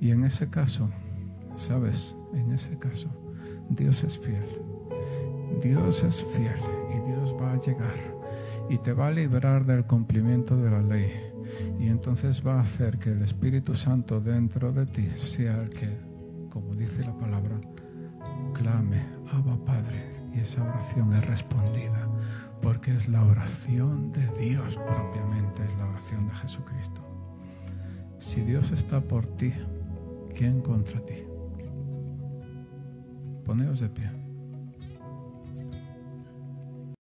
Y 0.00 0.12
en 0.12 0.24
ese 0.24 0.48
caso, 0.48 0.88
¿sabes? 1.56 2.14
En 2.32 2.52
ese 2.52 2.78
caso, 2.78 3.10
Dios 3.68 4.04
es 4.04 4.18
fiel. 4.18 4.46
Dios 5.60 6.04
es 6.04 6.24
fiel 6.24 6.60
y 6.90 7.08
Dios 7.08 7.34
va 7.38 7.52
a 7.52 7.60
llegar 7.60 8.20
y 8.68 8.78
te 8.78 8.92
va 8.92 9.08
a 9.08 9.10
librar 9.10 9.66
del 9.66 9.84
cumplimiento 9.84 10.56
de 10.56 10.70
la 10.70 10.80
ley. 10.80 11.10
Y 11.80 11.88
entonces 11.88 12.46
va 12.46 12.58
a 12.58 12.62
hacer 12.62 12.98
que 12.98 13.10
el 13.10 13.22
Espíritu 13.22 13.74
Santo 13.74 14.20
dentro 14.20 14.72
de 14.72 14.86
ti 14.86 15.08
sea 15.16 15.60
el 15.60 15.70
que, 15.70 15.88
como 16.48 16.74
dice 16.76 17.04
la 17.04 17.18
palabra, 17.18 17.60
clame, 18.54 19.04
Abba 19.32 19.62
Padre. 19.64 20.09
Y 20.32 20.40
esa 20.40 20.62
oración 20.62 21.12
es 21.14 21.26
respondida, 21.26 22.08
porque 22.62 22.96
es 22.96 23.08
la 23.08 23.24
oración 23.24 24.12
de 24.12 24.26
Dios 24.38 24.76
propiamente, 24.76 25.64
es 25.64 25.76
la 25.76 25.86
oración 25.86 26.28
de 26.28 26.34
Jesucristo. 26.34 27.00
Si 28.18 28.42
Dios 28.42 28.70
está 28.70 29.00
por 29.00 29.26
ti, 29.26 29.52
¿quién 30.36 30.60
contra 30.60 31.00
ti? 31.00 31.24
Poneos 33.44 33.80
de 33.80 33.88
pie. 33.88 34.19